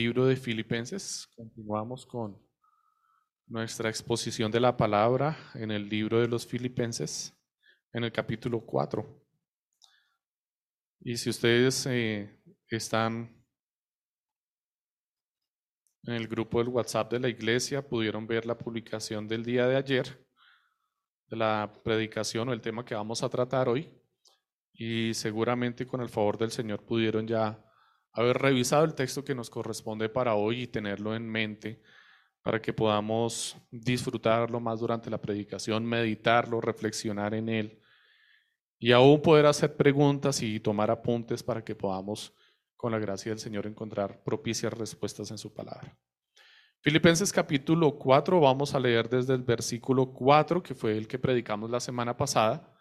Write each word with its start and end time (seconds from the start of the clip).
libro 0.00 0.24
de 0.24 0.34
Filipenses. 0.34 1.28
Continuamos 1.36 2.06
con 2.06 2.34
nuestra 3.46 3.90
exposición 3.90 4.50
de 4.50 4.58
la 4.58 4.74
palabra 4.74 5.36
en 5.54 5.70
el 5.70 5.90
libro 5.90 6.22
de 6.22 6.26
los 6.26 6.46
Filipenses, 6.46 7.38
en 7.92 8.04
el 8.04 8.10
capítulo 8.10 8.64
4. 8.64 9.04
Y 11.00 11.18
si 11.18 11.28
ustedes 11.28 11.84
eh, 11.84 12.34
están 12.68 13.44
en 16.04 16.14
el 16.14 16.26
grupo 16.26 16.60
del 16.60 16.68
WhatsApp 16.68 17.12
de 17.12 17.20
la 17.20 17.28
iglesia, 17.28 17.86
pudieron 17.86 18.26
ver 18.26 18.46
la 18.46 18.56
publicación 18.56 19.28
del 19.28 19.44
día 19.44 19.66
de 19.66 19.76
ayer, 19.76 20.26
de 21.28 21.36
la 21.36 21.70
predicación 21.84 22.48
o 22.48 22.54
el 22.54 22.62
tema 22.62 22.86
que 22.86 22.94
vamos 22.94 23.22
a 23.22 23.28
tratar 23.28 23.68
hoy. 23.68 23.86
Y 24.72 25.12
seguramente 25.12 25.86
con 25.86 26.00
el 26.00 26.08
favor 26.08 26.38
del 26.38 26.52
Señor 26.52 26.86
pudieron 26.86 27.26
ya 27.26 27.62
haber 28.12 28.38
revisado 28.38 28.84
el 28.84 28.94
texto 28.94 29.24
que 29.24 29.34
nos 29.34 29.50
corresponde 29.50 30.08
para 30.08 30.34
hoy 30.34 30.62
y 30.62 30.66
tenerlo 30.66 31.14
en 31.14 31.28
mente 31.28 31.82
para 32.42 32.60
que 32.60 32.72
podamos 32.72 33.56
disfrutarlo 33.70 34.60
más 34.60 34.80
durante 34.80 35.10
la 35.10 35.20
predicación, 35.20 35.84
meditarlo, 35.84 36.60
reflexionar 36.60 37.34
en 37.34 37.48
él 37.48 37.80
y 38.78 38.92
aún 38.92 39.20
poder 39.20 39.46
hacer 39.46 39.76
preguntas 39.76 40.40
y 40.42 40.58
tomar 40.58 40.90
apuntes 40.90 41.42
para 41.42 41.62
que 41.62 41.74
podamos, 41.74 42.34
con 42.76 42.92
la 42.92 42.98
gracia 42.98 43.30
del 43.30 43.38
Señor, 43.38 43.66
encontrar 43.66 44.22
propicias 44.24 44.72
respuestas 44.72 45.30
en 45.30 45.38
su 45.38 45.52
palabra. 45.52 45.96
Filipenses 46.80 47.30
capítulo 47.30 47.98
4, 47.98 48.40
vamos 48.40 48.74
a 48.74 48.80
leer 48.80 49.06
desde 49.06 49.34
el 49.34 49.42
versículo 49.42 50.14
4, 50.14 50.62
que 50.62 50.74
fue 50.74 50.96
el 50.96 51.06
que 51.06 51.18
predicamos 51.18 51.68
la 51.68 51.78
semana 51.78 52.16
pasada, 52.16 52.74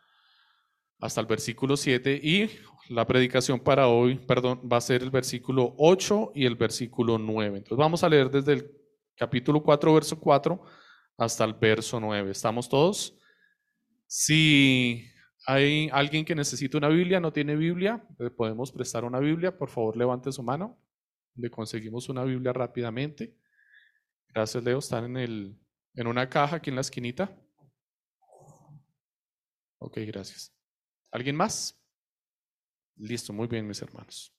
hasta 0.99 1.19
el 1.19 1.27
versículo 1.27 1.75
7 1.75 2.17
y 2.23 2.49
la 2.89 3.05
predicación 3.05 3.59
para 3.59 3.87
hoy, 3.87 4.15
perdón, 4.15 4.67
va 4.69 4.77
a 4.77 4.81
ser 4.81 5.03
el 5.03 5.11
versículo 5.11 5.75
8 5.77 6.31
y 6.33 6.45
el 6.45 6.55
versículo 6.55 7.19
9. 7.19 7.59
Entonces 7.59 7.77
vamos 7.77 8.03
a 8.03 8.09
leer 8.09 8.31
desde 8.31 8.53
el 8.53 8.71
capítulo 9.15 9.61
4, 9.61 9.93
verso 9.93 10.19
4 10.19 10.59
hasta 11.17 11.45
el 11.45 11.53
verso 11.53 11.99
9. 11.99 12.31
¿Estamos 12.31 12.67
todos? 12.67 13.15
Si 14.07 15.05
hay 15.45 15.87
alguien 15.91 16.25
que 16.25 16.33
necesita 16.33 16.79
una 16.79 16.89
Biblia, 16.89 17.19
no 17.19 17.31
tiene 17.31 17.55
Biblia, 17.55 18.03
le 18.17 18.31
podemos 18.31 18.71
prestar 18.71 19.05
una 19.05 19.19
Biblia, 19.19 19.55
por 19.55 19.69
favor 19.69 19.95
levante 19.95 20.31
su 20.31 20.41
mano. 20.41 20.81
Le 21.35 21.51
conseguimos 21.51 22.09
una 22.09 22.23
Biblia 22.23 22.53
rápidamente. 22.53 23.37
Gracias, 24.29 24.63
Leo. 24.63 24.79
Están 24.79 25.05
en, 25.05 25.17
el, 25.17 25.59
en 25.93 26.07
una 26.07 26.27
caja 26.27 26.55
aquí 26.55 26.71
en 26.71 26.75
la 26.75 26.81
esquinita. 26.81 27.31
Ok, 29.77 29.99
gracias. 30.07 30.51
¿Alguien 31.11 31.35
más? 31.35 31.78
Listo, 32.99 33.31
muy 33.31 33.47
bien, 33.47 33.65
mis 33.65 33.81
hermanos. 33.81 34.33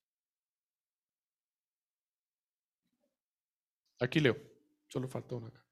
Aquí 3.99 4.21
leo, 4.21 4.37
solo 4.87 5.09
falta 5.09 5.35
una 5.35 5.49
acá. 5.49 5.65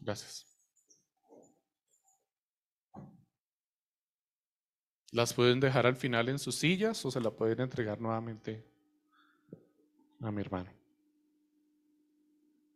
Gracias. 0.00 0.46
Las 5.10 5.34
pueden 5.34 5.58
dejar 5.58 5.86
al 5.86 5.96
final 5.96 6.28
en 6.28 6.38
sus 6.38 6.54
sillas 6.54 7.04
o 7.04 7.10
se 7.10 7.20
la 7.20 7.30
pueden 7.30 7.60
entregar 7.60 8.00
nuevamente 8.00 8.64
a 10.20 10.30
mi 10.30 10.40
hermano. 10.40 10.70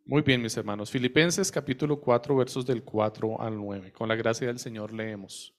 Muy 0.05 0.23
bien, 0.23 0.43
mis 0.43 0.56
hermanos. 0.56 0.91
Filipenses 0.91 1.53
capítulo 1.53 2.00
4, 2.00 2.34
versos 2.34 2.67
del 2.67 2.83
4 2.83 3.41
al 3.41 3.56
9. 3.56 3.93
Con 3.93 4.09
la 4.09 4.17
gracia 4.17 4.48
del 4.48 4.59
Señor 4.59 4.93
leemos. 4.93 5.55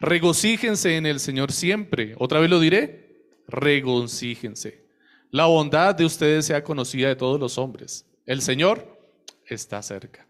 Regocíjense 0.00 0.96
en 0.96 1.04
el 1.04 1.20
Señor 1.20 1.52
siempre. 1.52 2.14
Otra 2.18 2.40
vez 2.40 2.48
lo 2.48 2.58
diré, 2.58 3.26
regocíjense. 3.46 4.82
La 5.30 5.44
bondad 5.44 5.94
de 5.94 6.06
ustedes 6.06 6.46
sea 6.46 6.64
conocida 6.64 7.08
de 7.08 7.16
todos 7.16 7.38
los 7.38 7.58
hombres. 7.58 8.06
El 8.24 8.40
Señor 8.40 8.98
está 9.46 9.82
cerca. 9.82 10.26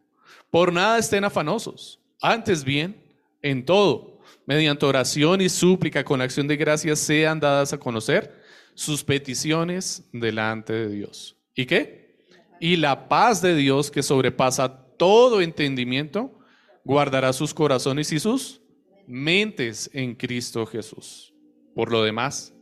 Por 0.51 0.73
nada 0.73 0.99
estén 0.99 1.25
afanosos. 1.25 2.01
Antes 2.21 2.65
bien, 2.65 3.00
en 3.43 3.65
todo, 3.65 4.21
mediante 4.44 4.84
oración 4.84 5.41
y 5.41 5.49
súplica 5.49 6.05
con 6.05 6.21
acción 6.21 6.49
de 6.49 6.56
gracias 6.56 6.99
sean 6.99 7.39
dadas 7.39 7.73
a 7.73 7.78
conocer 7.78 8.41
sus 8.75 9.05
peticiones 9.05 10.03
delante 10.12 10.73
de 10.73 10.89
Dios. 10.89 11.37
¿Y 11.55 11.67
qué? 11.67 12.19
Y 12.59 12.77
la 12.77 13.09
paz 13.09 13.41
de 13.41 13.55
Dios 13.55 13.91
que 13.91 14.03
sobrepasa 14.03 14.84
todo 14.97 15.41
entendimiento, 15.41 16.39
guardará 16.84 17.33
sus 17.33 17.55
corazones 17.55 18.12
y 18.12 18.19
sus 18.19 18.59
mentes 19.06 19.91
en 19.93 20.15
Cristo 20.15 20.66
Jesús. 20.66 21.33
Por 21.75 21.91
lo 21.91 22.03
demás, 22.03 22.55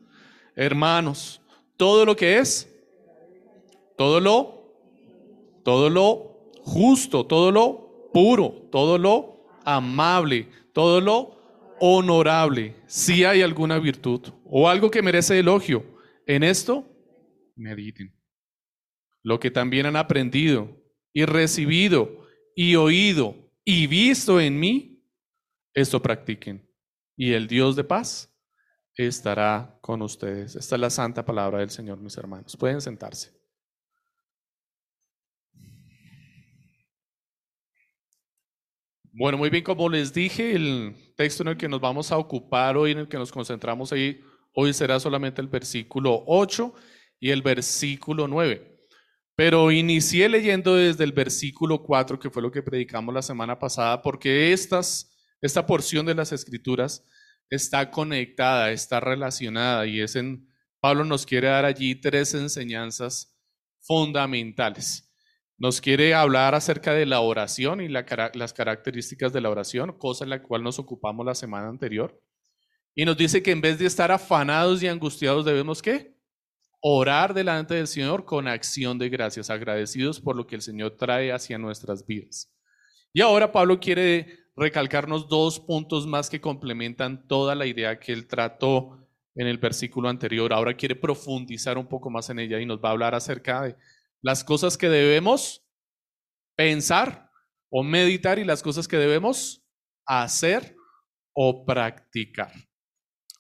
hermanos, 0.55 1.41
todo 1.77 2.05
lo 2.05 2.17
que 2.17 2.39
es, 2.39 2.69
todo 3.97 4.21
lo, 4.21 4.75
todo 5.65 5.91
lo 5.91 6.51
justo, 6.63 7.27
todo 7.27 7.51
lo 7.51 8.11
puro, 8.13 8.69
todo 8.71 8.99
lo 8.99 9.47
amable, 9.65 10.49
todo 10.73 11.01
lo 11.01 11.39
honorable, 11.81 12.75
si 12.87 13.25
hay 13.25 13.43
alguna 13.43 13.79
virtud 13.79 14.29
o 14.45 14.69
algo 14.69 14.91
que 14.91 15.03
merece 15.03 15.39
elogio, 15.39 15.85
en 16.27 16.43
esto 16.43 16.85
mediten. 17.57 18.15
Lo 19.23 19.39
que 19.41 19.51
también 19.51 19.87
han 19.87 19.97
aprendido 19.97 20.77
y 21.13 21.25
recibido 21.25 22.27
y 22.55 22.77
oído 22.77 23.37
y 23.65 23.87
visto 23.87 24.41
en 24.41 24.59
mí, 24.59 24.98
esto 25.81 26.03
practiquen. 26.03 26.69
Y 27.17 27.33
el 27.33 27.47
Dios 27.47 27.77
de 27.77 27.85
paz 27.85 28.35
estará 28.95 29.79
con 29.81 30.03
ustedes. 30.03 30.57
Esta 30.57 30.75
es 30.75 30.81
la 30.81 30.91
santa 30.91 31.25
palabra 31.25 31.61
del 31.61 31.71
Señor, 31.71 31.99
mis 31.99 32.17
hermanos. 32.17 32.57
Pueden 32.57 32.81
sentarse. 32.81 33.37
Bueno, 39.13 39.39
muy 39.39 39.51
bien, 39.51 39.65
como 39.65 39.89
les 39.89 40.13
dije, 40.13 40.55
el 40.55 40.95
texto 41.17 41.43
en 41.43 41.49
el 41.49 41.57
que 41.57 41.69
nos 41.69 41.81
vamos 41.81 42.13
a 42.13 42.19
ocupar 42.19 42.77
hoy, 42.77 42.93
en 42.93 42.99
el 42.99 43.09
que 43.09 43.17
nos 43.17 43.33
concentramos 43.33 43.93
ahí, 43.93 44.21
hoy 44.55 44.73
será 44.73 45.01
solamente 45.01 45.41
el 45.41 45.49
versículo 45.49 46.23
8 46.27 46.73
y 47.19 47.31
el 47.31 47.43
versículo 47.43 48.29
9. 48.29 48.87
Pero 49.35 49.73
inicié 49.73 50.29
leyendo 50.29 50.77
desde 50.77 51.03
el 51.05 51.13
versículo 51.13 51.83
4, 51.83 52.19
que 52.19 52.31
fue 52.31 52.43
lo 52.43 52.53
que 52.53 52.63
predicamos 52.63 53.13
la 53.15 53.23
semana 53.23 53.59
pasada, 53.59 54.03
porque 54.03 54.53
estas 54.53 55.18
esta 55.41 55.67
porción 55.67 56.07
de 56.07 56.15
las 56.15 56.33
escrituras 56.33 57.05
está 57.51 57.91
conectada, 57.91 58.71
está 58.71 59.01
relacionada 59.01 59.87
y 59.87 60.01
es 60.01 60.17
en, 60.17 60.49
Pablo 60.81 61.05
nos 61.05 61.27
quiere 61.27 61.49
dar 61.49 61.65
allí 61.65 61.95
tres 61.95 62.35
enseñanzas 62.35 63.37
fundamentales. 63.81 65.13
Nos 65.57 65.81
quiere 65.81 66.15
hablar 66.15 66.55
acerca 66.55 66.93
de 66.93 67.05
la 67.05 67.21
oración 67.21 67.81
y 67.81 67.89
las 67.89 68.53
características 68.53 69.33
de 69.33 69.41
la 69.41 69.51
oración, 69.51 69.93
cosa 69.99 70.23
en 70.23 70.31
la 70.31 70.43
cual 70.43 70.63
nos 70.63 70.79
ocupamos 70.79 71.27
la 71.27 71.35
semana 71.35 71.69
anterior. 71.69 72.23
Y 72.95 73.05
nos 73.05 73.17
dice 73.17 73.43
que 73.43 73.51
en 73.51 73.61
vez 73.61 73.79
de 73.79 73.87
estar 73.87 74.13
afanados 74.13 74.83
y 74.83 74.89
angustiados 74.89 75.45
debemos 75.45 75.83
qué? 75.83 76.17
Orar 76.81 77.35
delante 77.35 77.75
del 77.75 77.89
Señor 77.89 78.25
con 78.25 78.47
acción 78.47 78.99
de 78.99 79.09
gracias, 79.09 79.51
agradecidos 79.51 80.21
por 80.21 80.37
lo 80.37 80.47
que 80.47 80.55
el 80.55 80.63
Señor 80.63 80.97
trae 80.97 81.33
hacia 81.33 81.59
nuestras 81.59 82.07
vidas. 82.07 82.53
Y 83.13 83.21
ahora 83.21 83.51
Pablo 83.51 83.81
quiere 83.81 84.48
recalcarnos 84.59 85.29
dos 85.29 85.61
puntos 85.61 86.07
más 86.07 86.29
que 86.29 86.41
complementan 86.41 87.27
toda 87.27 87.55
la 87.55 87.67
idea 87.67 87.99
que 87.99 88.13
él 88.13 88.27
trató 88.27 88.99
en 89.35 89.47
el 89.47 89.59
versículo 89.59 90.09
anterior. 90.09 90.53
Ahora 90.53 90.75
quiere 90.75 90.97
profundizar 90.97 91.79
un 91.79 91.87
poco 91.87 92.11
más 92.11 92.29
en 92.31 92.41
ella 92.41 92.61
y 92.61 92.67
nos 92.67 92.79
va 92.79 92.89
a 92.89 92.93
hablar 92.93 93.15
acerca 93.15 93.63
de 93.63 93.77
las 94.21 94.43
cosas 94.43 94.77
que 94.77 94.89
debemos 94.89 95.65
pensar 96.57 97.31
o 97.71 97.83
meditar 97.83 98.39
y 98.39 98.45
las 98.45 98.63
cosas 98.63 98.89
que 98.89 98.97
debemos 98.97 99.65
hacer 100.07 100.75
o 101.33 101.65
practicar. 101.65 102.53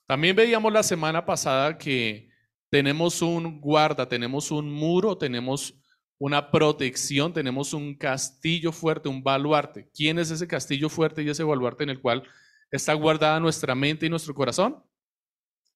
También 0.06 0.36
veíamos 0.36 0.72
la 0.72 0.82
semana 0.82 1.26
pasada 1.26 1.76
que 1.76 2.30
tenemos 2.70 3.22
un 3.22 3.60
guarda, 3.60 4.08
tenemos 4.08 4.50
un 4.50 4.70
muro, 4.70 5.18
tenemos 5.18 5.77
una 6.18 6.50
protección, 6.50 7.32
tenemos 7.32 7.72
un 7.72 7.96
castillo 7.96 8.72
fuerte, 8.72 9.08
un 9.08 9.22
baluarte. 9.22 9.88
¿Quién 9.94 10.18
es 10.18 10.30
ese 10.30 10.48
castillo 10.48 10.88
fuerte 10.88 11.22
y 11.22 11.28
ese 11.28 11.44
baluarte 11.44 11.84
en 11.84 11.90
el 11.90 12.00
cual 12.00 12.24
está 12.70 12.92
guardada 12.94 13.38
nuestra 13.38 13.74
mente 13.74 14.06
y 14.06 14.10
nuestro 14.10 14.34
corazón? 14.34 14.82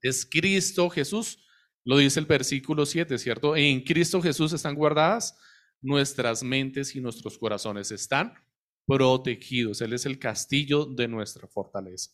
Es 0.00 0.26
Cristo 0.26 0.90
Jesús. 0.90 1.38
Lo 1.84 1.98
dice 1.98 2.18
el 2.18 2.26
versículo 2.26 2.84
7, 2.84 3.18
¿cierto? 3.18 3.56
En 3.56 3.82
Cristo 3.82 4.20
Jesús 4.20 4.52
están 4.52 4.74
guardadas 4.74 5.38
nuestras 5.80 6.42
mentes 6.42 6.94
y 6.96 7.00
nuestros 7.00 7.38
corazones. 7.38 7.92
Están 7.92 8.34
protegidos. 8.86 9.80
Él 9.80 9.92
es 9.92 10.06
el 10.06 10.18
castillo 10.18 10.86
de 10.86 11.06
nuestra 11.06 11.46
fortaleza. 11.46 12.10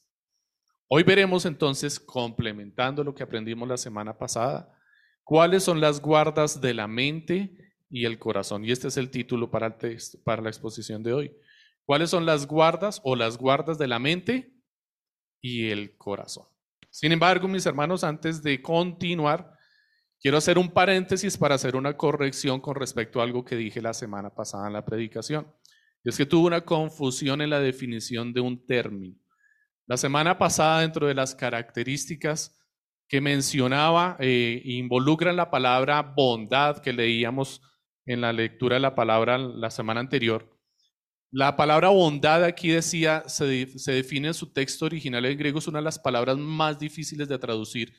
Hoy 0.87 1.03
veremos 1.03 1.45
entonces, 1.45 1.99
complementando 2.01 3.05
lo 3.05 3.15
que 3.15 3.23
aprendimos 3.23 3.69
la 3.69 3.77
semana 3.77 4.17
pasada, 4.17 4.75
cuáles 5.23 5.63
son 5.63 5.81
las 5.81 6.01
guardas 6.01 6.61
de 6.61 6.73
la 6.73 6.87
mente 6.87 7.68
y 7.91 8.05
el 8.05 8.19
corazón. 8.19 8.65
Y 8.65 8.73
este 8.73 8.89
es 8.89 8.97
el 8.97 9.11
título 9.11 9.51
para, 9.51 9.67
el 9.81 9.99
para 10.25 10.43
la 10.43 10.51
exposición 10.51 11.03
de 11.03 11.13
hoy. 11.13 11.37
¿Cuáles 11.85 12.11
son 12.11 12.27
las 12.27 12.47
guardas 12.47 13.01
o 13.05 13.17
las 13.17 13.39
guardas 13.39 13.79
de 13.79 13.89
la 13.89 13.99
mente 13.99 14.53
y 15.41 15.71
el 15.71 15.97
corazón? 15.97 16.47
Sin 16.91 17.13
embargo, 17.13 17.49
mis 17.49 17.67
hermanos, 17.67 18.05
antes 18.05 18.43
de 18.43 18.61
continuar, 18.61 19.59
Quiero 20.21 20.37
hacer 20.37 20.59
un 20.59 20.71
paréntesis 20.71 21.37
para 21.39 21.55
hacer 21.55 21.77
una 21.77 21.97
corrección 21.97 22.61
con 22.61 22.75
respecto 22.75 23.21
a 23.21 23.23
algo 23.23 23.45
que 23.45 23.55
dije 23.55 23.81
la 23.81 23.95
semana 23.95 24.35
pasada 24.35 24.67
en 24.67 24.73
la 24.73 24.85
predicación. 24.85 25.47
Es 26.03 26.17
que 26.17 26.27
tuve 26.27 26.49
una 26.49 26.63
confusión 26.63 27.41
en 27.41 27.51
la 27.51 27.61
definición 27.61 28.33
de 28.33 28.41
un 28.41 28.67
término. 28.67 29.17
La 29.87 29.97
semana 29.97 30.37
pasada, 30.37 30.81
dentro 30.81 31.07
de 31.07 31.15
las 31.15 31.37
características 31.37 32.59
que 33.07 33.21
mencionaba, 33.21 34.17
eh, 34.19 34.61
involucran 34.65 35.37
la 35.37 35.53
palabra 35.53 36.03
bondad 36.03 36.79
que 36.79 36.93
leíamos 36.93 37.63
en 38.09 38.23
la 38.23 38.33
lectura 38.33 38.77
de 38.77 38.81
la 38.81 38.95
palabra 38.95 39.39
la 39.39 39.71
semana 39.71 40.01
anterior. 40.01 40.51
La 41.31 41.57
palabra 41.57 41.91
bondad 41.91 42.43
aquí 42.43 42.71
decía, 42.71 43.23
se, 43.27 43.79
se 43.79 43.93
define 43.93 44.29
en 44.29 44.35
su 44.35 44.53
texto 44.53 44.87
original 44.87 45.27
en 45.27 45.39
griego, 45.39 45.59
es 45.59 45.69
una 45.69 45.81
de 45.81 45.85
las 45.85 45.99
palabras 45.99 46.39
más 46.39 46.79
difíciles 46.79 47.29
de 47.29 47.39
traducir 47.39 47.95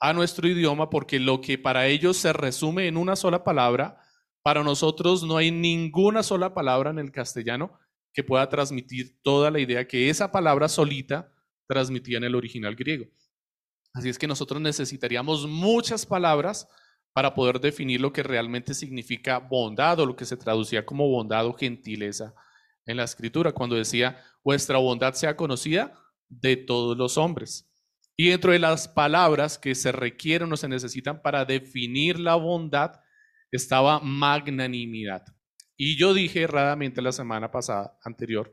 a 0.00 0.12
nuestro 0.12 0.46
idioma 0.46 0.90
porque 0.90 1.18
lo 1.18 1.40
que 1.40 1.56
para 1.56 1.86
ellos 1.86 2.18
se 2.18 2.34
resume 2.34 2.86
en 2.88 2.98
una 2.98 3.16
sola 3.16 3.42
palabra, 3.42 4.02
para 4.42 4.62
nosotros 4.62 5.22
no 5.22 5.38
hay 5.38 5.50
ninguna 5.50 6.22
sola 6.22 6.52
palabra 6.52 6.90
en 6.90 6.98
el 6.98 7.10
castellano 7.10 7.78
que 8.12 8.22
pueda 8.22 8.46
transmitir 8.50 9.18
toda 9.22 9.50
la 9.50 9.60
idea 9.60 9.88
que 9.88 10.10
esa 10.10 10.30
palabra 10.30 10.68
solita 10.68 11.32
transmitía 11.66 12.18
en 12.18 12.24
el 12.24 12.34
original 12.34 12.76
griego. 12.76 13.06
Así 13.94 14.10
es 14.10 14.18
que 14.18 14.26
nosotros 14.26 14.60
necesitaríamos 14.60 15.46
muchas 15.46 16.04
palabras 16.04 16.68
para 17.14 17.32
poder 17.32 17.60
definir 17.60 18.00
lo 18.00 18.12
que 18.12 18.24
realmente 18.24 18.74
significa 18.74 19.38
bondad 19.38 20.00
o 20.00 20.06
lo 20.06 20.16
que 20.16 20.24
se 20.24 20.36
traducía 20.36 20.84
como 20.84 21.08
bondad 21.08 21.46
o 21.46 21.54
gentileza 21.54 22.34
en 22.86 22.96
la 22.98 23.04
escritura, 23.04 23.52
cuando 23.52 23.76
decía, 23.76 24.22
vuestra 24.42 24.78
bondad 24.78 25.14
sea 25.14 25.36
conocida 25.36 25.96
de 26.28 26.56
todos 26.56 26.96
los 26.98 27.16
hombres. 27.16 27.70
Y 28.16 28.28
dentro 28.28 28.52
de 28.52 28.58
las 28.58 28.88
palabras 28.88 29.58
que 29.58 29.74
se 29.76 29.92
requieren 29.92 30.52
o 30.52 30.56
se 30.56 30.68
necesitan 30.68 31.22
para 31.22 31.44
definir 31.44 32.18
la 32.18 32.34
bondad, 32.34 33.00
estaba 33.50 34.00
magnanimidad. 34.00 35.24
Y 35.76 35.96
yo 35.96 36.14
dije 36.14 36.42
erradamente 36.42 37.00
la 37.00 37.12
semana 37.12 37.50
pasada, 37.50 37.96
anterior, 38.02 38.52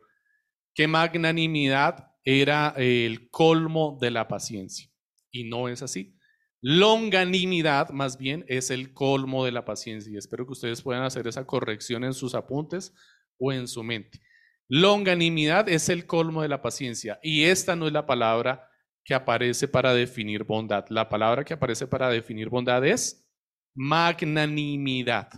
que 0.74 0.88
magnanimidad 0.88 2.12
era 2.24 2.76
el 2.78 3.30
colmo 3.32 3.98
de 4.00 4.12
la 4.12 4.28
paciencia. 4.28 4.88
Y 5.32 5.46
no 5.46 5.68
es 5.68 5.82
así. 5.82 6.16
Longanimidad, 6.62 7.90
más 7.90 8.18
bien, 8.18 8.46
es 8.48 8.70
el 8.70 8.94
colmo 8.94 9.46
de 9.46 9.52
la 9.52 9.66
paciencia. 9.66 10.12
Y 10.14 10.18
espero 10.18 10.46
que 10.46 10.54
ustedes 10.54 10.82
puedan 10.82 11.04
hacer 11.04 11.28
esa 11.28 11.46
corrección 11.46 12.04
en 12.04 12.14
sus 12.14 12.36
apuntes 12.36 12.94
o 13.40 13.52
en 13.52 13.68
su 13.68 13.84
mente. 13.84 14.22
Longanimidad 14.68 15.68
es 15.68 15.90
el 15.90 16.06
colmo 16.06 16.44
de 16.44 16.50
la 16.50 16.62
paciencia. 16.62 17.20
Y 17.24 17.44
esta 17.44 17.76
no 17.76 17.88
es 17.88 17.94
la 17.94 18.06
palabra 18.06 18.70
que 19.04 19.16
aparece 19.16 19.68
para 19.68 19.94
definir 19.94 20.44
bondad. 20.44 20.86
La 20.90 21.10
palabra 21.10 21.44
que 21.44 21.56
aparece 21.56 21.88
para 21.88 22.10
definir 22.10 22.50
bondad 22.50 22.86
es 22.86 23.28
magnanimidad. 23.76 25.30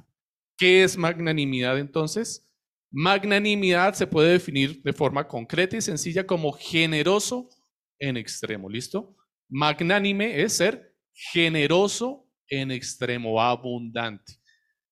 ¿Qué 0.57 0.83
es 0.83 0.97
magnanimidad 0.97 1.79
entonces? 1.79 2.49
Magnanimidad 2.91 3.95
se 3.95 4.05
puede 4.05 4.33
definir 4.33 4.83
de 4.83 4.93
forma 4.93 5.27
concreta 5.27 5.77
y 5.77 5.81
sencilla 5.81 6.27
como 6.27 6.51
generoso 6.51 7.49
en 7.97 8.17
extremo. 8.17 8.69
¿Listo? 8.69 9.15
Magnánime 9.49 10.41
es 10.41 10.53
ser 10.53 10.92
generoso 11.13 12.27
en 12.47 12.71
extremo, 12.71 13.41
abundante. 13.41 14.33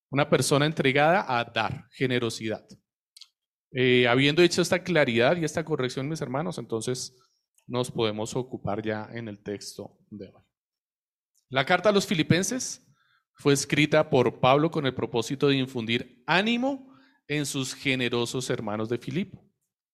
Una 0.09 0.29
persona 0.29 0.65
entregada 0.65 1.25
a 1.27 1.43
dar, 1.43 1.87
generosidad. 1.91 2.65
Eh, 3.71 4.07
habiendo 4.07 4.41
hecho 4.41 4.61
esta 4.61 4.83
claridad 4.83 5.37
y 5.37 5.45
esta 5.45 5.63
corrección, 5.63 6.09
mis 6.09 6.21
hermanos, 6.21 6.57
entonces 6.57 7.17
nos 7.67 7.89
podemos 7.89 8.35
ocupar 8.35 8.81
ya 8.81 9.07
en 9.13 9.27
el 9.27 9.41
texto 9.41 9.97
de 10.09 10.27
hoy. 10.27 10.43
La 11.49 11.65
carta 11.65 11.89
a 11.89 11.91
los 11.91 12.05
filipenses 12.05 12.85
fue 13.35 13.53
escrita 13.53 14.09
por 14.09 14.39
Pablo 14.39 14.69
con 14.69 14.85
el 14.85 14.93
propósito 14.93 15.47
de 15.47 15.57
infundir 15.57 16.21
ánimo 16.27 16.93
en 17.27 17.45
sus 17.45 17.73
generosos 17.73 18.49
hermanos 18.49 18.89
de 18.89 18.97
Filipo. 18.97 19.41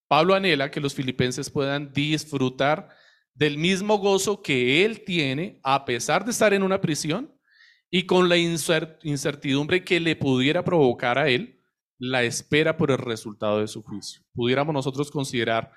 Pablo 0.07 0.33
anhela 0.33 0.71
que 0.71 0.79
los 0.79 0.94
filipenses 0.94 1.50
puedan 1.50 1.91
disfrutar 1.91 2.89
del 3.38 3.60
mismo 3.60 4.00
gozo 4.00 4.42
que 4.42 4.84
él 4.84 5.04
tiene 5.06 5.60
a 5.63 5.86
pesar 5.86 6.25
de 6.25 6.31
estar 6.31 6.54
en 6.56 6.63
una 6.63 6.81
prisión 6.81 7.31
y 7.89 8.07
con 8.07 8.30
la 8.30 8.38
incertidumbre 8.38 9.84
que 9.86 10.00
le 10.00 10.16
pudiera 10.16 10.63
provocar 10.63 11.19
a 11.19 11.30
él 11.30 11.62
la 12.00 12.24
espera 12.24 12.78
por 12.78 12.89
el 12.89 12.98
resultado 12.98 13.60
de 13.60 13.68
su 13.68 13.84
juicio. 13.84 14.24
Pudiéramos 14.34 14.74
nosotros 14.74 15.12
considerar 15.12 15.72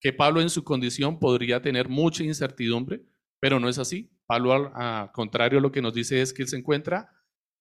que 0.00 0.12
Pablo 0.12 0.40
en 0.40 0.50
su 0.50 0.64
condición 0.64 1.20
podría 1.20 1.62
tener 1.62 1.88
mucha 1.88 2.24
incertidumbre, 2.24 3.02
pero 3.40 3.60
no 3.60 3.68
es 3.68 3.78
así. 3.78 4.10
Pablo, 4.26 4.72
al 4.74 5.12
contrario, 5.12 5.60
lo 5.60 5.70
que 5.70 5.82
nos 5.82 5.94
dice 5.94 6.20
es 6.20 6.32
que 6.32 6.42
él 6.42 6.48
se 6.48 6.56
encuentra 6.56 7.10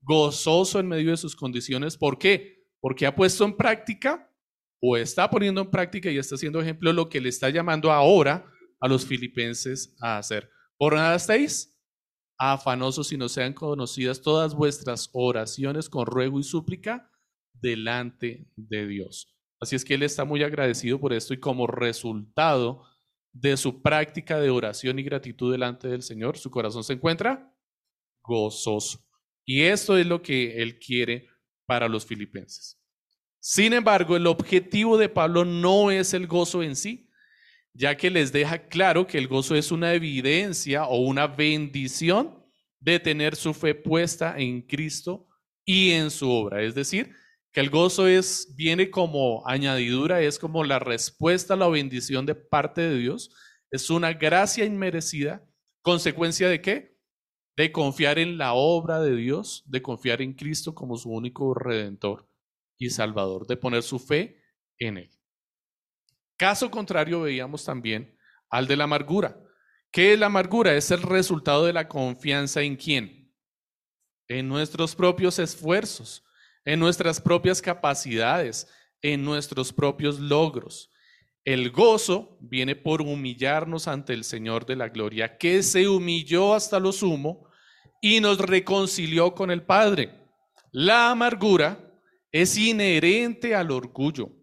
gozoso 0.02 0.80
en 0.80 0.88
medio 0.88 1.12
de 1.12 1.18
sus 1.18 1.36
condiciones. 1.36 1.96
¿Por 1.96 2.18
qué? 2.18 2.66
Porque 2.80 3.06
ha 3.06 3.16
puesto 3.16 3.46
en 3.46 3.56
práctica 3.56 4.30
o 4.82 4.98
está 4.98 5.30
poniendo 5.30 5.62
en 5.62 5.70
práctica 5.70 6.10
y 6.10 6.18
está 6.18 6.36
haciendo 6.36 6.60
ejemplo 6.60 6.92
lo 6.92 7.08
que 7.08 7.22
le 7.22 7.30
está 7.30 7.50
llamando 7.50 7.92
ahora 7.92 8.50
a 8.84 8.88
los 8.90 9.06
filipenses 9.06 9.96
a 10.02 10.18
hacer. 10.18 10.52
Por 10.78 10.94
nada 10.96 11.16
estáis 11.16 11.74
afanosos 12.38 13.14
y 13.14 13.18
no 13.18 13.30
sean 13.30 13.54
conocidas 13.54 14.22
todas 14.22 14.54
vuestras 14.54 15.10
oraciones 15.14 15.88
con 15.88 16.06
ruego 16.06 16.38
y 16.38 16.44
súplica 16.44 17.10
delante 17.54 18.52
de 18.58 18.86
Dios. 18.86 19.34
Así 19.62 19.78
es 19.78 19.86
que 19.86 19.94
él 19.94 20.04
está 20.04 20.26
muy 20.26 20.44
agradecido 20.44 21.00
por 21.00 21.14
esto 21.14 21.34
y 21.34 21.40
como 21.40 21.66
resultado 21.66 22.84
de 23.32 23.56
su 23.56 23.82
práctica 23.82 24.42
de 24.42 24.50
oración 24.50 25.00
y 25.00 25.04
gratitud 25.04 25.54
delante 25.54 25.88
del 25.88 26.02
Señor, 26.02 26.38
su 26.38 26.52
corazón 26.52 26.84
se 26.84 26.92
encuentra 26.92 27.56
gozoso. 28.22 29.00
Y 29.46 29.62
esto 29.62 29.98
es 29.98 30.06
lo 30.06 30.22
que 30.22 30.62
él 30.62 30.78
quiere 30.78 31.30
para 31.66 31.88
los 31.88 32.06
filipenses. 32.06 32.84
Sin 33.40 33.72
embargo, 33.72 34.18
el 34.18 34.28
objetivo 34.28 34.98
de 34.98 35.08
Pablo 35.08 35.46
no 35.46 35.90
es 35.90 36.14
el 36.14 36.28
gozo 36.28 36.62
en 36.62 36.76
sí, 36.76 37.10
ya 37.74 37.98
que 37.98 38.10
les 38.10 38.32
deja 38.32 38.68
claro 38.68 39.08
que 39.08 39.18
el 39.18 39.28
gozo 39.28 39.56
es 39.56 39.72
una 39.72 39.94
evidencia 39.94 40.86
o 40.86 40.98
una 40.98 41.28
bendición 41.28 42.44
de 42.80 43.00
tener 43.00 43.36
su 43.36 43.54
fe 43.54 43.74
puesta 43.74 44.36
en 44.38 44.62
Cristo 44.62 45.28
y 45.66 45.92
en 45.92 46.12
su 46.12 46.30
obra. 46.30 46.62
Es 46.62 46.76
decir, 46.76 47.16
que 47.52 47.62
el 47.62 47.70
gozo 47.70 48.08
es, 48.08 48.54
viene 48.56 48.90
como 48.90 49.48
añadidura, 49.48 50.22
es 50.22 50.38
como 50.38 50.64
la 50.64 50.80
respuesta 50.80 51.54
a 51.54 51.58
la 51.58 51.68
bendición 51.68 52.26
de 52.26 52.36
parte 52.36 52.82
de 52.82 52.98
Dios, 52.98 53.30
es 53.72 53.90
una 53.90 54.14
gracia 54.14 54.66
inmerecida, 54.66 55.44
consecuencia 55.82 56.50
de 56.50 56.62
qué? 56.62 56.98
De 57.56 57.72
confiar 57.72 58.20
en 58.20 58.38
la 58.38 58.54
obra 58.54 59.02
de 59.02 59.16
Dios, 59.16 59.64
de 59.66 59.82
confiar 59.82 60.22
en 60.22 60.34
Cristo 60.34 60.76
como 60.76 60.98
su 60.98 61.10
único 61.10 61.54
redentor 61.54 62.28
y 62.78 62.90
salvador, 62.90 63.48
de 63.48 63.58
poner 63.58 63.84
su 63.84 64.00
fe 64.00 64.42
en 64.80 64.98
Él. 64.98 65.23
Caso 66.44 66.70
contrario, 66.70 67.22
veíamos 67.22 67.64
también 67.64 68.18
al 68.50 68.68
de 68.68 68.76
la 68.76 68.84
amargura. 68.84 69.40
¿Qué 69.90 70.12
es 70.12 70.20
la 70.20 70.26
amargura? 70.26 70.76
Es 70.76 70.92
el 70.92 71.02
resultado 71.02 71.66
de 71.66 71.72
la 71.72 71.88
confianza 71.88 72.62
en 72.62 72.76
quién? 72.76 73.34
En 74.28 74.50
nuestros 74.50 74.94
propios 74.94 75.40
esfuerzos 75.40 76.22
en 76.66 76.82
nuestras 76.82 77.22
propias 77.22 77.62
capacidades, 77.62 78.68
en 79.02 79.24
nuestros 79.24 79.72
propios 79.72 80.20
logros. 80.20 80.92
El 81.46 81.72
gozo 81.72 82.38
viene 82.42 82.76
por 82.76 83.02
humillarnos 83.02 83.88
ante 83.88 84.12
el 84.12 84.26
Señor 84.26 84.66
de 84.66 84.76
la 84.76 84.90
gloria, 84.90 85.38
que 85.38 85.64
se 85.64 85.88
humilló 85.88 86.56
hasta 86.56 86.78
lo 86.78 86.92
sumo 86.92 87.48
y 88.02 88.20
nos 88.20 88.40
reconcilió 88.40 89.34
con 89.34 89.50
el 89.50 89.64
Padre. 89.64 90.28
La 90.74 91.10
amargura 91.10 91.80
es 92.34 92.58
inherente 92.58 93.56
al 93.56 93.72
orgullo. 93.72 94.43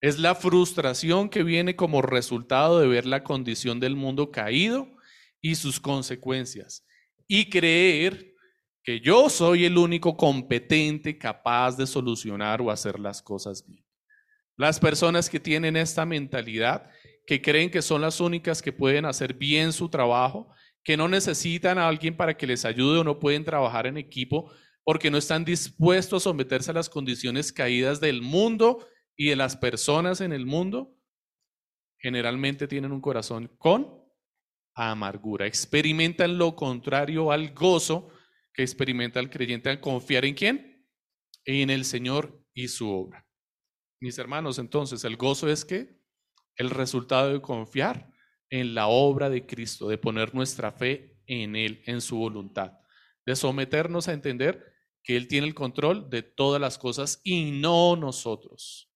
Es 0.00 0.18
la 0.18 0.34
frustración 0.34 1.28
que 1.28 1.42
viene 1.42 1.74
como 1.74 2.02
resultado 2.02 2.78
de 2.78 2.86
ver 2.86 3.04
la 3.04 3.24
condición 3.24 3.80
del 3.80 3.96
mundo 3.96 4.30
caído 4.30 4.88
y 5.40 5.56
sus 5.56 5.80
consecuencias 5.80 6.86
y 7.26 7.50
creer 7.50 8.34
que 8.84 9.00
yo 9.00 9.28
soy 9.28 9.64
el 9.64 9.76
único 9.76 10.16
competente 10.16 11.18
capaz 11.18 11.76
de 11.76 11.86
solucionar 11.86 12.62
o 12.62 12.70
hacer 12.70 12.98
las 13.00 13.20
cosas 13.20 13.66
bien. 13.66 13.84
Las 14.56 14.80
personas 14.80 15.28
que 15.28 15.40
tienen 15.40 15.76
esta 15.76 16.06
mentalidad, 16.06 16.88
que 17.26 17.42
creen 17.42 17.70
que 17.70 17.82
son 17.82 18.00
las 18.00 18.20
únicas 18.20 18.62
que 18.62 18.72
pueden 18.72 19.04
hacer 19.04 19.34
bien 19.34 19.72
su 19.72 19.88
trabajo, 19.88 20.48
que 20.82 20.96
no 20.96 21.08
necesitan 21.08 21.76
a 21.76 21.88
alguien 21.88 22.16
para 22.16 22.36
que 22.36 22.46
les 22.46 22.64
ayude 22.64 23.00
o 23.00 23.04
no 23.04 23.18
pueden 23.18 23.44
trabajar 23.44 23.86
en 23.86 23.98
equipo 23.98 24.50
porque 24.84 25.10
no 25.10 25.18
están 25.18 25.44
dispuestos 25.44 26.22
a 26.22 26.24
someterse 26.24 26.70
a 26.70 26.74
las 26.74 26.88
condiciones 26.88 27.52
caídas 27.52 28.00
del 28.00 28.22
mundo 28.22 28.86
y 29.18 29.30
de 29.30 29.36
las 29.36 29.56
personas 29.56 30.20
en 30.20 30.32
el 30.32 30.46
mundo, 30.46 30.96
generalmente 31.98 32.68
tienen 32.68 32.92
un 32.92 33.00
corazón 33.00 33.48
con 33.58 34.00
amargura. 34.74 35.44
Experimentan 35.46 36.38
lo 36.38 36.54
contrario 36.54 37.32
al 37.32 37.52
gozo 37.52 38.10
que 38.54 38.62
experimenta 38.62 39.18
el 39.18 39.28
creyente 39.28 39.70
al 39.70 39.80
confiar 39.80 40.24
en 40.24 40.34
quién? 40.34 40.88
En 41.44 41.68
el 41.68 41.84
Señor 41.84 42.44
y 42.54 42.68
su 42.68 42.88
obra. 42.88 43.26
Mis 44.00 44.16
hermanos, 44.18 44.60
entonces, 44.60 45.02
el 45.02 45.16
gozo 45.16 45.48
es 45.48 45.64
que 45.64 46.00
el 46.56 46.70
resultado 46.70 47.32
de 47.32 47.42
confiar 47.42 48.12
en 48.50 48.72
la 48.74 48.86
obra 48.86 49.28
de 49.28 49.46
Cristo, 49.46 49.88
de 49.88 49.98
poner 49.98 50.32
nuestra 50.32 50.70
fe 50.70 51.20
en 51.26 51.56
Él, 51.56 51.82
en 51.86 52.00
su 52.00 52.16
voluntad. 52.16 52.78
de 53.26 53.36
someternos 53.36 54.08
a 54.08 54.14
entender 54.14 54.72
que 55.02 55.14
Él 55.14 55.28
tiene 55.28 55.46
el 55.46 55.54
control 55.54 56.08
de 56.08 56.22
todas 56.22 56.58
las 56.60 56.78
cosas 56.78 57.20
y 57.24 57.50
no 57.50 57.94
nosotros. 57.94 58.87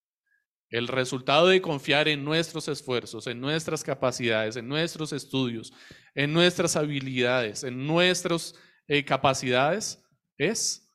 El 0.73 0.89
resultado 0.89 1.49
de 1.49 1.61
confiar 1.61 2.09
en 2.09 2.25
nuestros 2.25 2.67
esfuerzos, 2.67 3.27
en 3.27 3.39
nuestras 3.39 3.85
capacidades, 3.85 4.57
en 4.57 4.67
nuestros 4.67 5.13
estudios, 5.13 5.71
en 6.15 6.33
nuestras 6.33 6.77
habilidades, 6.77 7.63
en 7.63 7.87
nuestras 7.87 8.55
eh, 8.89 9.05
capacidades, 9.05 10.03
es 10.39 10.91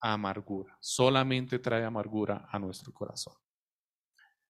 amargura. 0.00 0.76
Solamente 0.80 1.60
trae 1.60 1.84
amargura 1.84 2.48
a 2.50 2.58
nuestro 2.58 2.92
corazón. 2.92 3.34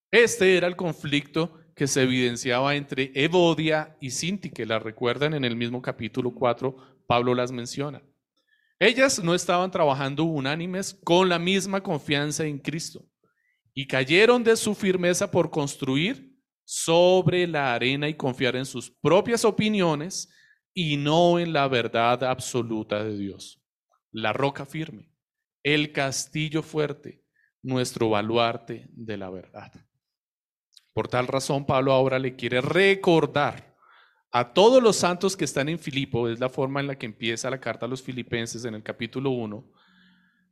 Este 0.09 0.57
era 0.57 0.65
el 0.65 0.75
conflicto 0.75 1.59
que 1.75 1.85
se 1.85 2.01
evidenciaba 2.01 2.73
entre 2.73 3.11
Evodia 3.13 3.95
y 4.01 4.09
Sinti, 4.09 4.49
que 4.49 4.65
la 4.65 4.79
recuerdan 4.79 5.35
en 5.35 5.45
el 5.45 5.55
mismo 5.55 5.79
capítulo 5.83 6.33
4, 6.33 7.05
Pablo 7.05 7.35
las 7.35 7.51
menciona. 7.51 8.01
Ellas 8.79 9.23
no 9.23 9.35
estaban 9.35 9.69
trabajando 9.69 10.23
unánimes 10.23 10.99
con 11.03 11.29
la 11.29 11.37
misma 11.37 11.83
confianza 11.83 12.45
en 12.45 12.57
Cristo 12.57 13.10
y 13.73 13.87
cayeron 13.87 14.43
de 14.43 14.55
su 14.55 14.75
firmeza 14.75 15.31
por 15.31 15.49
construir 15.49 16.31
sobre 16.63 17.47
la 17.47 17.73
arena 17.73 18.07
y 18.07 18.13
confiar 18.13 18.55
en 18.55 18.65
sus 18.65 18.89
propias 18.89 19.45
opiniones 19.45 20.29
y 20.73 20.97
no 20.97 21.39
en 21.39 21.53
la 21.53 21.67
verdad 21.67 22.23
absoluta 22.23 23.03
de 23.03 23.17
Dios. 23.17 23.61
La 24.11 24.33
roca 24.33 24.65
firme, 24.65 25.11
el 25.63 25.91
castillo 25.91 26.63
fuerte, 26.63 27.23
nuestro 27.61 28.09
baluarte 28.09 28.87
de 28.91 29.17
la 29.17 29.29
verdad. 29.29 29.71
Por 30.93 31.07
tal 31.07 31.27
razón, 31.27 31.65
Pablo 31.65 31.93
ahora 31.93 32.19
le 32.19 32.35
quiere 32.35 32.61
recordar 32.61 33.75
a 34.31 34.53
todos 34.53 34.81
los 34.81 34.95
santos 34.95 35.35
que 35.35 35.45
están 35.45 35.67
en 35.69 35.77
Filipo, 35.79 36.29
es 36.29 36.39
la 36.39 36.49
forma 36.49 36.79
en 36.79 36.87
la 36.87 36.97
que 36.97 37.05
empieza 37.05 37.49
la 37.49 37.59
carta 37.59 37.85
a 37.85 37.89
los 37.89 38.01
filipenses 38.01 38.63
en 38.63 38.75
el 38.75 38.83
capítulo 38.83 39.31
1, 39.31 39.69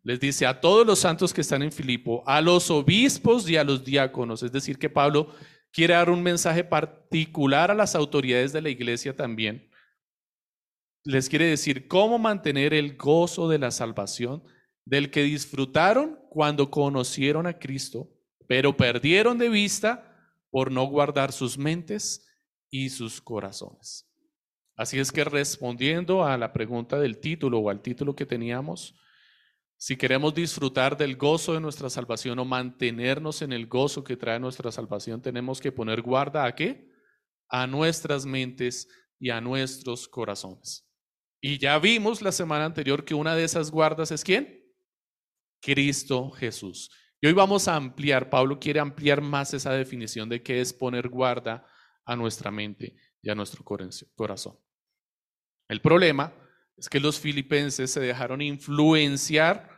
les 0.10 0.20
dice 0.20 0.48
a 0.48 0.60
todos 0.60 0.88
los 0.88 0.98
santos 0.98 1.32
que 1.32 1.42
están 1.42 1.62
en 1.62 1.72
Filipo, 1.72 2.24
a 2.26 2.42
los 2.42 2.72
obispos 2.72 3.48
y 3.48 3.58
a 3.58 3.64
los 3.64 3.86
diáconos, 3.86 4.42
es 4.42 4.52
decir, 4.52 4.80
que 4.80 4.90
Pablo 4.90 5.36
quiere 5.72 5.94
dar 5.94 6.10
un 6.10 6.24
mensaje 6.24 6.64
particular 6.64 7.70
a 7.70 7.76
las 7.76 7.94
autoridades 7.94 8.52
de 8.52 8.64
la 8.64 8.72
iglesia 8.72 9.16
también. 9.16 9.70
Les 11.04 11.30
quiere 11.30 11.46
decir 11.46 11.88
cómo 11.88 12.18
mantener 12.18 12.74
el 12.74 12.98
gozo 12.98 13.48
de 13.50 13.60
la 13.60 13.70
salvación 13.70 14.44
del 14.84 15.12
que 15.12 15.22
disfrutaron 15.22 16.18
cuando 16.32 16.72
conocieron 16.72 17.46
a 17.46 17.60
Cristo, 17.60 18.10
pero 18.48 18.76
perdieron 18.76 19.38
de 19.38 19.50
vista 19.50 20.36
por 20.50 20.72
no 20.72 20.86
guardar 20.86 21.32
sus 21.32 21.56
mentes 21.56 22.28
y 22.72 22.90
sus 22.90 23.22
corazones. 23.22 24.10
Así 24.76 24.98
es 24.98 25.12
que 25.12 25.24
respondiendo 25.24 26.26
a 26.26 26.36
la 26.36 26.52
pregunta 26.52 27.00
del 27.00 27.20
título 27.20 27.60
o 27.60 27.70
al 27.70 27.84
título 27.84 28.16
que 28.16 28.26
teníamos, 28.26 28.96
si 29.82 29.96
queremos 29.96 30.36
disfrutar 30.36 30.98
del 30.98 31.16
gozo 31.16 31.54
de 31.54 31.62
nuestra 31.62 31.90
salvación 31.90 32.38
o 32.38 32.44
mantenernos 32.44 33.42
en 33.42 33.54
el 33.54 33.66
gozo 33.66 34.04
que 34.04 34.18
trae 34.18 34.38
nuestra 34.38 34.74
salvación, 34.74 35.22
tenemos 35.22 35.62
que 35.62 35.72
poner 35.72 36.02
guarda 36.02 36.44
a 36.44 36.54
qué? 36.54 36.92
A 37.48 37.66
nuestras 37.66 38.26
mentes 38.26 38.90
y 39.18 39.30
a 39.30 39.40
nuestros 39.40 40.10
corazones. 40.10 40.86
Y 41.40 41.60
ya 41.60 41.80
vimos 41.80 42.22
la 42.22 42.34
semana 42.34 42.66
anterior 42.66 43.06
que 43.06 43.14
una 43.14 43.36
de 43.36 43.46
esas 43.46 43.72
guardas 43.72 44.12
es 44.12 44.26
quién? 44.26 44.70
Cristo 45.62 46.30
Jesús. 46.32 46.92
Y 47.22 47.28
hoy 47.28 47.34
vamos 47.34 47.70
a 47.70 47.78
ampliar, 47.78 48.30
Pablo 48.30 48.60
quiere 48.60 48.82
ampliar 48.82 49.22
más 49.22 49.54
esa 49.54 49.72
definición 49.72 50.28
de 50.28 50.44
qué 50.44 50.60
es 50.60 50.74
poner 50.74 51.08
guarda 51.08 51.66
a 52.04 52.18
nuestra 52.18 52.52
mente 52.52 52.98
y 53.22 53.30
a 53.30 53.36
nuestro 53.36 53.64
corazón. 53.64 54.60
El 55.70 55.80
problema 55.80 56.34
es 56.80 56.88
que 56.90 57.00
los 57.00 57.20
filipenses 57.20 57.92
se 57.92 58.00
dejaron 58.00 58.42
influenciar 58.42 59.70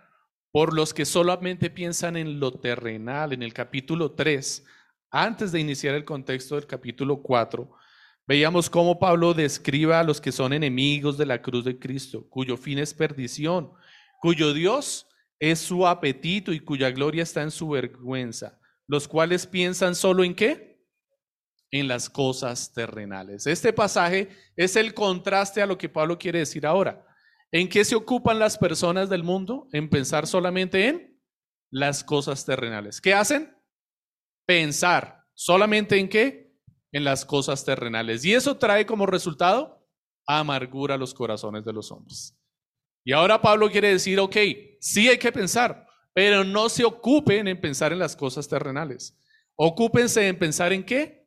por 0.52 0.74
los 0.74 0.94
que 0.94 1.06
solamente 1.06 1.70
piensan 1.70 2.16
en 2.16 2.40
lo 2.40 2.60
terrenal. 2.60 3.34
En 3.34 3.42
el 3.42 3.54
capítulo 3.54 4.12
3, 4.12 4.64
antes 5.10 5.52
de 5.52 5.60
iniciar 5.60 5.96
el 5.96 6.06
contexto 6.06 6.56
del 6.56 6.68
capítulo 6.68 7.22
4, 7.22 7.70
veíamos 8.28 8.70
cómo 8.70 9.00
Pablo 9.00 9.34
describe 9.34 9.96
a 9.96 10.04
los 10.04 10.22
que 10.22 10.32
son 10.32 10.54
enemigos 10.54 11.18
de 11.18 11.26
la 11.26 11.42
cruz 11.42 11.66
de 11.66 11.80
Cristo, 11.80 12.28
cuyo 12.30 12.56
fin 12.56 12.78
es 12.78 12.94
perdición, 12.94 13.72
cuyo 14.20 14.54
Dios 14.54 15.08
es 15.40 15.60
su 15.60 15.88
apetito 15.88 16.54
y 16.54 16.60
cuya 16.60 16.92
gloria 16.92 17.24
está 17.24 17.42
en 17.42 17.52
su 17.52 17.70
vergüenza, 17.70 18.60
los 18.88 19.08
cuales 19.08 19.48
piensan 19.48 19.96
solo 19.96 20.24
en 20.24 20.36
qué? 20.36 20.71
En 21.72 21.88
las 21.88 22.10
cosas 22.10 22.74
terrenales. 22.74 23.48
Este 23.48 23.72
pasaje 23.72 24.30
es 24.58 24.76
el 24.76 24.94
contraste 24.94 25.62
a 25.62 25.66
lo 25.66 25.78
que 25.78 25.90
Pablo 25.90 26.18
quiere 26.20 26.40
decir 26.40 26.66
ahora. 26.66 27.06
¿En 27.52 27.70
qué 27.70 27.84
se 27.86 27.96
ocupan 27.96 28.40
las 28.40 28.58
personas 28.58 29.10
del 29.10 29.24
mundo? 29.24 29.68
En 29.72 29.90
pensar 29.90 30.28
solamente 30.28 30.88
en 30.88 31.22
las 31.70 32.04
cosas 32.04 32.46
terrenales. 32.46 33.00
¿Qué 33.00 33.14
hacen? 33.14 33.56
Pensar 34.46 35.26
solamente 35.34 35.98
en 35.98 36.10
qué? 36.10 36.54
En 36.92 37.06
las 37.06 37.26
cosas 37.26 37.64
terrenales. 37.64 38.26
Y 38.26 38.34
eso 38.34 38.58
trae 38.58 38.86
como 38.86 39.06
resultado 39.06 39.88
amargura 40.28 40.96
a 40.96 40.98
los 40.98 41.14
corazones 41.14 41.66
de 41.66 41.74
los 41.74 41.92
hombres. 41.92 42.38
Y 43.04 43.14
ahora 43.14 43.42
Pablo 43.42 43.70
quiere 43.72 43.90
decir, 43.90 44.20
ok, 44.20 44.38
sí 44.80 45.10
hay 45.10 45.18
que 45.18 45.32
pensar, 45.32 45.88
pero 46.14 46.44
no 46.44 46.70
se 46.70 46.84
ocupen 46.84 47.48
en 47.48 47.60
pensar 47.60 47.92
en 47.92 48.00
las 48.00 48.16
cosas 48.16 48.48
terrenales. 48.48 49.18
Ocúpense 49.56 50.28
en 50.28 50.38
pensar 50.38 50.72
en 50.74 50.86
qué? 50.86 51.21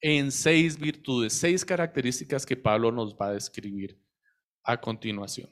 En 0.00 0.30
seis 0.30 0.78
virtudes, 0.78 1.32
seis 1.32 1.64
características 1.64 2.46
que 2.46 2.56
Pablo 2.56 2.92
nos 2.92 3.14
va 3.16 3.28
a 3.28 3.32
describir 3.32 4.00
a 4.62 4.80
continuación. 4.80 5.50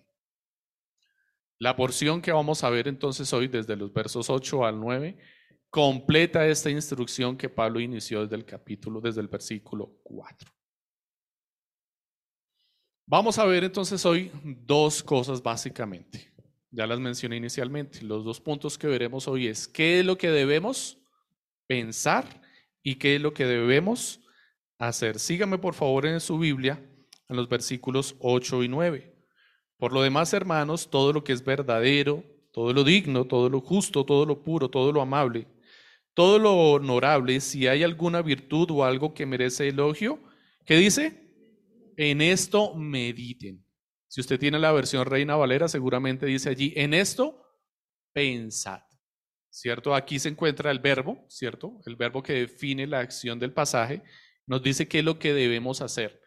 La 1.59 1.75
porción 1.75 2.21
que 2.21 2.33
vamos 2.33 2.62
a 2.62 2.71
ver 2.71 2.87
entonces 2.87 3.33
hoy 3.33 3.49
desde 3.49 3.76
los 3.76 3.93
versos 3.93 4.29
8 4.29 4.67
al 4.67 4.79
9 4.79 5.19
completa 5.71 6.47
esta 6.47 6.71
instrucción 6.71 7.37
que 7.37 7.49
Pablo 7.49 7.81
inició 7.81 8.23
desde 8.23 8.37
el 8.37 8.45
capítulo, 8.45 9.00
desde 9.00 9.21
el 9.21 9.29
versículo 9.29 9.99
4. 10.03 10.53
Vamos 13.07 13.38
a 13.38 13.45
ver 13.47 13.65
entonces 13.65 14.05
hoy 14.05 14.31
dos 14.43 15.03
cosas 15.03 15.43
básicamente. 15.43 16.33
Ya 16.71 16.87
las 16.87 17.00
mencioné 17.00 17.37
inicialmente. 17.37 18.03
Los 18.03 18.25
dos 18.25 18.41
puntos 18.41 18.76
que 18.76 18.87
veremos 18.87 19.29
hoy 19.29 19.47
es 19.47 19.67
qué 19.67 20.00
es 20.00 20.07
lo 20.07 20.19
que 20.19 20.31
debemos 20.31 20.99
pensar 21.67 22.43
y 22.83 22.97
qué 22.97 23.17
es 23.17 23.21
lo 23.23 23.33
que 23.33 23.47
debemos 23.47 24.21
hacer. 24.78 25.18
Sígame 25.18 25.59
por 25.59 25.75
favor 25.75 26.06
en 26.06 26.21
su 26.21 26.38
Biblia 26.38 26.83
en 27.28 27.37
los 27.37 27.49
versículos 27.49 28.14
8 28.21 28.62
y 28.62 28.68
9. 28.68 29.14
Por 29.78 29.92
lo 29.92 30.02
demás, 30.02 30.33
hermanos, 30.33 30.88
todo 30.90 31.12
lo 31.12 31.25
que 31.25 31.33
es 31.33 31.45
verdadero, 31.45 32.25
todo 32.52 32.73
lo 32.73 32.85
digno, 32.85 33.26
todo 33.26 33.50
lo 33.50 33.61
justo, 33.61 34.04
todo 34.04 34.25
lo 34.25 34.42
puro, 34.42 34.71
todo 34.71 34.92
lo 34.92 35.02
amable, 35.02 35.47
todo 36.14 36.38
lo 36.38 36.54
honorable, 36.73 37.40
si 37.40 37.66
hay 37.66 37.83
alguna 37.83 38.23
virtud 38.23 38.71
o 38.71 38.85
algo 38.85 39.12
que 39.12 39.26
merece 39.26 39.68
elogio, 39.68 40.18
¿qué 40.64 40.76
dice? 40.76 41.26
en 41.97 42.21
esto 42.21 42.75
mediten. 42.75 43.64
Si 44.09 44.21
usted 44.21 44.38
tiene 44.38 44.59
la 44.59 44.73
versión 44.73 45.04
Reina 45.06 45.37
Valera, 45.37 45.68
seguramente 45.68 46.26
dice 46.26 46.50
allí, 46.50 46.73
en 46.76 46.95
esto 46.95 47.42
pensad. 48.12 48.80
¿Cierto? 49.49 49.95
Aquí 49.95 50.18
se 50.18 50.28
encuentra 50.28 50.71
el 50.71 50.80
verbo, 50.80 51.25
¿cierto? 51.28 51.80
El 51.87 51.97
verbo 51.97 52.23
que 52.23 52.35
define 52.35 52.87
la 52.87 53.00
acción 53.00 53.38
del 53.38 53.54
pasaje. 53.54 54.02
Nos 54.47 54.62
dice 54.62 54.88
qué 54.88 55.00
es 55.00 55.05
lo 55.05 55.19
que 55.19 55.35
debemos 55.35 55.81
hacer. 55.81 56.21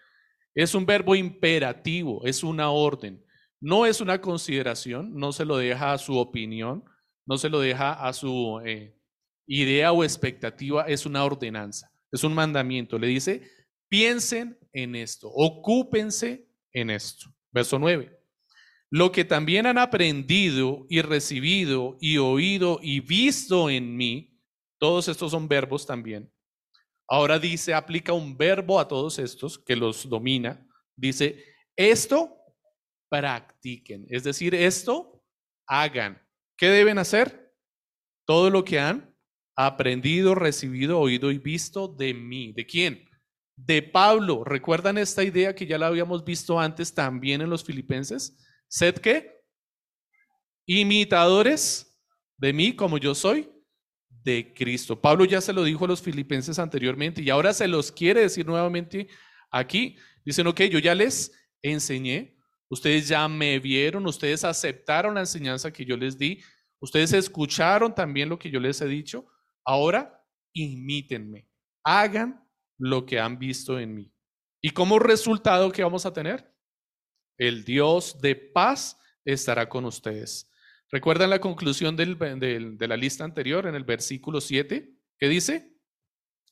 Es 0.54 0.76
un 0.76 0.86
verbo 0.86 1.16
imperativo, 1.16 2.26
es 2.26 2.44
una 2.44 2.70
orden. 2.70 3.24
No 3.62 3.86
es 3.86 4.02
una 4.02 4.22
consideración, 4.22 5.14
no 5.16 5.32
se 5.32 5.46
lo 5.46 5.58
deja 5.58 5.94
a 5.94 5.98
su 5.98 6.18
opinión, 6.18 6.84
no 7.26 7.38
se 7.38 7.50
lo 7.50 7.60
deja 7.60 7.94
a 7.94 8.14
su 8.14 8.62
eh, 8.66 8.98
idea 9.48 9.92
o 9.92 10.04
expectativa, 10.04 10.86
es 10.88 11.06
una 11.06 11.24
ordenanza, 11.24 11.92
es 12.12 12.24
un 12.24 12.34
mandamiento. 12.34 12.98
Le 12.98 13.08
dice, 13.08 13.44
piensen 13.90 14.58
en 14.74 14.96
esto, 14.96 15.30
ocúpense 15.30 16.48
en 16.74 16.90
esto. 16.90 17.30
Verso 17.52 17.80
9. 17.80 18.18
Lo 18.92 19.12
que 19.12 19.26
también 19.26 19.66
han 19.66 19.78
aprendido 19.78 20.86
y 20.90 21.02
recibido 21.02 21.98
y 22.00 22.18
oído 22.18 22.80
y 22.82 23.02
visto 23.02 23.70
en 23.70 23.96
mí, 23.96 24.40
todos 24.80 25.08
estos 25.08 25.32
son 25.32 25.48
verbos 25.48 25.86
también. 25.86 26.32
Ahora 27.10 27.40
dice, 27.40 27.74
aplica 27.74 28.14
un 28.14 28.38
verbo 28.38 28.80
a 28.80 28.88
todos 28.88 29.18
estos 29.20 29.58
que 29.58 29.76
los 29.76 30.08
domina. 30.08 30.66
Dice, 30.96 31.44
esto 31.76 32.36
practiquen, 33.10 34.06
es 34.10 34.24
decir, 34.24 34.54
esto 34.54 35.24
hagan. 35.66 36.22
¿Qué 36.56 36.68
deben 36.68 37.00
hacer? 37.00 37.52
Todo 38.26 38.50
lo 38.50 38.64
que 38.64 38.80
han 38.80 39.16
aprendido, 39.56 40.36
recibido, 40.36 41.00
oído 41.00 41.32
y 41.32 41.40
visto 41.40 41.88
de 41.88 42.14
mí. 42.14 42.54
¿De 42.54 42.66
quién? 42.66 43.10
de 43.66 43.82
Pablo. 43.82 44.44
¿Recuerdan 44.44 44.98
esta 44.98 45.24
idea 45.24 45.54
que 45.54 45.66
ya 45.66 45.78
la 45.78 45.88
habíamos 45.88 46.24
visto 46.24 46.60
antes 46.60 46.94
también 46.94 47.42
en 47.42 47.50
los 47.50 47.64
filipenses? 47.64 48.38
Sed 48.68 48.96
qué? 48.96 49.42
Imitadores 50.66 52.00
de 52.38 52.54
mí 52.54 52.76
como 52.76 52.98
yo 52.98 53.16
soy 53.16 53.50
Cristo. 54.56 55.00
Pablo 55.00 55.26
ya 55.26 55.42
se 55.42 55.54
lo 55.54 55.64
dijo 55.64 55.86
a 55.86 55.88
los 55.88 56.02
filipenses 56.02 56.60
anteriormente 56.60 57.22
y 57.22 57.30
ahora 57.30 57.54
se 57.54 57.68
los 57.68 57.92
quiere 57.92 58.22
decir 58.22 58.46
nuevamente 58.46 59.08
aquí. 59.52 59.98
Dicen, 60.26 60.48
ok, 60.48 60.62
yo 60.64 60.80
ya 60.80 60.96
les 60.96 61.32
enseñé 61.62 62.40
ustedes 62.70 63.08
ya 63.08 63.28
me 63.28 63.60
vieron, 63.60 64.06
ustedes 64.06 64.44
aceptaron 64.44 65.16
la 65.16 65.22
enseñanza 65.22 65.74
que 65.74 65.86
yo 65.86 65.98
les 65.98 66.18
di, 66.18 66.42
ustedes 66.80 67.14
escucharon 67.14 67.94
también 67.94 68.30
lo 68.30 68.40
que 68.40 68.52
yo 68.52 68.60
les 68.60 68.80
he 68.82 68.88
dicho, 68.88 69.26
ahora 69.66 70.24
imítenme, 70.54 71.48
hagan 71.84 72.48
lo 72.78 73.06
que 73.06 73.20
han 73.20 73.38
visto 73.38 73.80
en 73.80 73.96
mí. 73.96 74.14
¿Y 74.62 74.70
como 74.72 75.00
resultado 75.00 75.72
qué 75.72 75.84
vamos 75.84 76.06
a 76.06 76.14
tener? 76.14 76.54
El 77.38 77.64
Dios 77.64 78.20
de 78.22 78.36
paz 78.36 78.98
estará 79.26 79.68
con 79.68 79.86
ustedes. 79.86 80.50
¿Recuerdan 80.92 81.30
la 81.30 81.40
conclusión 81.40 81.96
de 81.96 82.88
la 82.88 82.98
lista 82.98 83.24
anterior 83.24 83.68
en 83.68 83.76
el 83.76 83.84
versículo 83.84 84.42
7? 84.42 84.92
¿Qué 85.18 85.30
dice? 85.30 85.74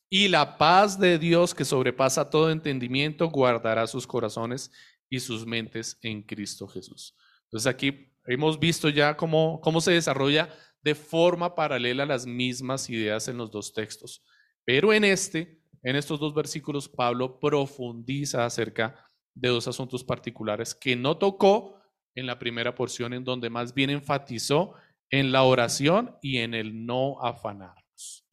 Y 0.10 0.28
la 0.28 0.58
paz 0.58 1.00
de 1.00 1.18
Dios 1.18 1.56
que 1.56 1.66
sobrepasa 1.66 2.30
todo 2.30 2.52
entendimiento 2.52 3.30
guardará 3.30 3.88
sus 3.88 4.06
corazones 4.06 4.72
y 5.10 5.20
sus 5.20 5.46
mentes 5.46 5.98
en 6.02 6.22
Cristo 6.22 6.68
Jesús. 6.68 7.16
Entonces 7.46 7.68
aquí 7.68 8.14
hemos 8.26 8.60
visto 8.60 8.90
ya 8.90 9.18
cómo, 9.18 9.60
cómo 9.62 9.82
se 9.82 9.92
desarrolla 9.92 10.50
de 10.82 10.96
forma 10.96 11.56
paralela 11.56 12.06
las 12.06 12.26
mismas 12.26 12.90
ideas 12.90 13.28
en 13.28 13.38
los 13.38 13.52
dos 13.52 13.74
textos. 13.74 14.24
Pero 14.64 14.94
en 14.94 15.04
este, 15.04 15.60
en 15.82 15.96
estos 15.96 16.20
dos 16.20 16.34
versículos, 16.34 16.88
Pablo 16.88 17.40
profundiza 17.40 18.46
acerca 18.46 18.96
de 19.34 19.50
dos 19.50 19.68
asuntos 19.68 20.04
particulares 20.04 20.76
que 20.76 20.96
no 20.96 21.18
tocó 21.18 21.77
en 22.18 22.26
la 22.26 22.40
primera 22.40 22.74
porción, 22.74 23.14
en 23.14 23.24
donde 23.24 23.48
más 23.48 23.76
bien 23.76 23.92
enfatizó 23.92 24.74
en 25.12 25.32
la 25.32 25.44
oración 25.44 26.18
y 26.20 26.40
en 26.40 26.56
el 26.56 26.84
no 26.84 27.24
afanarnos. 27.24 28.28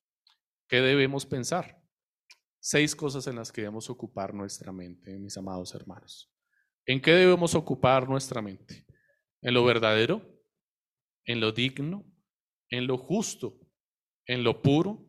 ¿Qué 0.67 0.81
debemos 0.81 1.26
pensar? 1.26 1.79
Seis 2.59 2.97
cosas 2.97 3.26
en 3.26 3.37
las 3.37 3.53
que 3.53 3.61
debemos 3.61 3.91
ocupar 3.91 4.33
nuestra 4.33 4.73
mente, 4.73 5.19
mis 5.19 5.37
amados 5.37 5.75
hermanos. 5.75 6.33
¿En 6.87 6.99
qué 6.99 7.12
debemos 7.12 7.55
ocupar 7.55 8.09
nuestra 8.09 8.41
mente? 8.41 8.87
¿En 9.43 9.53
lo 9.53 9.62
verdadero? 9.67 10.23
¿En 11.26 11.41
lo 11.41 11.53
digno? 11.53 12.07
¿En 12.71 12.87
lo 12.87 12.97
justo? 12.97 13.61
¿En 14.25 14.45
lo 14.45 14.62
puro? 14.62 15.07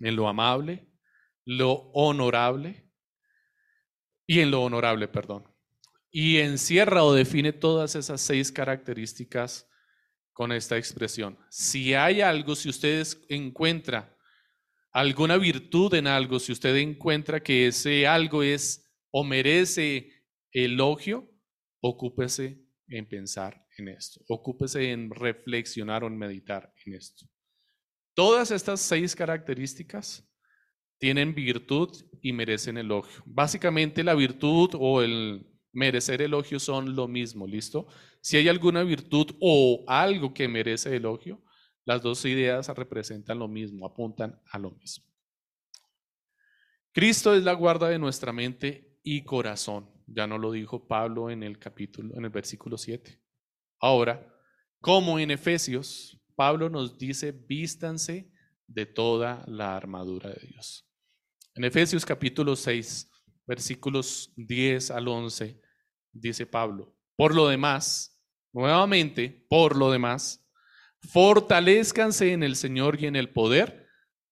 ¿En 0.00 0.16
lo 0.16 0.26
amable? 0.26 0.90
¿Lo 1.44 1.74
honorable? 1.92 2.90
Y 4.26 4.40
en 4.40 4.50
lo 4.50 4.64
honorable, 4.64 5.06
perdón. 5.06 5.53
Y 6.16 6.36
encierra 6.36 7.02
o 7.02 7.12
define 7.12 7.52
todas 7.52 7.96
esas 7.96 8.20
seis 8.20 8.52
características 8.52 9.68
con 10.32 10.52
esta 10.52 10.78
expresión. 10.78 11.36
Si 11.50 11.92
hay 11.92 12.20
algo, 12.20 12.54
si 12.54 12.68
usted 12.68 13.04
encuentra 13.28 14.16
alguna 14.92 15.36
virtud 15.38 15.92
en 15.94 16.06
algo, 16.06 16.38
si 16.38 16.52
usted 16.52 16.76
encuentra 16.76 17.42
que 17.42 17.66
ese 17.66 18.06
algo 18.06 18.44
es 18.44 18.88
o 19.10 19.24
merece 19.24 20.12
elogio, 20.52 21.28
ocúpese 21.80 22.64
en 22.86 23.08
pensar 23.08 23.66
en 23.76 23.88
esto, 23.88 24.20
ocúpese 24.28 24.92
en 24.92 25.10
reflexionar 25.10 26.04
o 26.04 26.06
en 26.06 26.16
meditar 26.16 26.72
en 26.86 26.94
esto. 26.94 27.26
Todas 28.14 28.52
estas 28.52 28.80
seis 28.80 29.16
características 29.16 30.24
tienen 30.98 31.34
virtud 31.34 31.90
y 32.22 32.32
merecen 32.32 32.78
elogio. 32.78 33.20
Básicamente 33.26 34.04
la 34.04 34.14
virtud 34.14 34.70
o 34.78 35.02
el 35.02 35.50
merecer 35.74 36.22
elogio 36.22 36.58
son 36.58 36.96
lo 36.96 37.06
mismo, 37.08 37.46
¿listo? 37.46 37.86
Si 38.20 38.36
hay 38.36 38.48
alguna 38.48 38.82
virtud 38.82 39.36
o 39.40 39.84
algo 39.86 40.32
que 40.32 40.48
merece 40.48 40.96
elogio, 40.96 41.42
las 41.84 42.00
dos 42.00 42.24
ideas 42.24 42.68
representan 42.68 43.38
lo 43.38 43.48
mismo, 43.48 43.84
apuntan 43.84 44.40
a 44.50 44.58
lo 44.58 44.70
mismo. 44.70 45.04
Cristo 46.92 47.34
es 47.34 47.42
la 47.42 47.52
guarda 47.52 47.88
de 47.88 47.98
nuestra 47.98 48.32
mente 48.32 48.98
y 49.02 49.24
corazón. 49.24 49.90
Ya 50.06 50.26
no 50.26 50.38
lo 50.38 50.52
dijo 50.52 50.86
Pablo 50.86 51.28
en 51.28 51.42
el 51.42 51.58
capítulo, 51.58 52.16
en 52.16 52.24
el 52.24 52.30
versículo 52.30 52.78
7. 52.78 53.20
Ahora, 53.80 54.32
como 54.80 55.18
en 55.18 55.30
Efesios, 55.30 56.20
Pablo 56.36 56.70
nos 56.70 56.96
dice, 56.96 57.32
vístanse 57.32 58.30
de 58.66 58.86
toda 58.86 59.44
la 59.46 59.76
armadura 59.76 60.30
de 60.30 60.46
Dios. 60.46 60.88
En 61.54 61.64
Efesios 61.64 62.04
capítulo 62.04 62.56
6, 62.56 63.10
versículos 63.46 64.32
10 64.36 64.90
al 64.90 65.08
11, 65.08 65.60
dice 66.14 66.46
Pablo, 66.46 66.96
por 67.16 67.34
lo 67.34 67.48
demás, 67.48 68.22
nuevamente, 68.52 69.46
por 69.48 69.76
lo 69.76 69.90
demás, 69.90 70.44
fortalezcanse 71.00 72.32
en 72.32 72.42
el 72.42 72.56
Señor 72.56 73.00
y 73.00 73.06
en 73.06 73.16
el 73.16 73.30
poder 73.30 73.88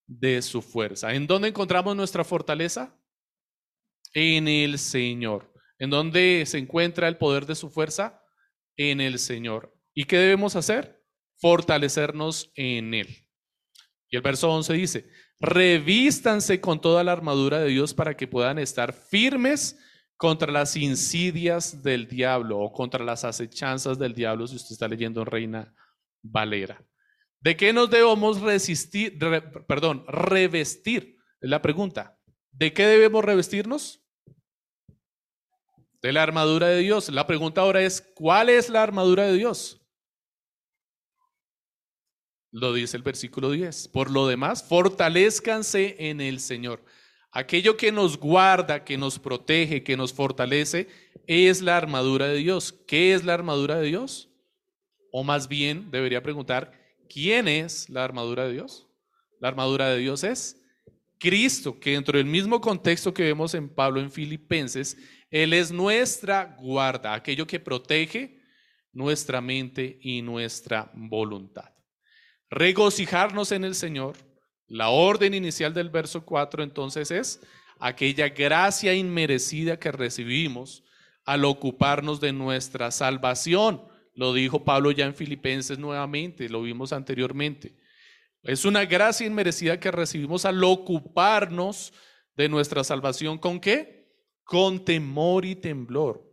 de 0.06 0.40
su 0.42 0.62
fuerza. 0.62 1.14
¿En 1.14 1.26
dónde 1.26 1.48
encontramos 1.48 1.96
nuestra 1.96 2.24
fortaleza? 2.24 2.98
En 4.14 4.48
el 4.48 4.78
Señor. 4.78 5.52
¿En 5.78 5.90
dónde 5.90 6.44
se 6.46 6.58
encuentra 6.58 7.08
el 7.08 7.16
poder 7.16 7.46
de 7.46 7.54
su 7.54 7.70
fuerza? 7.70 8.22
En 8.76 9.00
el 9.00 9.18
Señor. 9.18 9.74
¿Y 9.94 10.04
qué 10.04 10.16
debemos 10.16 10.56
hacer? 10.56 11.02
Fortalecernos 11.38 12.52
en 12.54 12.94
Él. 12.94 13.26
Y 14.08 14.16
el 14.16 14.22
verso 14.22 14.50
11 14.50 14.72
dice, 14.74 15.10
revístanse 15.40 16.60
con 16.60 16.80
toda 16.80 17.02
la 17.02 17.12
armadura 17.12 17.58
de 17.60 17.68
Dios 17.68 17.94
para 17.94 18.16
que 18.16 18.28
puedan 18.28 18.58
estar 18.58 18.92
firmes 18.92 19.78
contra 20.22 20.52
las 20.52 20.76
insidias 20.76 21.82
del 21.82 22.06
diablo 22.06 22.60
o 22.60 22.72
contra 22.72 23.04
las 23.04 23.24
acechanzas 23.24 23.98
del 23.98 24.14
diablo, 24.14 24.46
si 24.46 24.54
usted 24.54 24.74
está 24.74 24.86
leyendo 24.86 25.20
en 25.20 25.26
Reina 25.26 25.74
Valera. 26.22 26.80
¿De 27.40 27.56
qué 27.56 27.72
nos 27.72 27.90
debemos 27.90 28.40
resistir, 28.40 29.18
perdón, 29.66 30.04
revestir? 30.06 31.18
Es 31.40 31.50
la 31.50 31.60
pregunta. 31.60 32.20
¿De 32.52 32.72
qué 32.72 32.86
debemos 32.86 33.24
revestirnos? 33.24 34.00
De 36.00 36.12
la 36.12 36.22
armadura 36.22 36.68
de 36.68 36.78
Dios. 36.78 37.08
La 37.08 37.26
pregunta 37.26 37.62
ahora 37.62 37.82
es, 37.82 38.00
¿cuál 38.14 38.48
es 38.48 38.68
la 38.68 38.84
armadura 38.84 39.24
de 39.24 39.32
Dios? 39.32 39.84
Lo 42.52 42.72
dice 42.72 42.96
el 42.96 43.02
versículo 43.02 43.50
10. 43.50 43.88
Por 43.88 44.08
lo 44.08 44.28
demás, 44.28 44.62
fortalezcanse 44.62 45.96
en 45.98 46.20
el 46.20 46.38
Señor. 46.38 46.84
Aquello 47.32 47.78
que 47.78 47.90
nos 47.90 48.18
guarda, 48.18 48.84
que 48.84 48.98
nos 48.98 49.18
protege, 49.18 49.82
que 49.82 49.96
nos 49.96 50.12
fortalece, 50.12 50.88
es 51.26 51.62
la 51.62 51.78
armadura 51.78 52.28
de 52.28 52.36
Dios. 52.36 52.74
¿Qué 52.86 53.14
es 53.14 53.24
la 53.24 53.32
armadura 53.32 53.78
de 53.78 53.86
Dios? 53.88 54.28
O 55.10 55.24
más 55.24 55.48
bien, 55.48 55.90
debería 55.90 56.22
preguntar, 56.22 56.72
¿quién 57.08 57.48
es 57.48 57.88
la 57.88 58.04
armadura 58.04 58.44
de 58.44 58.52
Dios? 58.52 58.86
La 59.40 59.48
armadura 59.48 59.88
de 59.88 59.98
Dios 59.98 60.24
es 60.24 60.62
Cristo, 61.18 61.80
que 61.80 61.92
dentro 61.92 62.18
del 62.18 62.26
mismo 62.26 62.60
contexto 62.60 63.14
que 63.14 63.22
vemos 63.22 63.54
en 63.54 63.68
Pablo 63.68 64.00
en 64.00 64.12
Filipenses, 64.12 64.98
Él 65.30 65.54
es 65.54 65.72
nuestra 65.72 66.56
guarda, 66.60 67.14
aquello 67.14 67.46
que 67.46 67.60
protege 67.60 68.42
nuestra 68.92 69.40
mente 69.40 69.98
y 70.02 70.20
nuestra 70.20 70.90
voluntad. 70.94 71.72
Regocijarnos 72.50 73.52
en 73.52 73.64
el 73.64 73.74
Señor 73.74 74.16
la 74.72 74.88
orden 74.88 75.34
inicial 75.34 75.74
del 75.74 75.90
verso 75.90 76.24
4 76.24 76.62
entonces 76.62 77.10
es 77.10 77.42
aquella 77.78 78.30
gracia 78.30 78.94
inmerecida 78.94 79.78
que 79.78 79.92
recibimos 79.92 80.82
al 81.26 81.44
ocuparnos 81.44 82.22
de 82.22 82.32
nuestra 82.32 82.90
salvación. 82.90 83.82
Lo 84.14 84.32
dijo 84.32 84.64
Pablo 84.64 84.90
ya 84.90 85.04
en 85.04 85.14
Filipenses 85.14 85.78
nuevamente, 85.78 86.48
lo 86.48 86.62
vimos 86.62 86.94
anteriormente. 86.94 87.76
Es 88.42 88.64
una 88.64 88.86
gracia 88.86 89.26
inmerecida 89.26 89.78
que 89.78 89.90
recibimos 89.90 90.46
al 90.46 90.64
ocuparnos 90.64 91.92
de 92.34 92.48
nuestra 92.48 92.82
salvación. 92.82 93.36
¿Con 93.36 93.60
qué? 93.60 94.10
Con 94.42 94.82
temor 94.86 95.44
y 95.44 95.54
temblor, 95.54 96.24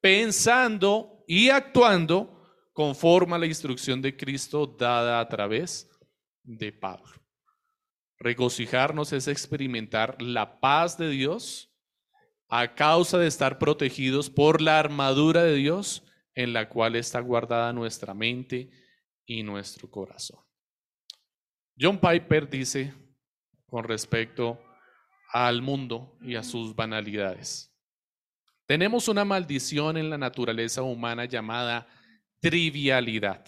pensando 0.00 1.22
y 1.28 1.50
actuando 1.50 2.52
conforme 2.72 3.36
a 3.36 3.38
la 3.38 3.46
instrucción 3.46 4.02
de 4.02 4.16
Cristo 4.16 4.66
dada 4.66 5.20
a 5.20 5.28
través 5.28 5.88
de 6.42 6.72
Pablo. 6.72 7.25
Regocijarnos 8.18 9.12
es 9.12 9.28
experimentar 9.28 10.20
la 10.20 10.60
paz 10.60 10.96
de 10.96 11.10
Dios 11.10 11.72
a 12.48 12.74
causa 12.74 13.18
de 13.18 13.26
estar 13.26 13.58
protegidos 13.58 14.30
por 14.30 14.60
la 14.60 14.78
armadura 14.78 15.42
de 15.42 15.54
Dios 15.54 16.04
en 16.34 16.52
la 16.52 16.68
cual 16.68 16.96
está 16.96 17.20
guardada 17.20 17.72
nuestra 17.72 18.14
mente 18.14 18.70
y 19.24 19.42
nuestro 19.42 19.90
corazón. 19.90 20.40
John 21.78 21.98
Piper 21.98 22.48
dice 22.48 22.94
con 23.66 23.84
respecto 23.84 24.58
al 25.32 25.60
mundo 25.60 26.16
y 26.22 26.36
a 26.36 26.42
sus 26.42 26.74
banalidades. 26.74 27.72
Tenemos 28.66 29.08
una 29.08 29.24
maldición 29.24 29.96
en 29.96 30.08
la 30.08 30.18
naturaleza 30.18 30.82
humana 30.82 31.24
llamada 31.24 31.86
trivialidad. 32.40 33.44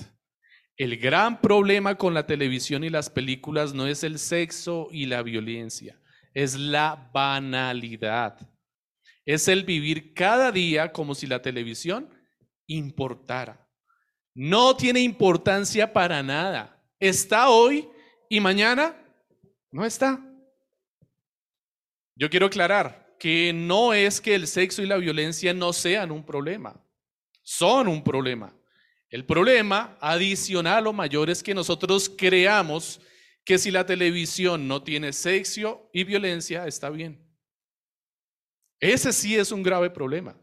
El 0.79 0.97
gran 0.97 1.41
problema 1.41 1.97
con 1.97 2.15
la 2.15 2.25
televisión 2.25 2.85
y 2.85 2.89
las 2.89 3.11
películas 3.11 3.75
no 3.75 3.89
es 3.89 4.05
el 4.05 4.17
sexo 4.21 4.89
y 4.93 5.07
la 5.07 5.23
violencia, 5.25 6.01
es 6.33 6.55
la 6.55 7.11
banalidad. 7.13 8.39
Es 9.27 9.49
el 9.49 9.65
vivir 9.65 10.15
cada 10.15 10.53
día 10.53 10.93
como 10.93 11.17
si 11.17 11.27
la 11.27 11.43
televisión 11.43 12.09
importara. 12.69 13.69
No 14.35 14.77
tiene 14.77 15.01
importancia 15.01 15.93
para 15.93 16.23
nada. 16.23 16.81
Está 17.01 17.51
hoy 17.51 17.89
y 18.31 18.39
mañana 18.39 18.97
no 19.73 19.85
está. 19.85 20.25
Yo 22.15 22.31
quiero 22.31 22.47
aclarar 22.47 23.17
que 23.19 23.53
no 23.53 23.93
es 23.93 24.21
que 24.21 24.37
el 24.37 24.47
sexo 24.47 24.81
y 24.81 24.87
la 24.87 24.97
violencia 24.97 25.53
no 25.53 25.73
sean 25.73 26.13
un 26.13 26.25
problema. 26.25 26.81
son 27.43 27.89
un 27.89 28.05
problema. 28.05 28.58
El 29.11 29.25
problema 29.25 29.97
adicional 30.01 30.87
o 30.87 30.93
mayor 30.93 31.31
es 31.31 31.43
que 31.43 31.55
nosotros 31.55 32.11
creamos 32.11 33.01
que 33.45 33.59
si 33.59 33.71
la 33.71 33.87
televisión 33.87 34.69
no 34.69 34.83
tiene 34.83 35.13
sexo 35.13 35.89
y 35.93 36.05
violencia, 36.05 36.67
está 36.67 36.91
bien. 36.91 37.27
Ese 38.79 39.13
sí 39.13 39.37
es 39.37 39.51
un 39.51 39.63
grave 39.63 39.89
problema. 39.89 40.37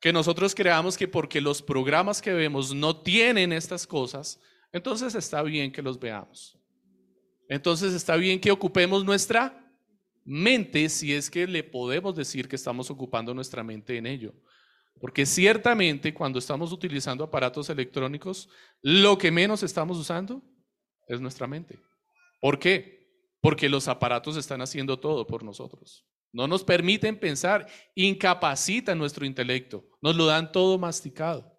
Que 0.00 0.12
nosotros 0.12 0.54
creamos 0.54 0.96
que 0.96 1.08
porque 1.08 1.40
los 1.40 1.60
programas 1.60 2.22
que 2.22 2.32
vemos 2.32 2.72
no 2.72 3.00
tienen 3.00 3.52
estas 3.52 3.86
cosas, 3.86 4.40
entonces 4.72 5.14
está 5.14 5.42
bien 5.42 5.72
que 5.72 5.82
los 5.82 5.98
veamos. 5.98 6.56
Entonces 7.48 7.92
está 7.92 8.16
bien 8.16 8.40
que 8.40 8.50
ocupemos 8.50 9.04
nuestra 9.04 9.66
mente 10.24 10.88
si 10.88 11.12
es 11.12 11.30
que 11.30 11.46
le 11.46 11.64
podemos 11.64 12.14
decir 12.14 12.48
que 12.48 12.56
estamos 12.56 12.90
ocupando 12.90 13.32
nuestra 13.34 13.62
mente 13.62 13.96
en 13.96 14.06
ello. 14.06 14.34
Porque 15.00 15.26
ciertamente 15.26 16.14
cuando 16.14 16.38
estamos 16.38 16.72
utilizando 16.72 17.24
aparatos 17.24 17.68
electrónicos, 17.68 18.48
lo 18.82 19.18
que 19.18 19.30
menos 19.30 19.62
estamos 19.62 19.98
usando 19.98 20.42
es 21.06 21.20
nuestra 21.20 21.46
mente. 21.46 21.78
¿Por 22.40 22.58
qué? 22.58 23.10
Porque 23.40 23.68
los 23.68 23.88
aparatos 23.88 24.36
están 24.36 24.62
haciendo 24.62 24.98
todo 24.98 25.26
por 25.26 25.42
nosotros. 25.42 26.06
No 26.32 26.48
nos 26.48 26.64
permiten 26.64 27.18
pensar, 27.18 27.66
incapacitan 27.94 28.98
nuestro 28.98 29.24
intelecto, 29.24 29.86
nos 30.02 30.16
lo 30.16 30.26
dan 30.26 30.52
todo 30.52 30.78
masticado. 30.78 31.52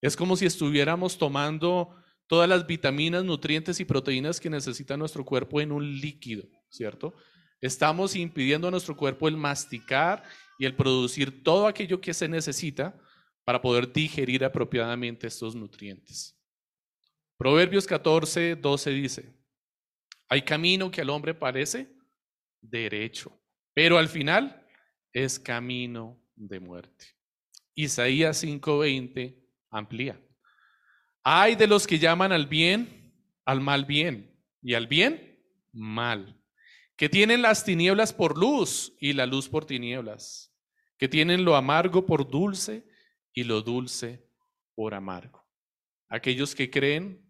Es 0.00 0.16
como 0.16 0.36
si 0.36 0.46
estuviéramos 0.46 1.18
tomando 1.18 1.94
todas 2.26 2.48
las 2.48 2.66
vitaminas, 2.66 3.24
nutrientes 3.24 3.80
y 3.80 3.84
proteínas 3.84 4.40
que 4.40 4.48
necesita 4.48 4.96
nuestro 4.96 5.24
cuerpo 5.24 5.60
en 5.60 5.72
un 5.72 6.00
líquido, 6.00 6.44
¿cierto? 6.70 7.14
Estamos 7.60 8.16
impidiendo 8.16 8.68
a 8.68 8.70
nuestro 8.70 8.96
cuerpo 8.96 9.28
el 9.28 9.36
masticar 9.36 10.22
y 10.60 10.66
el 10.66 10.76
producir 10.76 11.42
todo 11.42 11.66
aquello 11.66 12.02
que 12.02 12.12
se 12.12 12.28
necesita 12.28 12.94
para 13.46 13.62
poder 13.62 13.90
digerir 13.90 14.44
apropiadamente 14.44 15.26
estos 15.26 15.54
nutrientes. 15.54 16.38
Proverbios 17.38 17.86
14, 17.86 18.56
12 18.56 18.90
dice, 18.90 19.34
hay 20.28 20.42
camino 20.42 20.90
que 20.90 21.00
al 21.00 21.08
hombre 21.08 21.32
parece 21.32 21.88
derecho, 22.60 23.32
pero 23.72 23.96
al 23.96 24.10
final 24.10 24.62
es 25.14 25.38
camino 25.38 26.22
de 26.36 26.60
muerte. 26.60 27.06
Isaías 27.74 28.44
5:20 28.44 29.42
amplía. 29.70 30.20
Hay 31.24 31.56
de 31.56 31.68
los 31.68 31.86
que 31.86 31.98
llaman 31.98 32.32
al 32.32 32.46
bien, 32.46 33.14
al 33.46 33.62
mal 33.62 33.86
bien, 33.86 34.38
y 34.60 34.74
al 34.74 34.86
bien, 34.88 35.42
mal, 35.72 36.38
que 36.98 37.08
tienen 37.08 37.40
las 37.40 37.64
tinieblas 37.64 38.12
por 38.12 38.36
luz 38.36 38.94
y 39.00 39.14
la 39.14 39.24
luz 39.24 39.48
por 39.48 39.64
tinieblas, 39.64 40.49
que 41.00 41.08
tienen 41.08 41.46
lo 41.46 41.56
amargo 41.56 42.04
por 42.04 42.28
dulce 42.30 42.86
y 43.32 43.44
lo 43.44 43.62
dulce 43.62 44.28
por 44.74 44.92
amargo. 44.92 45.48
Aquellos 46.10 46.54
que 46.54 46.70
creen 46.70 47.26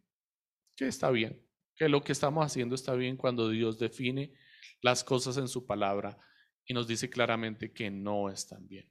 que 0.74 0.88
está 0.88 1.08
bien, 1.12 1.40
que 1.76 1.88
lo 1.88 2.02
que 2.02 2.10
estamos 2.10 2.44
haciendo 2.44 2.74
está 2.74 2.94
bien 2.94 3.16
cuando 3.16 3.48
Dios 3.48 3.78
define 3.78 4.34
las 4.82 5.04
cosas 5.04 5.36
en 5.36 5.46
su 5.46 5.66
palabra 5.66 6.18
y 6.66 6.74
nos 6.74 6.88
dice 6.88 7.08
claramente 7.08 7.72
que 7.72 7.92
no 7.92 8.28
están 8.28 8.66
bien. 8.66 8.90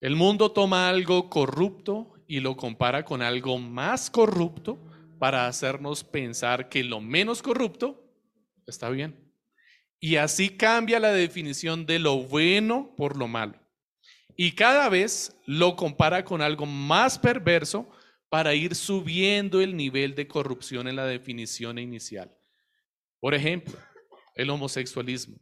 El 0.00 0.14
mundo 0.14 0.52
toma 0.52 0.88
algo 0.88 1.28
corrupto 1.28 2.14
y 2.28 2.38
lo 2.38 2.56
compara 2.56 3.04
con 3.04 3.22
algo 3.22 3.58
más 3.58 4.08
corrupto 4.08 4.88
para 5.18 5.48
hacernos 5.48 6.04
pensar 6.04 6.68
que 6.68 6.84
lo 6.84 7.00
menos 7.00 7.42
corrupto 7.42 8.08
está 8.68 8.88
bien. 8.88 9.25
Y 9.98 10.16
así 10.16 10.50
cambia 10.50 11.00
la 11.00 11.12
definición 11.12 11.86
de 11.86 11.98
lo 11.98 12.18
bueno 12.18 12.94
por 12.96 13.16
lo 13.16 13.28
malo. 13.28 13.58
Y 14.36 14.52
cada 14.52 14.88
vez 14.88 15.34
lo 15.46 15.76
compara 15.76 16.24
con 16.24 16.42
algo 16.42 16.66
más 16.66 17.18
perverso 17.18 17.88
para 18.28 18.54
ir 18.54 18.74
subiendo 18.74 19.60
el 19.60 19.76
nivel 19.76 20.14
de 20.14 20.28
corrupción 20.28 20.88
en 20.88 20.96
la 20.96 21.06
definición 21.06 21.78
inicial. 21.78 22.36
Por 23.18 23.34
ejemplo, 23.34 23.78
el 24.34 24.50
homosexualismo. 24.50 25.38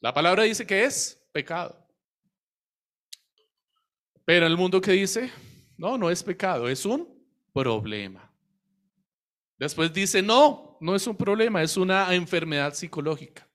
La 0.00 0.12
palabra 0.12 0.42
dice 0.42 0.66
que 0.66 0.84
es 0.84 1.26
pecado. 1.32 1.88
Pero 4.24 4.46
el 4.46 4.56
mundo 4.58 4.80
que 4.80 4.92
dice, 4.92 5.32
no, 5.78 5.96
no 5.96 6.10
es 6.10 6.22
pecado, 6.22 6.68
es 6.68 6.84
un 6.84 7.08
problema. 7.54 8.30
Después 9.56 9.92
dice, 9.92 10.20
no, 10.20 10.67
no 10.80 10.94
es 10.94 11.06
un 11.06 11.16
problema, 11.16 11.62
es 11.62 11.76
una 11.76 12.14
enfermedad 12.14 12.74
psicológica. 12.74 13.48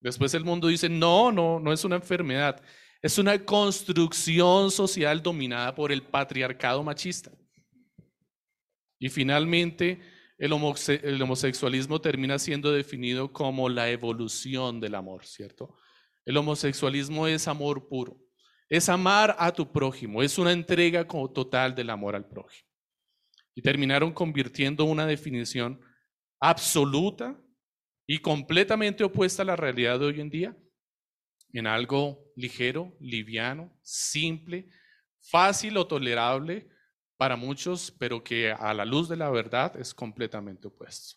Después 0.00 0.34
el 0.34 0.44
mundo 0.44 0.68
dice, 0.68 0.88
no, 0.88 1.30
no, 1.30 1.60
no 1.60 1.72
es 1.72 1.84
una 1.84 1.96
enfermedad, 1.96 2.60
es 3.00 3.18
una 3.18 3.38
construcción 3.44 4.70
social 4.70 5.22
dominada 5.22 5.74
por 5.74 5.92
el 5.92 6.02
patriarcado 6.02 6.82
machista. 6.82 7.30
Y 8.98 9.08
finalmente, 9.08 10.00
el, 10.38 10.52
homosexualismo 10.52 12.00
termina 12.00 12.36
siendo 12.36 12.72
definido 12.72 13.32
como 13.32 13.68
la 13.68 13.90
evolución 13.90 14.80
del 14.80 14.96
amor, 14.96 15.24
¿cierto? 15.24 15.76
El 16.24 16.36
homosexualismo 16.36 17.28
es 17.28 17.46
amor 17.46 17.88
puro, 17.88 18.16
es 18.68 18.88
amar 18.88 19.36
a 19.38 19.52
tu 19.52 19.70
prójimo, 19.70 20.20
es 20.20 20.38
una 20.38 20.50
entrega 20.50 21.04
total 21.04 21.76
del 21.76 21.90
amor 21.90 22.16
al 22.16 22.28
prójimo. 22.28 22.68
Y 23.54 23.62
terminaron 23.62 24.12
convirtiendo 24.12 24.84
una 24.84 25.06
definición 25.06 25.80
absoluta 26.42 27.40
y 28.04 28.18
completamente 28.18 29.04
opuesta 29.04 29.42
a 29.42 29.46
la 29.46 29.54
realidad 29.54 30.00
de 30.00 30.06
hoy 30.06 30.20
en 30.20 30.28
día 30.28 30.56
en 31.52 31.68
algo 31.68 32.32
ligero, 32.34 32.96
liviano, 32.98 33.78
simple, 33.82 34.68
fácil 35.20 35.76
o 35.76 35.86
tolerable 35.86 36.68
para 37.16 37.36
muchos, 37.36 37.94
pero 37.96 38.24
que 38.24 38.50
a 38.50 38.74
la 38.74 38.84
luz 38.84 39.08
de 39.08 39.16
la 39.16 39.30
verdad 39.30 39.76
es 39.78 39.94
completamente 39.94 40.66
opuesto. 40.66 41.16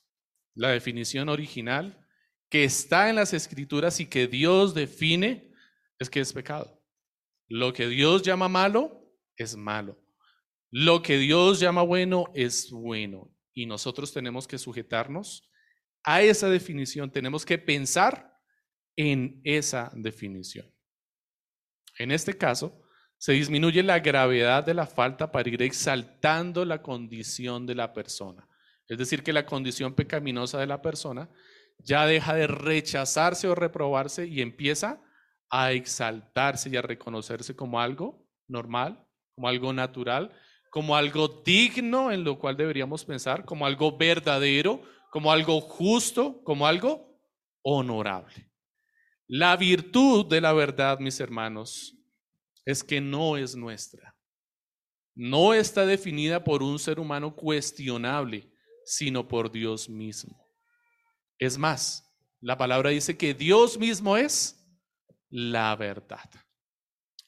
La 0.54 0.70
definición 0.70 1.30
original 1.30 2.06
que 2.48 2.64
está 2.64 3.10
en 3.10 3.16
las 3.16 3.34
escrituras 3.34 4.00
y 4.00 4.06
que 4.06 4.28
Dios 4.28 4.76
define 4.76 5.52
es 5.98 6.08
que 6.10 6.20
es 6.20 6.34
pecado. 6.34 6.84
Lo 7.48 7.74
que 7.74 7.88
Dios 7.88 8.22
llama 8.22 8.48
malo 8.48 9.12
es 9.38 9.56
malo. 9.56 10.00
Lo 10.70 11.02
que 11.02 11.18
Dios 11.18 11.60
llama 11.60 11.82
bueno 11.82 12.26
es 12.36 12.70
bueno. 12.70 13.35
Y 13.56 13.66
nosotros 13.66 14.14
tenemos 14.14 14.48
que 14.48 14.60
sujetarnos 14.60 15.50
a 16.04 16.22
esa 16.22 16.50
definición. 16.50 17.10
Tenemos 17.10 17.44
que 17.46 17.58
pensar 17.58 18.38
en 18.96 19.42
esa 19.44 19.92
definición. 19.96 20.72
En 21.98 22.12
este 22.12 22.38
caso, 22.38 22.84
se 23.18 23.32
disminuye 23.32 23.82
la 23.82 24.00
gravedad 24.00 24.64
de 24.64 24.74
la 24.74 24.86
falta 24.86 25.32
para 25.32 25.50
ir 25.50 25.62
exaltando 25.62 26.66
la 26.66 26.82
condición 26.82 27.66
de 27.66 27.76
la 27.76 27.94
persona. 27.94 28.48
Es 28.88 28.98
decir, 28.98 29.24
que 29.24 29.34
la 29.34 29.46
condición 29.46 29.96
pecaminosa 29.96 30.60
de 30.60 30.68
la 30.68 30.82
persona 30.82 31.30
ya 31.80 32.06
deja 32.06 32.36
de 32.36 32.48
rechazarse 32.48 33.48
o 33.48 33.56
reprobarse 33.56 34.28
y 34.28 34.42
empieza 34.42 35.02
a 35.50 35.72
exaltarse 35.72 36.70
y 36.70 36.78
a 36.78 36.82
reconocerse 36.82 37.56
como 37.56 37.80
algo 37.80 38.28
normal, 38.48 39.08
como 39.36 39.48
algo 39.48 39.74
natural, 39.74 40.32
como 40.76 40.94
algo 40.94 41.30
digno 41.30 42.12
en 42.12 42.26
lo 42.26 42.38
cual 42.38 42.58
deberíamos 42.58 43.06
pensar, 43.06 43.46
como 43.46 43.66
algo 43.66 43.96
verdadero, 43.96 44.84
como 45.10 45.32
algo 45.32 45.62
justo, 45.62 46.44
como 46.44 46.68
algo 46.68 47.18
honorable. 47.62 48.52
La 49.26 49.56
virtud 49.56 50.26
de 50.26 50.42
la 50.42 50.52
verdad, 50.52 51.00
mis 51.00 51.18
hermanos, 51.22 51.96
es 52.66 52.84
que 52.84 53.00
no 53.00 53.38
es 53.38 53.56
nuestra. 53.56 54.18
No 55.14 55.54
está 55.54 55.86
definida 55.86 56.44
por 56.44 56.62
un 56.62 56.78
ser 56.78 57.00
humano 57.00 57.34
cuestionable, 57.34 58.52
sino 58.84 59.26
por 59.26 59.50
Dios 59.50 59.88
mismo. 59.88 60.46
Es 61.40 61.58
más, 61.58 62.14
la 62.42 62.58
palabra 62.58 62.90
dice 62.90 63.16
que 63.16 63.34
Dios 63.34 63.78
mismo 63.78 64.18
es 64.18 64.62
la 65.30 65.74
verdad. 65.78 66.30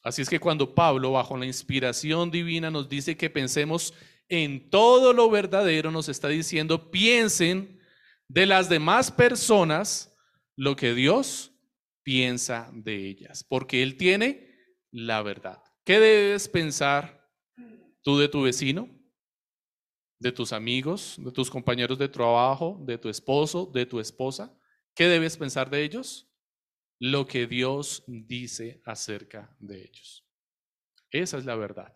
Así 0.07 0.21
es 0.21 0.29
que 0.29 0.39
cuando 0.39 0.73
Pablo, 0.73 1.11
bajo 1.11 1.35
la 1.35 1.45
inspiración 1.45 2.31
divina, 2.31 2.71
nos 2.71 2.87
dice 2.87 3.17
que 3.17 3.29
pensemos 3.29 3.93
en 4.29 4.69
todo 4.69 5.11
lo 5.11 5.29
verdadero, 5.29 5.91
nos 5.91 6.07
está 6.07 6.29
diciendo, 6.29 6.91
piensen 6.91 7.81
de 8.29 8.45
las 8.45 8.69
demás 8.69 9.11
personas 9.11 10.15
lo 10.55 10.77
que 10.77 10.93
Dios 10.93 11.51
piensa 12.03 12.69
de 12.73 13.05
ellas, 13.07 13.43
porque 13.43 13.83
Él 13.83 13.97
tiene 13.97 14.49
la 14.91 15.21
verdad. 15.21 15.61
¿Qué 15.83 15.99
debes 15.99 16.47
pensar 16.47 17.29
tú 18.01 18.17
de 18.17 18.29
tu 18.29 18.43
vecino, 18.43 18.89
de 20.19 20.31
tus 20.31 20.53
amigos, 20.53 21.15
de 21.17 21.31
tus 21.33 21.49
compañeros 21.49 21.97
de 21.97 22.07
trabajo, 22.07 22.79
de 22.85 22.97
tu 22.97 23.09
esposo, 23.09 23.69
de 23.73 23.85
tu 23.85 23.99
esposa? 23.99 24.57
¿Qué 24.95 25.09
debes 25.09 25.35
pensar 25.35 25.69
de 25.69 25.83
ellos? 25.83 26.29
Lo 26.99 27.27
que 27.27 27.47
Dios 27.47 28.03
dice 28.07 28.81
acerca 28.85 29.55
de 29.59 29.81
ellos. 29.81 30.25
Esa 31.11 31.37
es 31.37 31.45
la 31.45 31.55
verdad. 31.55 31.93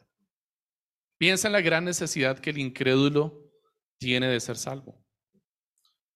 Piensa 1.17 1.47
en 1.47 1.53
la 1.53 1.61
gran 1.61 1.85
necesidad 1.85 2.39
que 2.39 2.49
el 2.49 2.57
incrédulo 2.57 3.51
tiene 3.97 4.27
de 4.27 4.39
ser 4.39 4.57
salvo. 4.57 5.05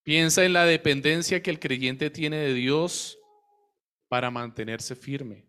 Piensa 0.04 0.46
en 0.46 0.54
la 0.54 0.66
dependencia 0.66 1.42
que 1.42 1.50
el 1.50 1.60
creyente 1.60 2.10
tiene 2.10 2.38
de 2.38 2.54
Dios 2.54 3.18
para 4.08 4.32
mantenerse 4.32 4.96
firme. 4.96 5.48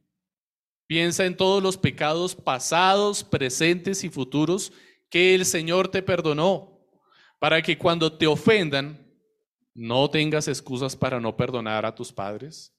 Piensa 0.86 1.26
en 1.26 1.36
todos 1.36 1.62
los 1.62 1.76
pecados 1.76 2.34
pasados, 2.34 3.24
presentes 3.24 4.04
y 4.04 4.08
futuros 4.08 4.72
que 5.10 5.34
el 5.34 5.44
Señor 5.44 5.88
te 5.88 6.02
perdonó, 6.02 6.80
para 7.38 7.60
que 7.62 7.76
cuando 7.76 8.16
te 8.16 8.26
ofendan, 8.26 9.10
no 9.74 10.08
tengas 10.10 10.48
excusas 10.48 10.96
para 10.96 11.20
no 11.20 11.36
perdonar 11.36 11.84
a 11.84 11.94
tus 11.94 12.12
padres, 12.12 12.75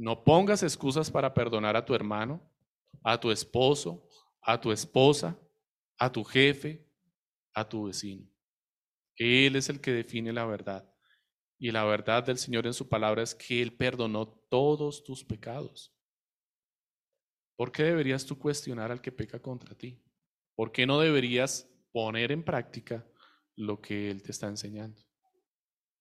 no 0.00 0.24
pongas 0.24 0.62
excusas 0.62 1.10
para 1.10 1.34
perdonar 1.34 1.76
a 1.76 1.84
tu 1.84 1.94
hermano, 1.94 2.40
a 3.04 3.20
tu 3.20 3.30
esposo, 3.30 4.08
a 4.40 4.58
tu 4.58 4.72
esposa, 4.72 5.38
a 5.98 6.10
tu 6.10 6.24
jefe, 6.24 6.88
a 7.52 7.68
tu 7.68 7.84
vecino. 7.84 8.26
Él 9.16 9.56
es 9.56 9.68
el 9.68 9.78
que 9.78 9.92
define 9.92 10.32
la 10.32 10.46
verdad. 10.46 10.90
Y 11.58 11.70
la 11.70 11.84
verdad 11.84 12.24
del 12.24 12.38
Señor 12.38 12.66
en 12.66 12.72
su 12.72 12.88
palabra 12.88 13.22
es 13.22 13.34
que 13.34 13.60
Él 13.60 13.74
perdonó 13.74 14.26
todos 14.48 15.04
tus 15.04 15.22
pecados. 15.22 15.94
¿Por 17.54 17.70
qué 17.70 17.82
deberías 17.82 18.24
tú 18.24 18.38
cuestionar 18.38 18.90
al 18.90 19.02
que 19.02 19.12
peca 19.12 19.38
contra 19.38 19.74
ti? 19.74 20.02
¿Por 20.54 20.72
qué 20.72 20.86
no 20.86 20.98
deberías 20.98 21.68
poner 21.92 22.32
en 22.32 22.42
práctica 22.42 23.06
lo 23.54 23.82
que 23.82 24.10
Él 24.10 24.22
te 24.22 24.30
está 24.30 24.48
enseñando? 24.48 25.02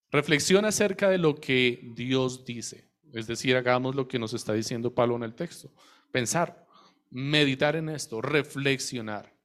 Reflexiona 0.09 0.69
acerca 0.69 1.09
de 1.09 1.17
lo 1.17 1.35
que 1.35 1.91
Dios 1.95 2.45
dice. 2.45 2.88
Es 3.13 3.27
decir, 3.27 3.55
hagamos 3.55 3.95
lo 3.95 4.07
que 4.07 4.19
nos 4.19 4.33
está 4.33 4.53
diciendo 4.53 4.93
Pablo 4.93 5.15
en 5.15 5.23
el 5.23 5.35
texto. 5.35 5.73
Pensar, 6.11 6.65
meditar 7.09 7.75
en 7.75 7.89
esto, 7.89 8.21
reflexionar. 8.21 9.35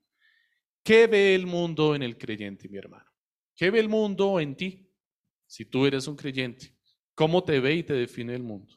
¿Qué 0.82 1.06
ve 1.06 1.34
el 1.34 1.46
mundo 1.46 1.94
en 1.94 2.02
el 2.02 2.18
creyente, 2.18 2.68
mi 2.68 2.78
hermano? 2.78 3.10
¿Qué 3.56 3.70
ve 3.70 3.80
el 3.80 3.88
mundo 3.88 4.38
en 4.38 4.54
ti? 4.56 4.90
Si 5.46 5.64
tú 5.64 5.86
eres 5.86 6.06
un 6.06 6.16
creyente, 6.16 6.76
¿cómo 7.14 7.42
te 7.44 7.60
ve 7.60 7.74
y 7.74 7.82
te 7.82 7.94
define 7.94 8.34
el 8.34 8.42
mundo? 8.42 8.74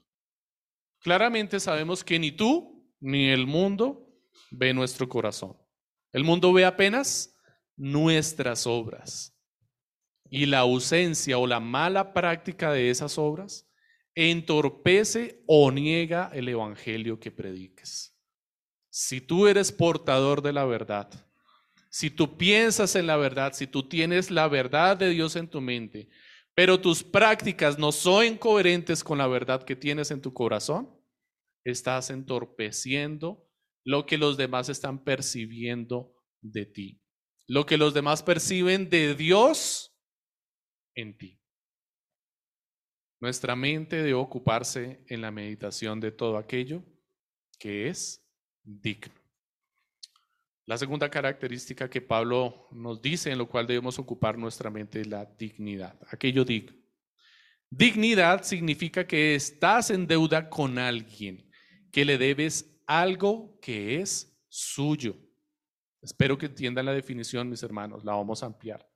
Claramente 0.99 1.59
sabemos 1.59 2.03
que 2.03 2.19
ni 2.19 2.31
tú 2.31 2.87
ni 2.99 3.29
el 3.29 3.45
mundo 3.45 4.09
ve 4.51 4.73
nuestro 4.73 5.09
corazón. 5.09 5.57
El 6.13 6.23
mundo 6.23 6.53
ve 6.53 6.65
apenas 6.65 7.35
nuestras 7.75 8.65
obras. 8.65 9.33
Y 10.29 10.45
la 10.45 10.59
ausencia 10.59 11.37
o 11.37 11.47
la 11.47 11.59
mala 11.59 12.13
práctica 12.13 12.71
de 12.71 12.89
esas 12.89 13.17
obras 13.17 13.66
entorpece 14.17 15.43
o 15.45 15.71
niega 15.71 16.31
el 16.33 16.49
evangelio 16.49 17.19
que 17.19 17.29
prediques. 17.29 18.17
Si 18.89 19.21
tú 19.21 19.45
eres 19.45 19.71
portador 19.71 20.41
de 20.41 20.53
la 20.53 20.65
verdad, 20.65 21.07
si 21.91 22.09
tú 22.09 22.35
piensas 22.35 22.95
en 22.95 23.05
la 23.05 23.15
verdad, 23.15 23.53
si 23.53 23.67
tú 23.67 23.87
tienes 23.87 24.31
la 24.31 24.47
verdad 24.47 24.97
de 24.97 25.11
Dios 25.11 25.35
en 25.35 25.47
tu 25.47 25.61
mente, 25.61 26.09
pero 26.55 26.81
tus 26.81 27.03
prácticas 27.03 27.77
no 27.77 27.91
son 27.91 28.39
coherentes 28.39 29.03
con 29.03 29.19
la 29.19 29.27
verdad 29.27 29.63
que 29.63 29.75
tienes 29.75 30.09
en 30.09 30.19
tu 30.19 30.33
corazón, 30.33 30.89
estás 31.63 32.09
entorpeciendo 32.09 33.47
lo 33.85 34.07
que 34.07 34.17
los 34.17 34.35
demás 34.35 34.67
están 34.69 35.03
percibiendo 35.03 36.15
de 36.41 36.65
ti, 36.65 37.03
lo 37.45 37.67
que 37.67 37.77
los 37.77 37.93
demás 37.93 38.23
perciben 38.23 38.89
de 38.89 39.13
Dios 39.13 39.95
en 40.95 41.15
ti. 41.15 41.39
Nuestra 43.19 43.55
mente 43.55 43.97
debe 43.97 44.13
ocuparse 44.13 45.03
en 45.07 45.21
la 45.21 45.31
meditación 45.31 45.99
de 45.99 46.11
todo 46.11 46.37
aquello 46.37 46.83
que 47.57 47.87
es 47.87 48.23
digno. 48.63 49.13
La 50.65 50.77
segunda 50.77 51.09
característica 51.09 51.89
que 51.89 52.01
Pablo 52.01 52.67
nos 52.71 53.01
dice 53.01 53.31
en 53.31 53.37
lo 53.37 53.47
cual 53.47 53.65
debemos 53.65 53.97
ocupar 53.97 54.37
nuestra 54.37 54.69
mente 54.69 55.01
es 55.01 55.07
la 55.07 55.25
dignidad, 55.25 55.97
aquello 56.09 56.43
digno. 56.43 56.75
Dignidad 57.69 58.43
significa 58.43 59.07
que 59.07 59.35
estás 59.35 59.89
en 59.89 60.05
deuda 60.05 60.49
con 60.49 60.77
alguien 60.77 61.49
que 61.91 62.05
le 62.05 62.17
debes 62.17 62.79
algo 62.85 63.57
que 63.61 64.01
es 64.01 64.37
suyo. 64.47 65.15
Espero 66.01 66.37
que 66.37 66.45
entiendan 66.45 66.85
la 66.85 66.93
definición, 66.93 67.49
mis 67.49 67.63
hermanos, 67.63 68.03
la 68.03 68.13
vamos 68.13 68.43
a 68.43 68.45
ampliar. 68.45 68.87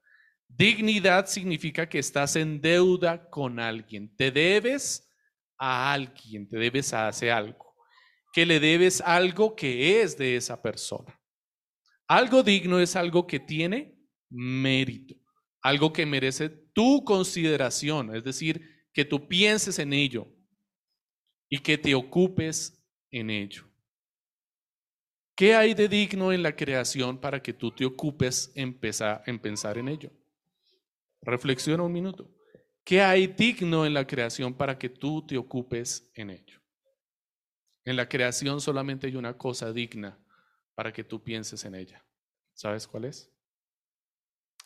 Dignidad 0.57 1.27
significa 1.27 1.87
que 1.87 1.99
estás 1.99 2.35
en 2.35 2.61
deuda 2.61 3.29
con 3.29 3.59
alguien, 3.59 4.13
te 4.15 4.31
debes 4.31 5.09
a 5.57 5.93
alguien, 5.93 6.47
te 6.47 6.57
debes 6.57 6.93
a 6.93 7.07
hacer 7.07 7.31
algo, 7.31 7.75
que 8.33 8.45
le 8.45 8.59
debes 8.59 9.01
algo 9.01 9.55
que 9.55 10.01
es 10.01 10.17
de 10.17 10.35
esa 10.35 10.61
persona. 10.61 11.19
Algo 12.07 12.43
digno 12.43 12.79
es 12.79 12.95
algo 12.95 13.25
que 13.25 13.39
tiene 13.39 13.97
mérito, 14.29 15.15
algo 15.61 15.93
que 15.93 16.05
merece 16.05 16.49
tu 16.49 17.03
consideración, 17.05 18.15
es 18.15 18.23
decir, 18.23 18.61
que 18.93 19.05
tú 19.05 19.27
pienses 19.27 19.79
en 19.79 19.93
ello 19.93 20.27
y 21.49 21.59
que 21.59 21.77
te 21.77 21.95
ocupes 21.95 22.83
en 23.09 23.29
ello. 23.29 23.63
¿Qué 25.35 25.55
hay 25.55 25.73
de 25.73 25.87
digno 25.87 26.31
en 26.31 26.43
la 26.43 26.55
creación 26.55 27.19
para 27.19 27.41
que 27.41 27.53
tú 27.53 27.71
te 27.71 27.85
ocupes 27.85 28.51
en 28.55 28.77
pensar, 28.77 29.77
en 29.77 29.87
ello? 29.87 30.11
Reflexiona 31.21 31.83
un 31.83 31.91
minuto. 31.91 32.29
¿Qué 32.83 33.01
hay 33.01 33.27
digno 33.27 33.85
en 33.85 33.93
la 33.93 34.07
creación 34.07 34.53
para 34.53 34.77
que 34.77 34.89
tú 34.89 35.25
te 35.25 35.37
ocupes 35.37 36.11
en 36.15 36.31
ello? 36.31 36.59
En 37.85 37.95
la 37.95 38.09
creación 38.09 38.59
solamente 38.59 39.07
hay 39.07 39.15
una 39.15 39.37
cosa 39.37 39.71
digna 39.71 40.19
para 40.75 40.91
que 40.91 41.03
tú 41.03 41.23
pienses 41.23 41.63
en 41.65 41.75
ella. 41.75 42.03
¿Sabes 42.53 42.87
cuál 42.87 43.05
es? 43.05 43.31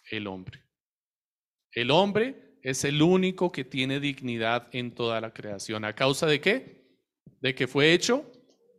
El 0.10 0.28
hombre. 0.28 0.64
El 1.72 1.92
hombre 1.92 2.58
es 2.62 2.84
el 2.84 3.02
único 3.02 3.52
que 3.52 3.66
tiene 3.66 4.00
dignidad 4.00 4.70
en 4.72 4.96
toda 4.96 5.20
la 5.22 5.34
creación. 5.34 5.84
¿A 5.86 5.94
causa 5.94 6.26
de 6.26 6.40
qué? 6.40 6.98
De 7.42 7.54
que 7.54 7.68
fue 7.68 7.94
hecho 7.94 8.32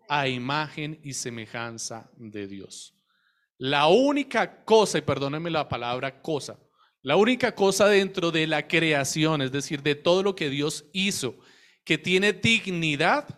a 0.09 0.29
imagen 0.29 0.99
y 1.03 1.13
semejanza 1.13 2.11
de 2.17 2.47
Dios. 2.47 2.95
La 3.59 3.87
única 3.87 4.65
cosa, 4.65 4.99
y 4.99 5.03
perdónenme 5.03 5.51
la 5.51 5.69
palabra 5.69 6.21
cosa, 6.21 6.59
la 7.07 7.15
única 7.15 7.55
cosa 7.55 7.87
dentro 7.87 8.33
de 8.33 8.49
la 8.49 8.67
creación, 8.67 9.41
es 9.41 9.53
decir, 9.53 9.81
de 9.81 9.95
todo 9.95 10.25
lo 10.25 10.35
que 10.35 10.51
Dios 10.51 10.87
hizo, 10.93 11.39
que 11.85 11.99
tiene 11.99 12.33
dignidad, 12.33 13.29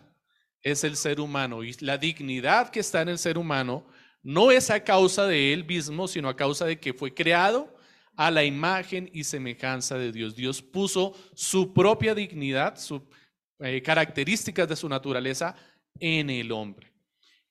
es 0.63 0.83
el 0.83 0.95
ser 0.95 1.19
humano. 1.19 1.63
Y 1.63 1.73
la 1.81 1.99
dignidad 1.99 2.71
que 2.71 2.79
está 2.79 3.03
en 3.03 3.09
el 3.09 3.19
ser 3.19 3.37
humano 3.37 3.85
no 4.23 4.49
es 4.49 4.71
a 4.71 4.83
causa 4.83 5.27
de 5.27 5.53
él 5.53 5.65
mismo, 5.65 6.07
sino 6.07 6.29
a 6.29 6.35
causa 6.35 6.65
de 6.65 6.79
que 6.79 6.95
fue 6.95 7.13
creado 7.13 7.71
a 8.15 8.31
la 8.31 8.43
imagen 8.43 9.07
y 9.13 9.23
semejanza 9.23 9.99
de 9.99 10.11
Dios. 10.11 10.35
Dios 10.35 10.63
puso 10.63 11.13
su 11.35 11.71
propia 11.71 12.15
dignidad, 12.15 12.75
sus 12.75 13.03
eh, 13.59 13.83
características 13.83 14.67
de 14.67 14.75
su 14.75 14.89
naturaleza 14.89 15.55
en 15.99 16.31
el 16.31 16.51
hombre, 16.51 16.91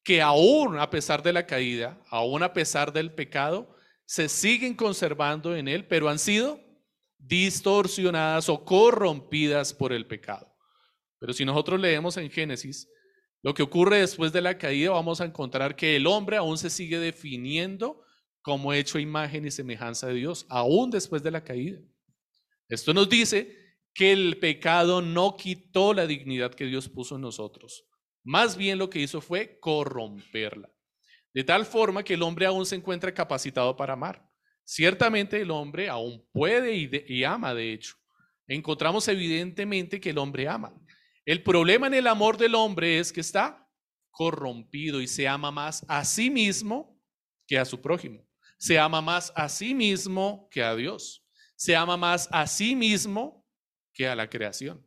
que 0.02 0.20
aún 0.20 0.80
a 0.80 0.90
pesar 0.90 1.22
de 1.22 1.32
la 1.32 1.46
caída, 1.46 1.96
aún 2.10 2.42
a 2.42 2.52
pesar 2.52 2.92
del 2.92 3.12
pecado, 3.12 3.77
se 4.08 4.30
siguen 4.30 4.74
conservando 4.74 5.54
en 5.54 5.68
él, 5.68 5.86
pero 5.86 6.08
han 6.08 6.18
sido 6.18 6.58
distorsionadas 7.18 8.48
o 8.48 8.64
corrompidas 8.64 9.74
por 9.74 9.92
el 9.92 10.06
pecado. 10.06 10.50
Pero 11.18 11.34
si 11.34 11.44
nosotros 11.44 11.78
leemos 11.78 12.16
en 12.16 12.30
Génesis, 12.30 12.88
lo 13.42 13.52
que 13.52 13.62
ocurre 13.62 14.00
después 14.00 14.32
de 14.32 14.40
la 14.40 14.56
caída, 14.56 14.92
vamos 14.92 15.20
a 15.20 15.26
encontrar 15.26 15.76
que 15.76 15.94
el 15.94 16.06
hombre 16.06 16.38
aún 16.38 16.56
se 16.56 16.70
sigue 16.70 16.98
definiendo 16.98 18.02
como 18.40 18.72
hecho 18.72 18.98
imagen 18.98 19.46
y 19.46 19.50
semejanza 19.50 20.06
de 20.06 20.14
Dios, 20.14 20.46
aún 20.48 20.90
después 20.90 21.22
de 21.22 21.30
la 21.30 21.44
caída. 21.44 21.78
Esto 22.70 22.94
nos 22.94 23.10
dice 23.10 23.54
que 23.92 24.12
el 24.12 24.38
pecado 24.38 25.02
no 25.02 25.36
quitó 25.36 25.92
la 25.92 26.06
dignidad 26.06 26.54
que 26.54 26.64
Dios 26.64 26.88
puso 26.88 27.16
en 27.16 27.20
nosotros. 27.20 27.84
Más 28.24 28.56
bien 28.56 28.78
lo 28.78 28.88
que 28.88 29.00
hizo 29.00 29.20
fue 29.20 29.58
corromperla. 29.60 30.70
De 31.38 31.44
tal 31.44 31.64
forma 31.64 32.02
que 32.02 32.14
el 32.14 32.22
hombre 32.24 32.46
aún 32.46 32.66
se 32.66 32.74
encuentra 32.74 33.14
capacitado 33.14 33.76
para 33.76 33.92
amar. 33.92 34.28
Ciertamente 34.64 35.40
el 35.40 35.52
hombre 35.52 35.88
aún 35.88 36.26
puede 36.32 36.74
y, 36.74 37.22
ama, 37.22 37.54
de 37.54 37.72
hecho. 37.72 37.94
Encontramos 38.48 39.06
evidentemente 39.06 40.00
que 40.00 40.10
el 40.10 40.18
hombre 40.18 40.48
ama. 40.48 40.74
El 41.24 41.44
problema 41.44 41.86
en 41.86 41.94
el 41.94 42.08
amor 42.08 42.38
del 42.38 42.56
hombre 42.56 42.98
es 42.98 43.12
que 43.12 43.20
está 43.20 43.70
corrompido 44.10 45.00
y 45.00 45.06
se 45.06 45.28
ama 45.28 45.52
más 45.52 45.86
a 45.86 46.04
sí 46.04 46.28
mismo 46.28 47.00
que 47.46 47.56
a 47.56 47.64
su 47.64 47.80
prójimo. 47.80 48.26
Se 48.58 48.76
ama 48.76 49.00
más 49.00 49.32
a 49.36 49.48
sí 49.48 49.76
mismo 49.76 50.48
que 50.50 50.64
a 50.64 50.74
Dios. 50.74 51.24
Se 51.54 51.76
ama 51.76 51.96
más 51.96 52.28
a 52.32 52.48
sí 52.48 52.74
mismo 52.74 53.46
que 53.92 54.08
a 54.08 54.16
la 54.16 54.28
creación. 54.28 54.84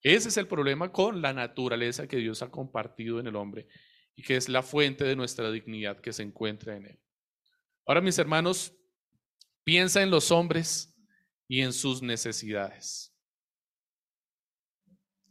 Ese 0.00 0.30
es 0.30 0.38
el 0.38 0.48
problema 0.48 0.90
con 0.90 1.20
la 1.20 1.34
naturaleza 1.34 2.08
que 2.08 2.16
Dios 2.16 2.40
ha 2.40 2.50
compartido 2.50 3.20
en 3.20 3.26
el 3.26 3.36
hombre 3.36 3.68
y 4.14 4.22
que 4.22 4.36
es 4.36 4.48
la 4.48 4.62
fuente 4.62 5.04
de 5.04 5.16
nuestra 5.16 5.50
dignidad 5.50 6.00
que 6.00 6.12
se 6.12 6.22
encuentra 6.22 6.76
en 6.76 6.86
él. 6.86 7.00
Ahora, 7.86 8.00
mis 8.00 8.18
hermanos, 8.18 8.74
piensa 9.64 10.02
en 10.02 10.10
los 10.10 10.30
hombres 10.30 10.94
y 11.48 11.60
en 11.60 11.72
sus 11.72 12.02
necesidades. 12.02 13.12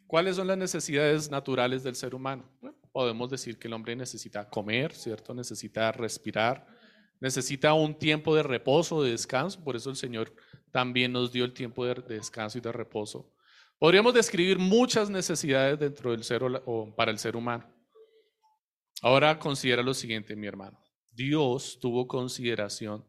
¿Cuáles 0.07 0.35
son 0.35 0.47
las 0.47 0.57
necesidades 0.57 1.31
naturales 1.31 1.83
del 1.83 1.95
ser 1.95 2.13
humano? 2.13 2.51
podemos 2.91 3.29
decir 3.29 3.57
que 3.57 3.67
el 3.67 3.73
hombre 3.73 3.95
necesita 3.95 4.49
comer, 4.49 4.93
¿cierto? 4.93 5.33
Necesita 5.33 5.91
respirar, 5.91 6.67
necesita 7.19 7.73
un 7.73 7.97
tiempo 7.97 8.35
de 8.35 8.43
reposo, 8.43 9.01
de 9.01 9.11
descanso. 9.11 9.63
Por 9.63 9.75
eso 9.75 9.89
el 9.89 9.95
Señor 9.95 10.33
también 10.71 11.13
nos 11.13 11.31
dio 11.31 11.45
el 11.45 11.53
tiempo 11.53 11.85
de 11.85 11.95
descanso 11.95 12.57
y 12.57 12.61
de 12.61 12.71
reposo. 12.71 13.31
Podríamos 13.79 14.13
describir 14.13 14.59
muchas 14.59 15.09
necesidades 15.09 15.79
dentro 15.79 16.11
del 16.11 16.23
ser 16.23 16.43
o 16.43 16.93
para 16.95 17.11
el 17.11 17.17
ser 17.17 17.35
humano. 17.35 17.70
Ahora 19.01 19.39
considera 19.39 19.81
lo 19.81 19.95
siguiente, 19.95 20.35
mi 20.35 20.45
hermano. 20.45 20.79
Dios 21.11 21.79
tuvo 21.81 22.07
consideración 22.07 23.03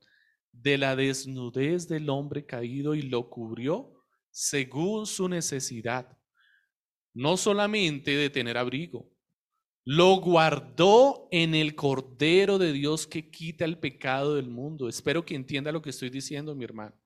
de 0.50 0.78
la 0.78 0.96
desnudez 0.96 1.86
del 1.86 2.08
hombre 2.08 2.46
caído 2.46 2.94
y 2.94 3.02
lo 3.02 3.28
cubrió 3.28 3.92
según 4.30 5.06
su 5.06 5.28
necesidad. 5.28 6.18
No 7.12 7.36
solamente 7.36 8.16
de 8.16 8.30
tener 8.30 8.56
abrigo, 8.56 9.12
lo 9.84 10.16
guardó 10.16 11.28
en 11.30 11.54
el 11.54 11.74
Cordero 11.74 12.56
de 12.56 12.72
Dios 12.72 13.06
que 13.06 13.30
quita 13.30 13.66
el 13.66 13.78
pecado 13.78 14.36
del 14.36 14.48
mundo. 14.48 14.88
Espero 14.88 15.24
que 15.24 15.34
entienda 15.34 15.72
lo 15.72 15.82
que 15.82 15.90
estoy 15.90 16.08
diciendo, 16.08 16.54
mi 16.54 16.64
hermano. 16.64 16.96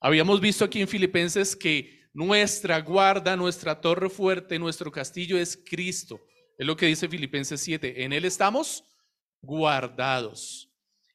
Habíamos 0.00 0.40
visto 0.40 0.64
aquí 0.64 0.80
en 0.80 0.88
Filipenses 0.88 1.56
que 1.56 2.06
nuestra 2.12 2.80
guarda, 2.80 3.36
nuestra 3.36 3.80
torre 3.80 4.08
fuerte, 4.08 4.58
nuestro 4.58 4.92
castillo 4.92 5.36
es 5.36 5.56
Cristo. 5.56 6.20
Es 6.56 6.66
lo 6.66 6.76
que 6.76 6.86
dice 6.86 7.08
Filipenses 7.08 7.60
7. 7.60 8.04
En 8.04 8.12
Él 8.12 8.24
estamos 8.24 8.84
guardados. 9.42 10.70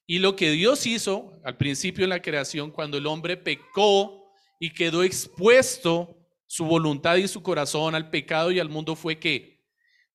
Y 0.06 0.19
lo 0.19 0.36
que 0.36 0.51
Dios 0.51 0.86
hizo 0.86 1.39
al 1.43 1.58
principio 1.58 2.04
en 2.04 2.10
la 2.10 2.21
creación, 2.21 2.71
cuando 2.71 2.97
el 2.97 3.08
hombre 3.08 3.38
pecó 3.38 4.32
y 4.60 4.73
quedó 4.73 5.04
expuesto 5.04 6.17
su 6.45 6.65
voluntad 6.65 7.15
y 7.15 7.27
su 7.27 7.41
corazón 7.41 7.95
al 7.95 8.10
pecado 8.10 8.51
y 8.51 8.60
al 8.60 8.69
mundo, 8.69 8.95
fue 8.95 9.19
que 9.19 9.65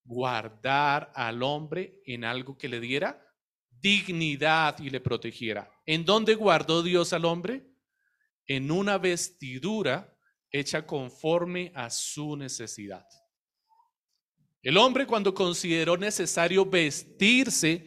guardar 0.04 1.10
al 1.14 1.42
hombre 1.42 2.00
en 2.04 2.24
algo 2.24 2.56
que 2.56 2.68
le 2.68 2.78
diera 2.78 3.22
dignidad 3.80 4.78
y 4.80 4.90
le 4.90 5.00
protegiera. 5.00 5.70
¿En 5.84 6.04
dónde 6.04 6.34
guardó 6.34 6.82
Dios 6.82 7.12
al 7.12 7.24
hombre? 7.24 7.66
En 8.46 8.70
una 8.70 8.98
vestidura 8.98 10.12
hecha 10.50 10.86
conforme 10.86 11.72
a 11.74 11.90
su 11.90 12.36
necesidad. 12.36 13.06
El 14.66 14.78
hombre 14.78 15.06
cuando 15.06 15.32
consideró 15.32 15.96
necesario 15.96 16.66
vestirse 16.66 17.86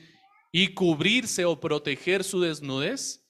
y 0.49 0.69
cubrirse 0.69 1.43
o 1.43 1.59
proteger 1.59 2.23
su 2.23 2.39
desnudez, 2.39 3.29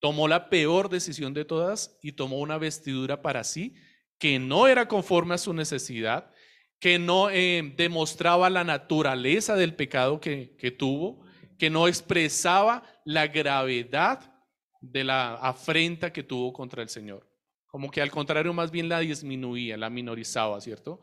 tomó 0.00 0.26
la 0.26 0.48
peor 0.48 0.88
decisión 0.88 1.34
de 1.34 1.44
todas 1.44 1.98
y 2.00 2.12
tomó 2.12 2.38
una 2.38 2.56
vestidura 2.56 3.20
para 3.20 3.44
sí 3.44 3.74
que 4.18 4.38
no 4.38 4.68
era 4.68 4.88
conforme 4.88 5.34
a 5.34 5.38
su 5.38 5.52
necesidad, 5.52 6.32
que 6.80 6.98
no 6.98 7.28
eh, 7.28 7.74
demostraba 7.76 8.48
la 8.48 8.64
naturaleza 8.64 9.54
del 9.54 9.74
pecado 9.74 10.18
que, 10.18 10.56
que 10.56 10.70
tuvo, 10.70 11.26
que 11.58 11.68
no 11.68 11.86
expresaba 11.88 12.84
la 13.04 13.26
gravedad 13.26 14.32
de 14.80 15.04
la 15.04 15.34
afrenta 15.34 16.10
que 16.10 16.22
tuvo 16.22 16.54
contra 16.54 16.82
el 16.82 16.88
Señor. 16.88 17.30
Como 17.66 17.90
que 17.90 18.00
al 18.00 18.10
contrario, 18.10 18.54
más 18.54 18.70
bien 18.70 18.88
la 18.88 19.00
disminuía, 19.00 19.76
la 19.76 19.90
minorizaba, 19.90 20.58
¿cierto? 20.62 21.02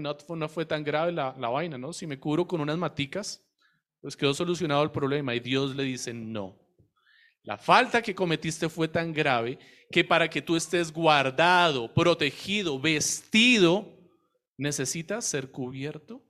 No, 0.00 0.16
no, 0.36 0.48
fue 0.48 0.64
tan 0.64 0.84
grave 0.84 1.12
la, 1.12 1.34
la 1.38 1.48
vaina, 1.48 1.78
¿no? 1.78 1.92
Si 1.92 2.06
me 2.06 2.18
cubro 2.18 2.46
con 2.46 2.60
unas 2.60 2.78
maticas, 2.78 3.44
pues 4.00 4.16
quedó 4.16 4.34
solucionado 4.34 4.82
el 4.82 4.90
problema 4.90 5.34
y 5.34 5.40
Dios 5.40 5.74
le 5.74 5.84
dice 5.84 6.12
no. 6.12 6.58
La 7.44 7.58
falta 7.58 8.02
que 8.02 8.14
cometiste 8.14 8.68
fue 8.68 8.88
tan 8.88 9.12
grave 9.12 9.58
que 9.90 10.04
para 10.04 10.28
que 10.28 10.42
tú 10.42 10.56
estés 10.56 10.92
guardado, 10.92 11.92
protegido, 11.92 12.78
vestido, 12.78 13.86
necesitas 14.56 15.24
ser 15.24 15.50
cubierto 15.50 16.24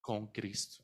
con 0.00 0.26
Cristo. 0.28 0.82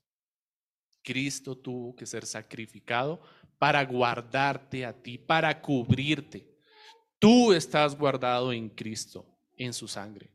Cristo 1.02 1.56
tuvo 1.56 1.94
que 1.94 2.06
ser 2.06 2.26
sacrificado 2.26 3.20
para 3.58 3.84
guardarte 3.84 4.84
a 4.84 4.92
ti, 4.92 5.18
para 5.18 5.60
cubrirte. 5.60 6.46
Tú 7.18 7.52
estás 7.52 7.96
guardado 7.96 8.52
en 8.52 8.68
Cristo, 8.68 9.26
en 9.56 9.72
su 9.72 9.88
sangre. 9.88 10.33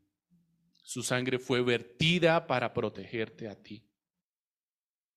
Su 0.90 1.04
sangre 1.04 1.38
fue 1.38 1.62
vertida 1.62 2.48
para 2.48 2.74
protegerte 2.74 3.48
a 3.48 3.54
ti. 3.54 3.88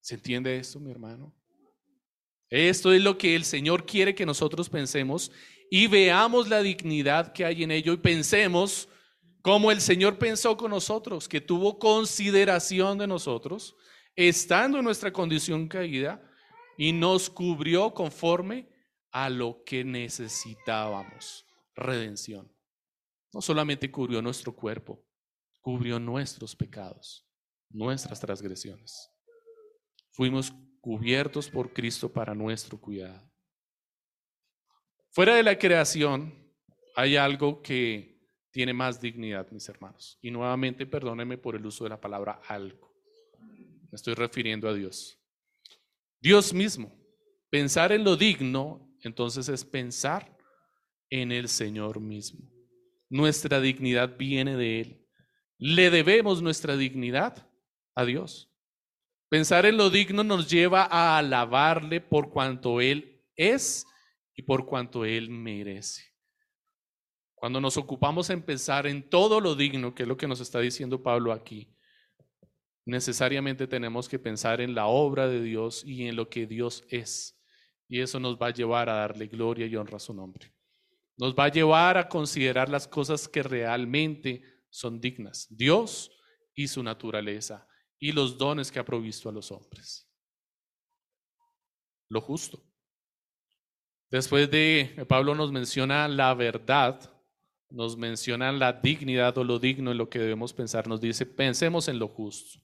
¿Se 0.03 0.17
entiende 0.17 0.59
esto, 0.59 0.79
mi 0.79 0.91
hermano? 0.91 1.35
Esto 2.51 2.93
es 2.93 3.01
lo 3.01 3.17
que 3.17 3.35
el 3.35 3.43
Señor 3.43 3.87
quiere 3.87 4.15
que 4.15 4.27
nosotros 4.27 4.69
pensemos 4.69 5.33
y 5.71 5.87
veamos 5.87 6.51
la 6.51 6.61
dignidad 6.61 7.33
que 7.33 7.47
hay 7.47 7.63
en 7.63 7.71
ello 7.71 7.95
y 7.95 7.97
pensemos 7.97 8.87
como 9.41 9.71
el 9.71 9.81
Señor 9.81 10.19
pensó 10.19 10.59
con 10.59 10.73
nosotros, 10.73 11.27
que 11.27 11.41
tuvo 11.41 11.79
consideración 11.79 12.99
de 12.99 13.07
nosotros, 13.07 13.75
estando 14.15 14.77
en 14.77 14.85
nuestra 14.85 15.11
condición 15.11 15.69
caída 15.69 16.23
y 16.77 16.93
nos 16.93 17.31
cubrió 17.31 17.95
conforme 17.95 18.69
a 19.11 19.31
lo 19.31 19.65
que 19.65 19.85
necesitábamos, 19.85 21.47
redención. 21.75 22.55
No 23.33 23.41
solamente 23.41 23.91
cubrió 23.91 24.21
nuestro 24.21 24.55
cuerpo, 24.55 25.03
cubrió 25.63 25.99
nuestros 25.99 26.55
pecados, 26.55 27.27
nuestras 27.71 28.21
transgresiones. 28.21 29.11
Fuimos 30.11 30.53
cubiertos 30.81 31.49
por 31.49 31.73
Cristo 31.73 32.13
para 32.13 32.35
nuestro 32.35 32.79
cuidado. 32.79 33.33
Fuera 35.11 35.35
de 35.35 35.43
la 35.43 35.59
creación 35.59 36.35
hay 36.95 37.17
algo 37.17 37.63
que 37.63 38.13
tiene 38.51 38.75
más 38.75 39.01
dignidad, 39.01 39.51
mis 39.51 39.69
hermanos. 39.69 40.19
Y 40.21 40.31
nuevamente, 40.31 40.85
perdónenme 40.87 41.39
por 41.39 41.57
el 41.57 41.65
uso 41.65 41.85
de 41.85 41.91
la 41.91 42.01
palabra 42.01 42.41
algo. 42.47 42.93
Me 43.41 43.97
estoy 43.97 44.15
refiriendo 44.15 44.69
a 44.69 44.75
Dios. 44.75 45.19
Dios 46.21 46.53
mismo. 46.53 46.93
Pensar 47.49 47.93
en 47.93 48.05
lo 48.05 48.17
digno, 48.17 48.95
entonces 49.03 49.49
es 49.49 49.65
pensar 49.65 50.37
en 51.11 51.33
el 51.33 51.49
Señor 51.49 52.01
mismo. 52.01 52.51
Nuestra 53.09 53.61
dignidad 53.61 54.17
viene 54.17 54.57
de 54.57 54.81
Él. 54.81 55.02
Le 55.65 55.91
debemos 55.91 56.43
nuestra 56.43 56.77
dignidad 56.77 57.49
a 57.95 58.05
Dios. 58.05 58.51
Pensar 59.29 59.65
en 59.65 59.77
lo 59.77 59.91
digno 59.91 60.25
nos 60.25 60.51
lleva 60.51 60.89
a 60.91 61.19
alabarle 61.19 62.01
por 62.01 62.31
cuanto 62.31 62.81
Él 62.81 63.23
es 63.37 63.87
y 64.35 64.43
por 64.43 64.67
cuanto 64.67 65.05
Él 65.05 65.31
merece. 65.31 66.03
Cuando 67.37 67.61
nos 67.61 67.77
ocupamos 67.77 68.29
en 68.31 68.43
pensar 68.43 68.89
en 68.89 69.09
todo 69.09 69.41
lo 69.41 69.55
digno, 69.55 69.95
que 69.95 70.03
es 70.03 70.09
lo 70.09 70.17
que 70.17 70.27
nos 70.27 70.41
está 70.41 70.59
diciendo 70.59 71.01
Pablo 71.01 71.31
aquí, 71.31 71.73
necesariamente 72.85 73.69
tenemos 73.69 74.09
que 74.09 74.19
pensar 74.19 74.61
en 74.61 74.75
la 74.75 74.87
obra 74.87 75.29
de 75.29 75.41
Dios 75.45 75.85
y 75.87 76.09
en 76.09 76.17
lo 76.17 76.29
que 76.29 76.49
Dios 76.49 76.83
es. 76.89 77.41
Y 77.89 78.01
eso 78.01 78.19
nos 78.19 78.37
va 78.37 78.49
a 78.49 78.53
llevar 78.53 78.89
a 78.89 78.95
darle 78.95 79.29
gloria 79.29 79.67
y 79.67 79.77
honra 79.77 79.99
a 79.99 80.01
su 80.01 80.13
nombre. 80.13 80.53
Nos 81.17 81.37
va 81.37 81.45
a 81.45 81.53
llevar 81.53 81.99
a 81.99 82.09
considerar 82.09 82.69
las 82.69 82.89
cosas 82.89 83.29
que 83.29 83.45
realmente 83.45 84.52
son 84.73 85.01
dignas. 85.01 85.47
Dios 85.51 86.11
y 86.55 86.67
su 86.67 86.83
naturaleza 86.83 87.69
y 87.99 88.11
los 88.11 88.37
dones 88.37 88.73
que 88.73 88.81
ha 88.81 88.85
provisto 88.85 89.29
a 89.29 89.33
los 89.33 89.53
hombres. 89.53 90.09
Lo 92.09 92.21
justo. 92.21 92.61
Después 94.11 94.51
de 94.51 95.07
Pablo 95.09 95.35
nos 95.35 95.53
menciona 95.53 96.09
la 96.09 96.35
verdad, 96.35 97.01
nos 97.71 97.97
menciona 97.97 98.51
la 98.51 98.73
dignidad 98.73 99.37
o 99.39 99.45
lo 99.45 99.59
digno 99.59 99.93
en 99.93 99.99
lo 99.99 100.09
que 100.09 100.19
debemos 100.19 100.53
pensar, 100.53 100.89
nos 100.89 101.01
dice, 101.01 101.25
pensemos 101.25 101.89
en 101.89 101.99
lo 101.99 102.09
justo. 102.09 102.59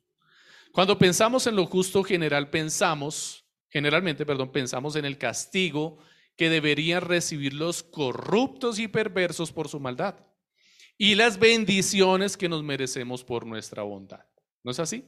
Cuando 0.72 0.98
pensamos 0.98 1.46
en 1.46 1.56
lo 1.56 1.66
justo, 1.66 2.02
general 2.02 2.50
pensamos, 2.50 3.46
generalmente, 3.68 4.26
perdón, 4.26 4.50
pensamos 4.50 4.96
en 4.96 5.04
el 5.04 5.16
castigo 5.16 5.98
que 6.36 6.50
deberían 6.50 7.02
recibir 7.02 7.54
los 7.54 7.82
corruptos 7.82 8.78
y 8.78 8.88
perversos 8.88 9.52
por 9.52 9.68
su 9.68 9.80
maldad 9.80 10.27
y 10.98 11.14
las 11.14 11.38
bendiciones 11.38 12.36
que 12.36 12.48
nos 12.48 12.64
merecemos 12.64 13.22
por 13.22 13.46
nuestra 13.46 13.84
bondad. 13.84 14.26
¿No 14.64 14.72
es 14.72 14.80
así? 14.80 15.04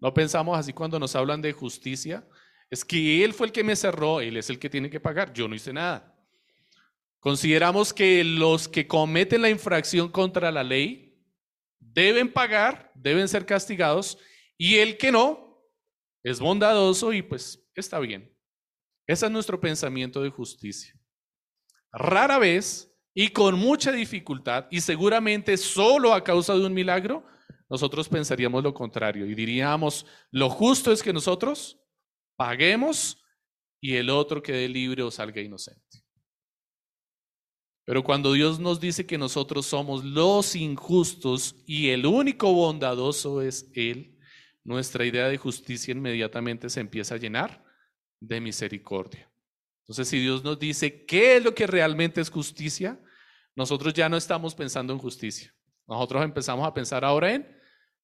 No 0.00 0.12
pensamos 0.12 0.58
así 0.58 0.74
cuando 0.74 1.00
nos 1.00 1.16
hablan 1.16 1.40
de 1.40 1.52
justicia. 1.52 2.28
Es 2.70 2.84
que 2.84 3.24
Él 3.24 3.32
fue 3.32 3.46
el 3.46 3.52
que 3.52 3.64
me 3.64 3.74
cerró, 3.74 4.20
Él 4.20 4.36
es 4.36 4.50
el 4.50 4.58
que 4.58 4.68
tiene 4.68 4.90
que 4.90 5.00
pagar, 5.00 5.32
yo 5.32 5.48
no 5.48 5.54
hice 5.54 5.72
nada. 5.72 6.14
Consideramos 7.20 7.94
que 7.94 8.22
los 8.22 8.68
que 8.68 8.86
cometen 8.86 9.40
la 9.40 9.48
infracción 9.48 10.10
contra 10.10 10.52
la 10.52 10.62
ley 10.62 11.18
deben 11.80 12.30
pagar, 12.30 12.92
deben 12.94 13.28
ser 13.28 13.46
castigados, 13.46 14.18
y 14.58 14.76
el 14.76 14.98
que 14.98 15.10
no 15.10 15.64
es 16.22 16.38
bondadoso 16.38 17.14
y 17.14 17.22
pues 17.22 17.66
está 17.74 17.98
bien. 17.98 18.30
Ese 19.06 19.24
es 19.26 19.32
nuestro 19.32 19.58
pensamiento 19.58 20.22
de 20.22 20.30
justicia. 20.30 20.94
Rara 21.92 22.38
vez 22.38 22.93
y 23.14 23.28
con 23.28 23.56
mucha 23.56 23.92
dificultad, 23.92 24.66
y 24.70 24.80
seguramente 24.80 25.56
solo 25.56 26.12
a 26.12 26.24
causa 26.24 26.54
de 26.54 26.66
un 26.66 26.74
milagro, 26.74 27.24
nosotros 27.70 28.08
pensaríamos 28.08 28.62
lo 28.62 28.74
contrario 28.74 29.26
y 29.26 29.34
diríamos, 29.34 30.04
lo 30.30 30.50
justo 30.50 30.92
es 30.92 31.02
que 31.02 31.12
nosotros 31.12 31.78
paguemos 32.36 33.22
y 33.80 33.94
el 33.94 34.10
otro 34.10 34.42
quede 34.42 34.68
libre 34.68 35.02
o 35.02 35.10
salga 35.10 35.40
inocente. 35.40 36.04
Pero 37.86 38.02
cuando 38.02 38.32
Dios 38.32 38.58
nos 38.58 38.80
dice 38.80 39.06
que 39.06 39.18
nosotros 39.18 39.66
somos 39.66 40.04
los 40.04 40.56
injustos 40.56 41.54
y 41.66 41.90
el 41.90 42.06
único 42.06 42.52
bondadoso 42.52 43.42
es 43.42 43.70
Él, 43.74 44.18
nuestra 44.64 45.04
idea 45.04 45.28
de 45.28 45.36
justicia 45.36 45.92
inmediatamente 45.92 46.70
se 46.70 46.80
empieza 46.80 47.14
a 47.14 47.18
llenar 47.18 47.62
de 48.20 48.40
misericordia. 48.40 49.30
Entonces, 49.82 50.08
si 50.08 50.18
Dios 50.18 50.42
nos 50.42 50.58
dice 50.58 51.04
qué 51.04 51.36
es 51.36 51.44
lo 51.44 51.54
que 51.54 51.66
realmente 51.66 52.22
es 52.22 52.30
justicia, 52.30 52.98
nosotros 53.56 53.94
ya 53.94 54.08
no 54.08 54.16
estamos 54.16 54.54
pensando 54.54 54.92
en 54.92 54.98
justicia. 54.98 55.54
Nosotros 55.86 56.24
empezamos 56.24 56.66
a 56.66 56.74
pensar 56.74 57.04
ahora 57.04 57.32
en 57.32 57.46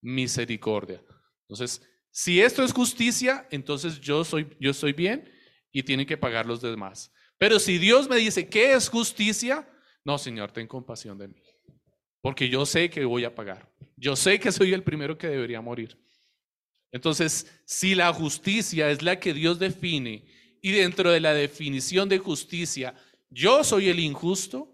misericordia. 0.00 1.02
Entonces, 1.48 1.82
Si 2.12 2.40
esto 2.40 2.64
es 2.64 2.72
justicia, 2.72 3.46
entonces 3.52 4.00
yo 4.00 4.24
soy 4.24 4.56
yo 4.58 4.72
estoy 4.72 4.92
bien 4.92 5.30
y 5.70 5.84
tienen 5.84 6.06
que 6.06 6.16
pagar 6.16 6.44
los 6.44 6.60
demás. 6.60 7.12
Pero 7.38 7.60
si 7.60 7.78
Dios 7.78 8.08
me 8.08 8.16
dice, 8.16 8.48
¿qué 8.48 8.74
es 8.74 8.88
justicia? 8.88 9.68
No, 10.04 10.18
Señor, 10.18 10.50
ten 10.50 10.66
compasión 10.66 11.16
de 11.18 11.28
mí. 11.28 11.40
Porque 12.20 12.48
yo 12.48 12.66
sé 12.66 12.90
que 12.90 13.04
voy 13.04 13.24
a 13.24 13.34
pagar. 13.34 13.72
Yo 13.96 14.16
sé 14.16 14.40
que 14.40 14.50
soy 14.50 14.72
el 14.72 14.82
primero 14.82 15.16
que 15.16 15.28
debería 15.28 15.60
morir. 15.60 15.96
Entonces, 16.92 17.46
si 17.64 17.94
la 17.94 18.12
justicia 18.12 18.90
es 18.90 19.02
la 19.02 19.20
que 19.20 19.32
Dios 19.32 19.58
define 19.58 20.26
y 20.60 20.72
dentro 20.72 21.10
de 21.12 21.20
la 21.20 21.32
definición 21.32 22.08
de 22.08 22.18
justicia 22.18 22.94
yo 23.30 23.62
soy 23.62 23.88
el 23.88 24.00
injusto, 24.00 24.69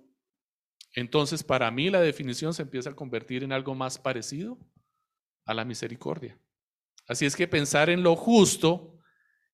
entonces 0.96 1.44
para 1.44 1.70
mí 1.70 1.90
la 1.90 2.00
definición 2.00 2.54
se 2.54 2.62
empieza 2.62 2.90
a 2.90 2.96
convertir 2.96 3.44
en 3.44 3.52
algo 3.52 3.74
más 3.74 3.98
parecido 3.98 4.58
a 5.44 5.54
la 5.54 5.64
misericordia. 5.64 6.40
Así 7.06 7.26
es 7.26 7.36
que 7.36 7.46
pensar 7.46 7.90
en 7.90 8.02
lo 8.02 8.16
justo 8.16 8.98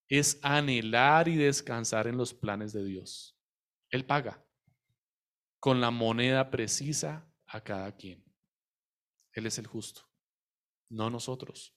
es 0.09 0.39
anhelar 0.43 1.29
y 1.29 1.37
descansar 1.37 2.07
en 2.07 2.17
los 2.17 2.33
planes 2.33 2.73
de 2.73 2.85
Dios. 2.85 3.37
Él 3.91 4.07
paga 4.07 4.47
con 5.59 5.81
la 5.81 5.91
moneda 5.91 6.51
precisa 6.51 7.29
a 7.47 7.63
cada 7.63 7.95
quien. 7.97 8.25
Él 9.33 9.47
es 9.47 9.59
el 9.59 9.67
justo, 9.67 10.03
no 10.89 11.11
nosotros. 11.11 11.75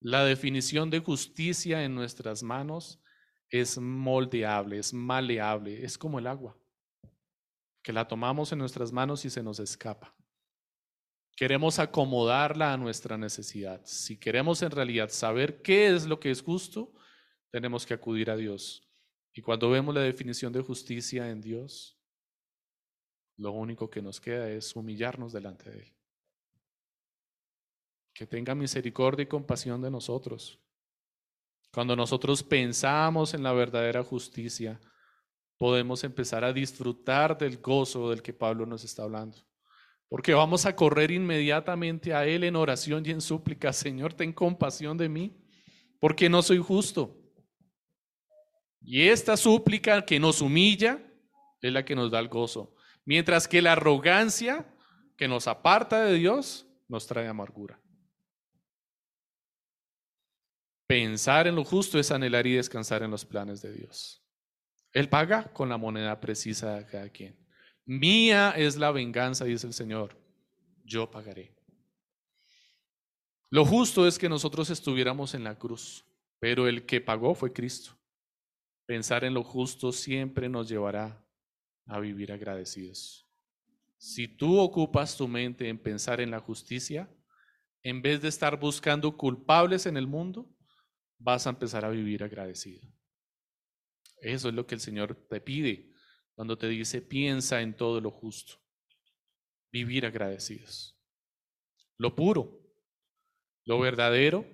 La 0.00 0.24
definición 0.24 0.90
de 0.90 1.00
justicia 1.00 1.84
en 1.84 1.94
nuestras 1.94 2.42
manos 2.42 3.02
es 3.50 3.78
moldeable, 3.78 4.78
es 4.78 4.92
maleable, 4.92 5.84
es 5.84 5.98
como 5.98 6.18
el 6.18 6.26
agua, 6.26 6.56
que 7.86 7.92
la 7.92 8.08
tomamos 8.08 8.50
en 8.50 8.58
nuestras 8.58 8.90
manos 8.90 9.24
y 9.26 9.30
se 9.30 9.44
nos 9.44 9.60
escapa. 9.60 10.12
Queremos 11.36 11.78
acomodarla 11.78 12.72
a 12.72 12.76
nuestra 12.76 13.16
necesidad. 13.16 13.80
Si 13.84 14.16
queremos 14.16 14.60
en 14.62 14.72
realidad 14.72 15.08
saber 15.08 15.62
qué 15.62 15.94
es 15.94 16.04
lo 16.04 16.18
que 16.18 16.32
es 16.32 16.42
justo, 16.42 16.92
tenemos 17.52 17.86
que 17.86 17.94
acudir 17.94 18.28
a 18.28 18.36
Dios. 18.36 18.90
Y 19.32 19.40
cuando 19.40 19.70
vemos 19.70 19.94
la 19.94 20.00
definición 20.00 20.52
de 20.52 20.62
justicia 20.62 21.30
en 21.30 21.40
Dios, 21.40 21.96
lo 23.36 23.52
único 23.52 23.88
que 23.88 24.02
nos 24.02 24.20
queda 24.20 24.50
es 24.50 24.74
humillarnos 24.74 25.32
delante 25.32 25.70
de 25.70 25.82
Él. 25.84 25.96
Que 28.12 28.26
tenga 28.26 28.56
misericordia 28.56 29.22
y 29.22 29.26
compasión 29.26 29.80
de 29.80 29.92
nosotros. 29.92 30.58
Cuando 31.72 31.94
nosotros 31.94 32.42
pensamos 32.42 33.32
en 33.32 33.44
la 33.44 33.52
verdadera 33.52 34.02
justicia, 34.02 34.80
podemos 35.58 36.04
empezar 36.04 36.44
a 36.44 36.52
disfrutar 36.52 37.36
del 37.38 37.58
gozo 37.58 38.10
del 38.10 38.22
que 38.22 38.32
Pablo 38.32 38.66
nos 38.66 38.84
está 38.84 39.04
hablando. 39.04 39.38
Porque 40.08 40.34
vamos 40.34 40.66
a 40.66 40.76
correr 40.76 41.10
inmediatamente 41.10 42.14
a 42.14 42.26
Él 42.26 42.44
en 42.44 42.56
oración 42.56 43.04
y 43.06 43.10
en 43.10 43.20
súplica. 43.20 43.72
Señor, 43.72 44.14
ten 44.14 44.32
compasión 44.32 44.96
de 44.96 45.08
mí, 45.08 45.36
porque 45.98 46.28
no 46.28 46.42
soy 46.42 46.58
justo. 46.58 47.18
Y 48.80 49.08
esta 49.08 49.36
súplica 49.36 50.04
que 50.04 50.20
nos 50.20 50.40
humilla 50.40 51.02
es 51.60 51.72
la 51.72 51.84
que 51.84 51.96
nos 51.96 52.10
da 52.10 52.20
el 52.20 52.28
gozo. 52.28 52.74
Mientras 53.04 53.48
que 53.48 53.62
la 53.62 53.72
arrogancia 53.72 54.72
que 55.16 55.26
nos 55.26 55.48
aparta 55.48 56.04
de 56.04 56.14
Dios 56.14 56.66
nos 56.88 57.06
trae 57.06 57.26
amargura. 57.26 57.80
Pensar 60.86 61.48
en 61.48 61.56
lo 61.56 61.64
justo 61.64 61.98
es 61.98 62.12
anhelar 62.12 62.46
y 62.46 62.54
descansar 62.54 63.02
en 63.02 63.10
los 63.10 63.24
planes 63.24 63.60
de 63.60 63.72
Dios. 63.72 64.25
Él 64.96 65.10
paga 65.10 65.52
con 65.52 65.68
la 65.68 65.76
moneda 65.76 66.18
precisa 66.22 66.76
de 66.76 66.86
cada 66.86 67.10
quien. 67.10 67.36
Mía 67.84 68.54
es 68.56 68.76
la 68.76 68.90
venganza, 68.92 69.44
dice 69.44 69.66
el 69.66 69.74
Señor. 69.74 70.18
Yo 70.86 71.10
pagaré. 71.10 71.54
Lo 73.50 73.66
justo 73.66 74.06
es 74.06 74.18
que 74.18 74.30
nosotros 74.30 74.70
estuviéramos 74.70 75.34
en 75.34 75.44
la 75.44 75.58
cruz, 75.58 76.06
pero 76.38 76.66
el 76.66 76.86
que 76.86 77.02
pagó 77.02 77.34
fue 77.34 77.52
Cristo. 77.52 77.90
Pensar 78.86 79.24
en 79.24 79.34
lo 79.34 79.44
justo 79.44 79.92
siempre 79.92 80.48
nos 80.48 80.66
llevará 80.66 81.22
a 81.84 82.00
vivir 82.00 82.32
agradecidos. 82.32 83.28
Si 83.98 84.26
tú 84.26 84.58
ocupas 84.58 85.14
tu 85.14 85.28
mente 85.28 85.68
en 85.68 85.76
pensar 85.76 86.22
en 86.22 86.30
la 86.30 86.40
justicia, 86.40 87.06
en 87.82 88.00
vez 88.00 88.22
de 88.22 88.28
estar 88.28 88.58
buscando 88.58 89.14
culpables 89.14 89.84
en 89.84 89.98
el 89.98 90.06
mundo, 90.06 90.50
vas 91.18 91.46
a 91.46 91.50
empezar 91.50 91.84
a 91.84 91.90
vivir 91.90 92.24
agradecido. 92.24 92.95
Eso 94.20 94.48
es 94.48 94.54
lo 94.54 94.66
que 94.66 94.74
el 94.74 94.80
Señor 94.80 95.14
te 95.28 95.40
pide 95.40 95.92
cuando 96.34 96.58
te 96.58 96.68
dice, 96.68 97.00
piensa 97.00 97.60
en 97.62 97.76
todo 97.76 98.00
lo 98.00 98.10
justo. 98.10 98.54
Vivir 99.72 100.06
agradecidos. 100.06 100.98
Lo 101.98 102.14
puro, 102.14 102.60
lo 103.64 103.80
verdadero, 103.80 104.44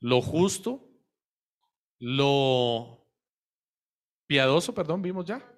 lo 0.00 0.20
justo, 0.20 0.90
lo 2.00 3.08
piadoso, 4.26 4.74
perdón, 4.74 5.02
vimos 5.02 5.24
ya. 5.24 5.48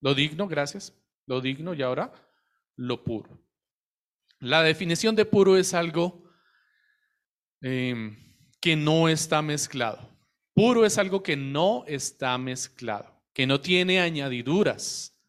Lo 0.00 0.14
digno, 0.14 0.48
gracias. 0.48 0.92
Lo 1.26 1.40
digno 1.40 1.74
y 1.74 1.82
ahora 1.82 2.12
lo 2.76 3.02
puro. 3.04 3.40
La 4.40 4.62
definición 4.62 5.14
de 5.14 5.24
puro 5.24 5.56
es 5.56 5.72
algo 5.74 6.24
Em, 7.66 8.14
que 8.60 8.76
no 8.76 9.08
está 9.08 9.40
mezclado. 9.40 10.13
Puro 10.54 10.86
es 10.86 10.98
algo 10.98 11.22
que 11.22 11.36
no 11.36 11.84
está 11.86 12.38
mezclado, 12.38 13.20
que 13.32 13.46
no 13.46 13.60
tiene 13.60 14.00
añadiduras 14.00 15.20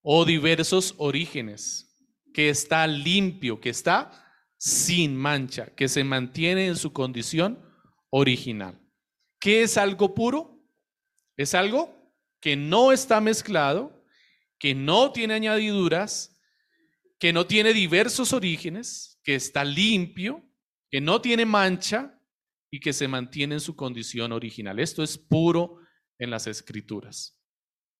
o 0.00 0.24
diversos 0.24 0.94
orígenes, 0.96 1.96
que 2.32 2.48
está 2.50 2.86
limpio, 2.86 3.60
que 3.60 3.70
está 3.70 4.24
sin 4.56 5.16
mancha, 5.16 5.66
que 5.74 5.88
se 5.88 6.04
mantiene 6.04 6.68
en 6.68 6.76
su 6.76 6.92
condición 6.92 7.58
original. 8.10 8.80
¿Qué 9.40 9.62
es 9.62 9.76
algo 9.76 10.14
puro? 10.14 10.64
Es 11.36 11.54
algo 11.54 11.92
que 12.40 12.54
no 12.54 12.92
está 12.92 13.20
mezclado, 13.20 14.04
que 14.58 14.74
no 14.74 15.10
tiene 15.10 15.34
añadiduras, 15.34 16.40
que 17.18 17.32
no 17.32 17.46
tiene 17.46 17.72
diversos 17.72 18.32
orígenes, 18.32 19.18
que 19.24 19.34
está 19.34 19.64
limpio, 19.64 20.42
que 20.90 21.00
no 21.00 21.20
tiene 21.20 21.44
mancha 21.44 22.13
y 22.74 22.80
que 22.80 22.92
se 22.92 23.06
mantiene 23.06 23.54
en 23.54 23.60
su 23.60 23.76
condición 23.76 24.32
original. 24.32 24.80
Esto 24.80 25.04
es 25.04 25.16
puro 25.16 25.78
en 26.18 26.28
las 26.28 26.48
escrituras. 26.48 27.40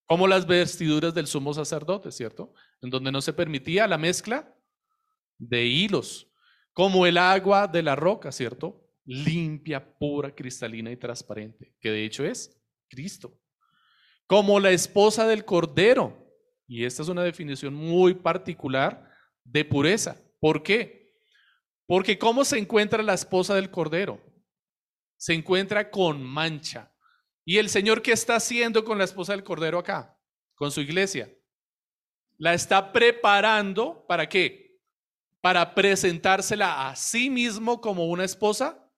Como 0.04 0.26
las 0.26 0.48
vestiduras 0.48 1.14
del 1.14 1.28
sumo 1.28 1.54
sacerdote, 1.54 2.10
¿cierto? 2.10 2.52
En 2.82 2.90
donde 2.90 3.12
no 3.12 3.20
se 3.20 3.32
permitía 3.32 3.86
la 3.86 3.98
mezcla 3.98 4.52
de 5.38 5.64
hilos. 5.64 6.28
Como 6.72 7.06
el 7.06 7.18
agua 7.18 7.68
de 7.68 7.84
la 7.84 7.94
roca, 7.94 8.32
¿cierto? 8.32 8.84
Limpia, 9.04 9.96
pura, 9.96 10.34
cristalina 10.34 10.90
y 10.90 10.96
transparente, 10.96 11.76
que 11.78 11.92
de 11.92 12.04
hecho 12.04 12.24
es 12.24 12.60
Cristo. 12.88 13.40
Como 14.26 14.58
la 14.58 14.72
esposa 14.72 15.24
del 15.28 15.44
cordero. 15.44 16.34
Y 16.66 16.84
esta 16.84 17.02
es 17.02 17.08
una 17.08 17.22
definición 17.22 17.74
muy 17.74 18.14
particular 18.14 19.08
de 19.44 19.64
pureza. 19.64 20.20
¿Por 20.40 20.64
qué? 20.64 21.14
Porque 21.86 22.18
¿cómo 22.18 22.44
se 22.44 22.58
encuentra 22.58 23.04
la 23.04 23.14
esposa 23.14 23.54
del 23.54 23.70
Cordero? 23.70 24.33
Se 25.16 25.34
encuentra 25.34 25.90
con 25.90 26.22
mancha. 26.22 26.92
¿Y 27.44 27.58
el 27.58 27.68
Señor 27.68 28.02
qué 28.02 28.12
está 28.12 28.36
haciendo 28.36 28.84
con 28.84 28.98
la 28.98 29.04
esposa 29.04 29.32
del 29.32 29.44
Cordero 29.44 29.78
acá? 29.78 30.18
Con 30.54 30.70
su 30.70 30.80
iglesia. 30.80 31.32
La 32.38 32.54
está 32.54 32.92
preparando 32.92 34.06
para 34.06 34.28
qué? 34.28 34.80
Para 35.40 35.74
presentársela 35.74 36.88
a 36.88 36.96
sí 36.96 37.30
mismo 37.30 37.80
como 37.80 38.06
una 38.06 38.24
esposa 38.24 38.90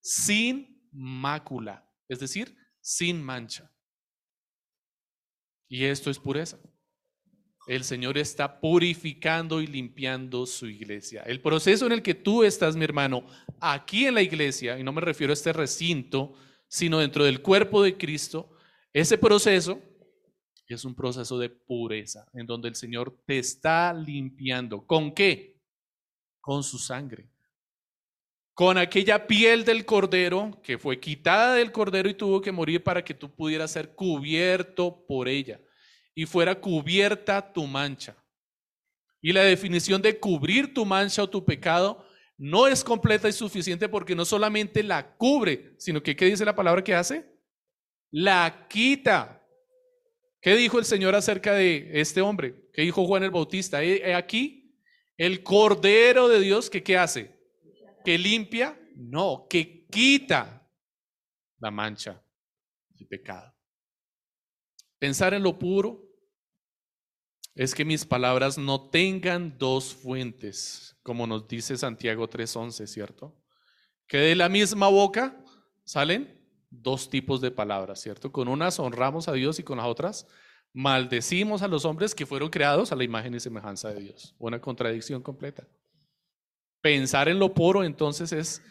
sin 0.00 0.86
mácula, 0.92 1.90
es 2.08 2.20
decir, 2.20 2.56
sin 2.80 3.22
mancha. 3.22 3.70
Y 5.68 5.86
esto 5.86 6.10
es 6.10 6.18
pureza. 6.18 6.58
El 7.66 7.82
Señor 7.84 8.18
está 8.18 8.60
purificando 8.60 9.62
y 9.62 9.66
limpiando 9.66 10.44
su 10.44 10.66
iglesia. 10.66 11.22
El 11.22 11.40
proceso 11.40 11.86
en 11.86 11.92
el 11.92 12.02
que 12.02 12.14
tú 12.14 12.44
estás, 12.44 12.76
mi 12.76 12.84
hermano, 12.84 13.24
aquí 13.58 14.06
en 14.06 14.14
la 14.14 14.22
iglesia, 14.22 14.78
y 14.78 14.82
no 14.82 14.92
me 14.92 15.00
refiero 15.00 15.32
a 15.32 15.34
este 15.34 15.52
recinto, 15.52 16.34
sino 16.68 16.98
dentro 16.98 17.24
del 17.24 17.40
cuerpo 17.40 17.82
de 17.82 17.96
Cristo, 17.96 18.50
ese 18.92 19.16
proceso 19.16 19.80
es 20.66 20.84
un 20.84 20.94
proceso 20.94 21.38
de 21.38 21.48
pureza, 21.48 22.26
en 22.34 22.46
donde 22.46 22.68
el 22.68 22.74
Señor 22.74 23.18
te 23.26 23.38
está 23.38 23.94
limpiando. 23.94 24.86
¿Con 24.86 25.12
qué? 25.12 25.62
Con 26.40 26.62
su 26.62 26.78
sangre. 26.78 27.30
Con 28.52 28.76
aquella 28.76 29.26
piel 29.26 29.64
del 29.64 29.84
cordero 29.86 30.60
que 30.62 30.78
fue 30.78 31.00
quitada 31.00 31.54
del 31.54 31.72
cordero 31.72 32.08
y 32.08 32.14
tuvo 32.14 32.40
que 32.40 32.52
morir 32.52 32.84
para 32.84 33.02
que 33.02 33.14
tú 33.14 33.34
pudieras 33.34 33.72
ser 33.72 33.94
cubierto 33.94 35.04
por 35.06 35.28
ella 35.28 35.60
y 36.14 36.26
fuera 36.26 36.60
cubierta 36.60 37.52
tu 37.52 37.66
mancha. 37.66 38.16
Y 39.20 39.32
la 39.32 39.42
definición 39.42 40.02
de 40.02 40.18
cubrir 40.18 40.74
tu 40.74 40.84
mancha 40.84 41.22
o 41.22 41.30
tu 41.30 41.44
pecado 41.44 42.06
no 42.36 42.66
es 42.66 42.84
completa 42.84 43.28
y 43.28 43.32
suficiente 43.32 43.88
porque 43.88 44.14
no 44.14 44.24
solamente 44.24 44.82
la 44.82 45.16
cubre, 45.16 45.74
sino 45.78 46.02
que 46.02 46.14
¿qué 46.14 46.26
dice 46.26 46.44
la 46.44 46.54
palabra 46.54 46.84
que 46.84 46.94
hace? 46.94 47.26
La 48.10 48.66
quita. 48.68 49.42
¿Qué 50.40 50.56
dijo 50.56 50.78
el 50.78 50.84
Señor 50.84 51.14
acerca 51.14 51.54
de 51.54 51.90
este 51.94 52.20
hombre? 52.20 52.68
¿Qué 52.72 52.82
dijo 52.82 53.06
Juan 53.06 53.22
el 53.22 53.30
Bautista? 53.30 53.78
Aquí 54.14 54.78
el 55.16 55.42
Cordero 55.42 56.28
de 56.28 56.40
Dios 56.40 56.68
que 56.68 56.82
¿qué 56.82 56.98
hace? 56.98 57.34
Que 58.04 58.18
limpia 58.18 58.78
No, 58.96 59.46
que 59.48 59.86
quita 59.86 60.70
la 61.58 61.70
mancha 61.70 62.22
del 62.90 63.08
pecado. 63.08 63.54
Pensar 64.98 65.34
en 65.34 65.42
lo 65.42 65.58
puro 65.58 66.03
es 67.54 67.74
que 67.74 67.84
mis 67.84 68.04
palabras 68.04 68.58
no 68.58 68.88
tengan 68.90 69.56
dos 69.58 69.94
fuentes, 69.94 70.96
como 71.02 71.26
nos 71.26 71.46
dice 71.46 71.76
Santiago 71.76 72.28
3:11, 72.28 72.86
¿cierto? 72.86 73.36
Que 74.06 74.18
de 74.18 74.34
la 74.34 74.48
misma 74.48 74.88
boca 74.88 75.40
salen 75.84 76.40
dos 76.70 77.08
tipos 77.08 77.40
de 77.40 77.50
palabras, 77.50 78.00
¿cierto? 78.00 78.32
Con 78.32 78.48
unas 78.48 78.78
honramos 78.78 79.28
a 79.28 79.32
Dios 79.32 79.58
y 79.58 79.62
con 79.62 79.78
las 79.78 79.86
otras 79.86 80.26
maldecimos 80.72 81.62
a 81.62 81.68
los 81.68 81.84
hombres 81.84 82.14
que 82.14 82.26
fueron 82.26 82.50
creados 82.50 82.90
a 82.90 82.96
la 82.96 83.04
imagen 83.04 83.34
y 83.34 83.40
semejanza 83.40 83.90
de 83.90 84.00
Dios. 84.00 84.34
Una 84.38 84.60
contradicción 84.60 85.22
completa. 85.22 85.66
Pensar 86.80 87.28
en 87.28 87.38
lo 87.38 87.54
puro 87.54 87.84
entonces 87.84 88.32
es 88.32 88.62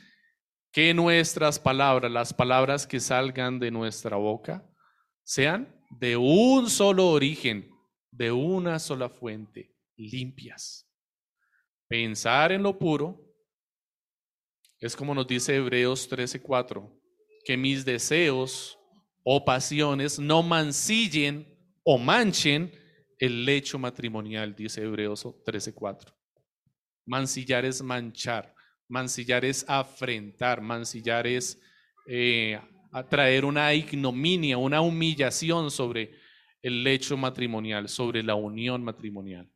que 0.71 0.93
nuestras 0.93 1.59
palabras, 1.59 2.11
las 2.11 2.33
palabras 2.33 2.85
que 2.85 2.99
salgan 2.99 3.59
de 3.59 3.71
nuestra 3.71 4.17
boca, 4.17 4.67
sean 5.23 5.73
de 5.91 6.17
un 6.17 6.69
solo 6.69 7.07
origen, 7.07 7.72
de 8.15 8.31
una 8.31 8.77
sola 8.77 9.09
fuente, 9.09 9.75
limpias. 9.95 10.87
Pensar 11.87 12.51
en 12.51 12.61
lo 12.61 12.77
puro 12.77 13.19
es 14.79 14.95
como 14.95 15.15
nos 15.15 15.27
dice 15.27 15.55
Hebreos 15.55 16.07
13:4, 16.09 16.91
que 17.45 17.57
mis 17.57 17.83
deseos 17.83 18.77
o 19.23 19.43
pasiones 19.43 20.19
no 20.19 20.43
mancillen 20.43 21.47
o 21.83 21.97
manchen 21.97 22.71
el 23.17 23.45
lecho 23.45 23.79
matrimonial, 23.79 24.55
dice 24.55 24.83
Hebreos 24.83 25.25
13:4. 25.45 26.13
Mancillar 27.05 27.65
es 27.65 27.81
manchar, 27.81 28.53
mancillar 28.87 29.43
es 29.43 29.65
afrentar, 29.67 30.61
mancillar 30.61 31.25
es 31.25 31.59
eh, 32.07 32.59
traer 33.09 33.43
una 33.43 33.73
ignominia, 33.73 34.57
una 34.57 34.81
humillación 34.81 35.71
sobre 35.71 36.22
el 36.63 36.83
lecho 36.83 37.15
matrimonial, 37.17 37.87
sobre 37.87 38.23
la 38.23 38.33
unión 38.33 38.83
matrimonial. 38.83 39.47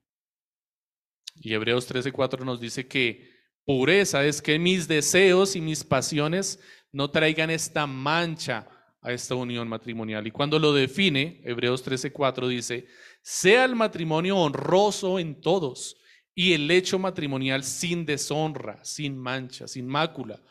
Y 1.36 1.54
Hebreos 1.54 1.88
13:4 1.88 2.46
nos 2.46 2.60
dice 2.60 2.88
que 2.88 3.32
pureza 3.66 4.26
es 4.26 4.42
que 4.42 4.60
mis 4.60 4.88
deseos 4.88 5.56
y 5.56 5.62
mis 5.62 5.84
pasiones 5.84 6.60
no 6.92 7.10
traigan 7.10 7.50
esta 7.50 7.88
mancha 7.88 8.68
a 9.02 9.14
esta 9.14 9.36
unión 9.36 9.68
matrimonial. 9.68 10.28
Y 10.28 10.32
cuando 10.32 10.60
lo 10.60 10.74
define, 10.74 11.42
Hebreos 11.44 11.84
13:4 11.84 12.48
dice, 12.48 12.88
sea 13.22 13.66
el 13.66 13.76
matrimonio 13.76 14.38
honroso 14.38 15.20
en 15.20 15.40
todos 15.40 15.98
y 16.36 16.54
el 16.54 16.70
hecho 16.70 17.00
matrimonial 17.00 17.64
sin 17.64 18.06
deshonra, 18.06 18.84
sin 18.84 19.18
mancha, 19.18 19.68
sin 19.68 19.88
mácula, 19.88 20.42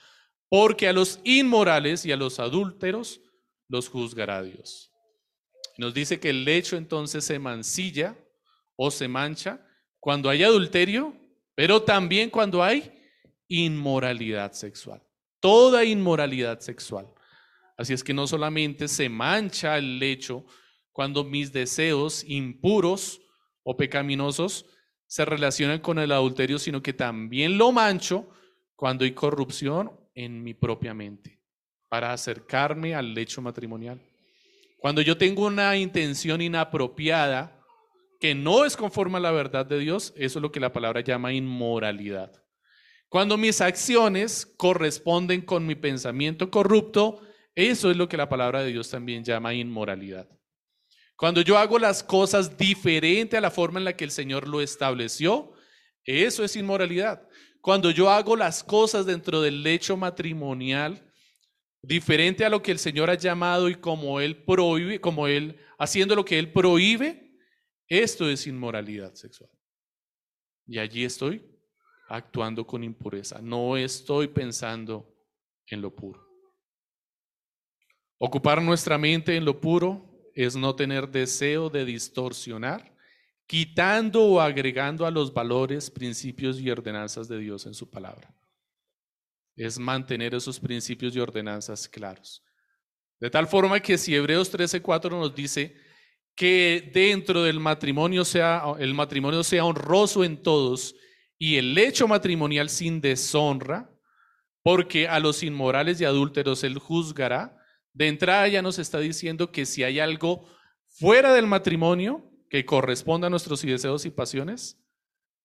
porque 0.49 0.89
a 0.89 0.93
los 0.93 1.21
inmorales 1.25 2.07
y 2.07 2.13
a 2.13 2.17
los 2.17 2.41
adúlteros 2.41 3.21
los 3.69 3.89
juzgará 3.89 4.43
Dios. 4.43 4.86
Nos 5.79 5.95
dice 5.95 6.19
que 6.19 6.31
el 6.31 6.47
hecho 6.49 6.77
entonces 6.77 7.25
se 7.25 7.39
mancilla 7.39 8.17
o 8.77 8.91
se 8.91 9.09
mancha 9.09 9.67
cuando 10.01 10.31
hay 10.31 10.43
adulterio, 10.43 11.15
pero 11.55 11.83
también 11.83 12.31
cuando 12.31 12.63
hay 12.63 12.93
inmoralidad 13.49 14.53
sexual. 14.53 15.03
Toda 15.41 15.85
inmoralidad 15.85 16.61
sexual. 16.61 17.09
Así 17.77 17.93
es 17.93 18.03
que 18.03 18.15
no 18.15 18.27
solamente 18.27 18.89
se 18.89 19.09
mancha 19.09 19.77
el 19.77 19.99
lecho 19.99 20.45
cuando 20.93 21.25
mis 21.25 21.53
deseos 21.53 22.25
impuros 22.27 23.21
o 23.63 23.77
pecaminosos 23.77 24.65
se 25.07 25.25
relacionan 25.25 25.81
con 25.81 25.99
el 25.99 26.11
adulterio, 26.11 26.59
sino 26.59 26.83
que 26.83 26.93
también 26.93 27.59
lo 27.59 27.71
mancho 27.71 28.29
cuando 28.75 29.05
hay 29.05 29.13
corrupción 29.13 29.93
en 30.15 30.43
mi 30.43 30.55
propia 30.55 30.95
mente 30.95 31.39
para 31.89 32.13
acercarme 32.13 32.95
al 32.95 33.15
lecho 33.15 33.43
matrimonial. 33.43 34.01
Cuando 34.77 35.03
yo 35.03 35.17
tengo 35.17 35.47
una 35.47 35.77
intención 35.77 36.41
inapropiada 36.41 37.61
que 38.21 38.35
no 38.35 38.65
es 38.65 38.77
conforme 38.77 39.19
a 39.19 39.21
la 39.21 39.31
verdad 39.31 39.67
de 39.67 39.79
Dios, 39.79 40.13
eso 40.17 40.39
es 40.39 40.43
lo 40.43 40.53
que 40.53 40.61
la 40.61 40.73
palabra 40.73 41.01
llama 41.01 41.33
inmoralidad. 41.33 42.33
Cuando 43.09 43.37
mis 43.37 43.61
acciones 43.61 44.47
corresponden 44.57 45.43
con 45.43 45.67
mi 45.67 45.75
pensamiento 45.75 46.51
corrupto, 46.51 47.21
eso 47.55 47.91
es 47.91 47.97
lo 47.97 48.09
que 48.09 48.17
la 48.17 48.29
palabra 48.29 48.63
de 48.63 48.73
Dios 48.73 48.91
también 48.91 49.25
llama 49.25 49.55
inmoralidad. 49.55 50.29
Cuando 51.17 51.41
yo 51.41 51.57
hago 51.57 51.79
las 51.79 52.03
cosas 52.03 52.59
diferente 52.59 53.37
a 53.37 53.41
la 53.41 53.51
forma 53.51 53.79
en 53.79 53.85
la 53.85 53.97
que 53.97 54.05
el 54.05 54.11
Señor 54.11 54.47
lo 54.47 54.61
estableció, 54.61 55.55
eso 56.05 56.45
es 56.45 56.57
inmoralidad. 56.57 57.27
Cuando 57.63 57.91
yo 57.91 58.11
hago 58.11 58.37
las 58.37 58.63
cosas 58.63 59.07
dentro 59.07 59.41
del 59.41 59.63
lecho 59.63 59.97
matrimonial, 59.97 61.06
diferente 61.87 62.45
a 62.45 62.51
lo 62.51 62.63
que 62.63 62.73
el 62.73 62.79
Señor 62.79 63.09
ha 63.11 63.15
llamado 63.15 63.69
y 63.69 63.77
como 63.77 64.21
Él 64.21 64.37
prohíbe, 64.43 65.01
como 65.01 65.29
Él, 65.29 65.57
haciendo 65.79 66.17
lo 66.17 66.25
que 66.25 66.39
Él 66.39 66.53
prohíbe, 66.53 67.33
esto 67.87 68.29
es 68.29 68.47
inmoralidad 68.47 69.15
sexual. 69.15 69.51
Y 70.67 70.79
allí 70.79 71.05
estoy 71.05 71.47
actuando 72.09 72.67
con 72.67 72.83
impureza, 72.83 73.41
no 73.41 73.77
estoy 73.77 74.27
pensando 74.27 75.15
en 75.67 75.81
lo 75.81 75.95
puro. 75.95 76.27
Ocupar 78.19 78.61
nuestra 78.61 78.99
mente 78.99 79.37
en 79.37 79.45
lo 79.45 79.61
puro 79.61 80.31
es 80.35 80.57
no 80.57 80.75
tener 80.75 81.09
deseo 81.09 81.71
de 81.71 81.85
distorsionar, 81.85 82.97
quitando 83.47 84.25
o 84.25 84.41
agregando 84.41 85.07
a 85.07 85.11
los 85.11 85.33
valores, 85.33 85.89
principios 85.89 86.59
y 86.59 86.69
ordenanzas 86.69 87.29
de 87.29 87.39
Dios 87.39 87.65
en 87.67 87.75
su 87.75 87.89
palabra. 87.89 88.35
Es 89.57 89.79
mantener 89.79 90.35
esos 90.35 90.61
principios 90.61 91.17
y 91.17 91.21
ordenanzas 91.21 91.89
claros. 91.89 92.43
De 93.19 93.31
tal 93.31 93.47
forma 93.47 93.81
que 93.81 93.97
si 93.97 94.15
Hebreos 94.15 94.51
13:4 94.51 95.11
nos 95.11 95.35
dice 95.35 95.75
que 96.35 96.91
dentro 96.93 97.43
del 97.43 97.59
matrimonio 97.59 98.25
sea 98.25 98.63
el 98.79 98.93
matrimonio 98.93 99.43
sea 99.43 99.65
honroso 99.65 100.23
en 100.23 100.43
todos 100.43 100.95
y 101.39 101.57
el 101.57 101.77
hecho 101.79 102.07
matrimonial 102.07 102.69
sin 102.69 103.01
deshonra, 103.01 103.91
porque 104.63 105.09
a 105.09 105.19
los 105.21 105.43
inmorales 105.43 106.01
y 106.01 106.05
adúlteros 106.05 106.65
él 106.65 106.79
juzgará, 106.79 107.57
de 107.93 108.09
entrada 108.09 108.49
ya 108.49 108.63
nos 108.63 108.79
está 108.79 108.99
diciendo 108.99 109.51
que 109.51 109.65
si 109.65 109.83
hay 109.83 110.01
algo 110.01 110.47
fuera 110.89 111.33
del 111.33 111.47
matrimonio 111.47 112.31
que 112.51 112.65
corresponda 112.65 113.29
a 113.29 113.31
nuestros 113.31 113.63
deseos 113.63 114.05
y 114.05 114.11
pasiones, 114.11 114.79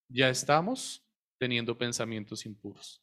ya 0.09 0.29
estamos 0.29 1.05
teniendo 1.37 1.77
pensamientos 1.77 2.45
impuros. 2.45 3.00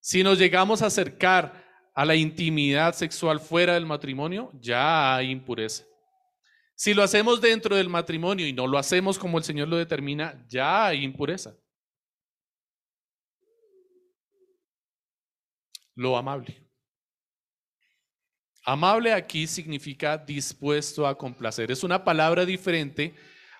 Si 0.00 0.22
nos 0.22 0.38
llegamos 0.38 0.82
a 0.82 0.86
acercar 0.86 1.64
a 1.94 2.04
la 2.04 2.16
intimidad 2.16 2.94
sexual 2.94 3.40
fuera 3.40 3.74
del 3.74 3.86
matrimonio, 3.86 4.50
ya 4.54 5.16
hay 5.16 5.30
impureza. 5.30 5.84
Si 6.74 6.94
lo 6.94 7.02
hacemos 7.02 7.42
dentro 7.42 7.76
del 7.76 7.90
matrimonio 7.90 8.46
y 8.46 8.54
no 8.54 8.66
lo 8.66 8.78
hacemos 8.78 9.18
como 9.18 9.36
el 9.36 9.44
Señor 9.44 9.68
lo 9.68 9.76
determina, 9.76 10.42
ya 10.48 10.86
hay 10.86 11.04
impureza. 11.04 11.54
Lo 15.94 16.16
amable. 16.16 16.66
Amable 18.64 19.12
aquí 19.12 19.46
significa 19.46 20.16
dispuesto 20.16 21.06
a 21.06 21.18
complacer. 21.18 21.70
Es 21.70 21.84
una 21.84 22.02
palabra 22.02 22.46
diferente 22.46 23.14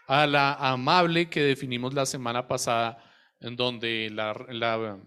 a 0.07 0.27
la 0.27 0.55
amable 0.55 1.29
que 1.29 1.43
definimos 1.43 1.93
la 1.93 2.07
semana 2.07 2.49
pasada, 2.49 3.03
en 3.41 3.57
donde 3.57 4.11
la, 4.11 4.35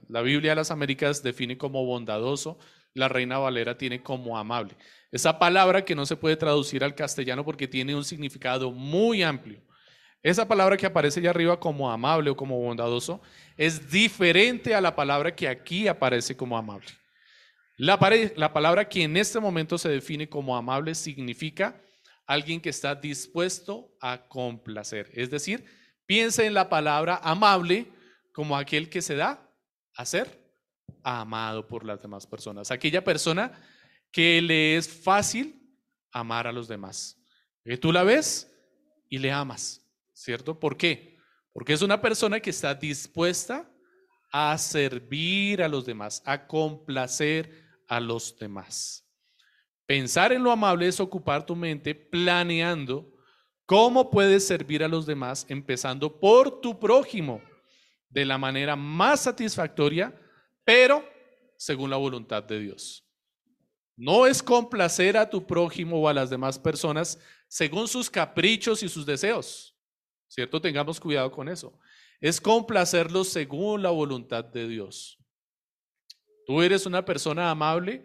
la, 0.07 0.21
Biblia 0.21 0.51
de 0.51 0.55
las 0.55 0.71
Américas 0.71 1.21
define 1.21 1.57
como 1.57 1.85
bondadoso, 1.85 2.57
la 2.93 3.07
Reina 3.07 3.37
Valera 3.37 3.77
tiene 3.77 4.01
como 4.01 4.37
amable. 4.37 4.75
Esa 5.11 5.37
palabra 5.37 5.85
que 5.85 5.95
no 5.95 6.05
se 6.05 6.15
puede 6.15 6.35
traducir 6.35 6.83
al 6.83 6.95
castellano 6.95 7.45
porque 7.45 7.67
tiene 7.67 7.95
un 7.95 8.03
significado 8.03 8.71
muy 8.71 9.23
amplio. 9.23 9.61
Esa 10.23 10.47
palabra 10.47 10.77
que 10.77 10.85
aparece 10.85 11.19
allá 11.19 11.31
arriba 11.31 11.59
como 11.59 11.91
amable 11.91 12.29
o 12.29 12.37
como 12.37 12.57
bondadoso 12.59 13.21
es 13.57 13.91
diferente 13.91 14.73
a 14.73 14.81
la 14.81 14.95
palabra 14.95 15.35
que 15.35 15.47
aquí 15.47 15.87
aparece 15.87 16.35
como 16.35 16.57
amable. 16.57 16.87
La, 17.75 17.97
palabra 17.97 18.87
que 18.87 19.03
en 19.03 19.17
este 19.17 19.39
momento 19.39 19.77
se 19.77 19.89
define 19.89 20.29
como 20.29 20.55
amable 20.55 20.95
significa 20.95 21.81
alguien 22.25 22.61
que 22.61 22.69
está 22.69 22.95
dispuesto 22.95 23.91
a 23.99 24.27
complacer. 24.29 25.09
Es 25.13 25.29
decir, 25.29 25.65
piensa 26.05 26.45
en 26.45 26.53
la 26.53 26.69
palabra 26.69 27.19
amable 27.21 27.87
como 28.33 28.57
aquel 28.57 28.89
que 28.89 29.01
se 29.01 29.15
da 29.15 29.49
a 29.95 30.05
ser 30.05 30.43
amado 31.03 31.67
por 31.67 31.85
las 31.85 32.01
demás 32.01 32.27
personas. 32.27 32.71
Aquella 32.71 33.03
persona 33.03 33.51
que 34.11 34.41
le 34.41 34.75
es 34.75 34.89
fácil 34.89 35.61
amar 36.11 36.47
a 36.47 36.51
los 36.51 36.67
demás. 36.67 37.17
Que 37.63 37.77
tú 37.77 37.91
la 37.91 38.03
ves 38.03 38.51
y 39.09 39.19
le 39.19 39.31
amas, 39.31 39.87
¿cierto? 40.13 40.59
¿Por 40.59 40.75
qué? 40.75 41.17
Porque 41.53 41.73
es 41.73 41.81
una 41.81 42.01
persona 42.01 42.39
que 42.39 42.49
está 42.49 42.73
dispuesta 42.73 43.69
a 44.31 44.57
servir 44.57 45.61
a 45.61 45.67
los 45.67 45.85
demás, 45.85 46.21
a 46.25 46.47
complacer 46.47 47.63
a 47.87 47.99
los 47.99 48.37
demás. 48.37 49.07
Pensar 49.85 50.33
en 50.33 50.43
lo 50.43 50.51
amable 50.51 50.87
es 50.87 50.99
ocupar 50.99 51.45
tu 51.45 51.55
mente 51.55 51.93
planeando 51.93 53.11
cómo 53.65 54.09
puedes 54.09 54.47
servir 54.47 54.83
a 54.83 54.87
los 54.87 55.05
demás, 55.05 55.45
empezando 55.49 56.19
por 56.19 56.61
tu 56.61 56.79
prójimo 56.79 57.41
de 58.13 58.25
la 58.25 58.37
manera 58.37 58.75
más 58.75 59.21
satisfactoria, 59.21 60.13
pero 60.63 61.03
según 61.57 61.89
la 61.89 61.97
voluntad 61.97 62.43
de 62.43 62.59
Dios. 62.59 63.03
No 63.95 64.27
es 64.27 64.41
complacer 64.41 65.17
a 65.17 65.29
tu 65.29 65.45
prójimo 65.45 65.99
o 65.99 66.07
a 66.07 66.13
las 66.13 66.29
demás 66.29 66.59
personas 66.59 67.19
según 67.47 67.87
sus 67.87 68.09
caprichos 68.09 68.83
y 68.83 68.89
sus 68.89 69.05
deseos. 69.05 69.75
¿Cierto? 70.27 70.61
Tengamos 70.61 70.99
cuidado 70.99 71.31
con 71.31 71.49
eso. 71.49 71.77
Es 72.19 72.39
complacerlos 72.39 73.29
según 73.29 73.83
la 73.83 73.89
voluntad 73.89 74.43
de 74.43 74.67
Dios. 74.67 75.19
Tú 76.45 76.61
eres 76.61 76.85
una 76.85 77.05
persona 77.05 77.49
amable 77.51 78.03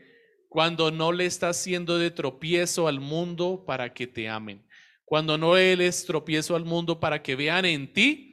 cuando 0.49 0.91
no 0.91 1.13
le 1.13 1.27
estás 1.27 1.59
haciendo 1.59 1.99
de 1.99 2.11
tropiezo 2.11 2.89
al 2.89 3.01
mundo 3.01 3.65
para 3.67 3.93
que 3.93 4.07
te 4.07 4.29
amen. 4.29 4.67
Cuando 5.05 5.39
no 5.39 5.57
eres 5.57 6.05
tropiezo 6.05 6.57
al 6.57 6.65
mundo 6.65 7.01
para 7.01 7.23
que 7.23 7.37
vean 7.37 7.65
en 7.65 7.93
ti 7.93 8.28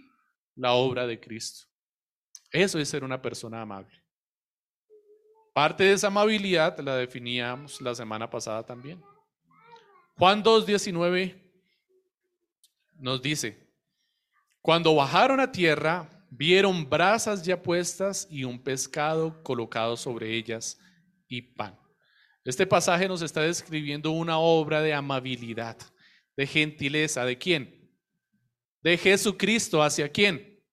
la 0.55 0.73
obra 0.73 1.05
de 1.05 1.19
Cristo. 1.19 1.67
Eso 2.51 2.79
es 2.79 2.89
ser 2.89 3.03
una 3.03 3.21
persona 3.21 3.61
amable. 3.61 4.01
Parte 5.53 5.83
de 5.85 5.93
esa 5.93 6.07
amabilidad 6.07 6.77
la 6.79 6.97
definíamos 6.97 7.79
la 7.81 7.95
semana 7.95 8.29
pasada 8.29 8.63
también. 8.65 9.01
Juan 10.17 10.43
2.19 10.43 11.41
nos 12.99 13.21
dice, 13.21 13.65
cuando 14.61 14.95
bajaron 14.95 15.39
a 15.39 15.51
tierra, 15.51 16.09
vieron 16.29 16.89
brasas 16.89 17.43
ya 17.43 17.61
puestas 17.61 18.27
y 18.29 18.43
un 18.43 18.61
pescado 18.61 19.41
colocado 19.43 19.95
sobre 19.95 20.33
ellas 20.35 20.77
y 21.27 21.41
pan. 21.41 21.77
Este 22.43 22.67
pasaje 22.67 23.07
nos 23.07 23.21
está 23.21 23.41
describiendo 23.41 24.11
una 24.11 24.37
obra 24.37 24.81
de 24.81 24.93
amabilidad, 24.93 25.77
de 26.37 26.45
gentileza. 26.45 27.25
¿De 27.25 27.37
quién? 27.37 27.84
De 28.85 28.99
Jesucristo. 28.99 29.81
¿Hacia 29.81 30.07
quién? 30.07 30.63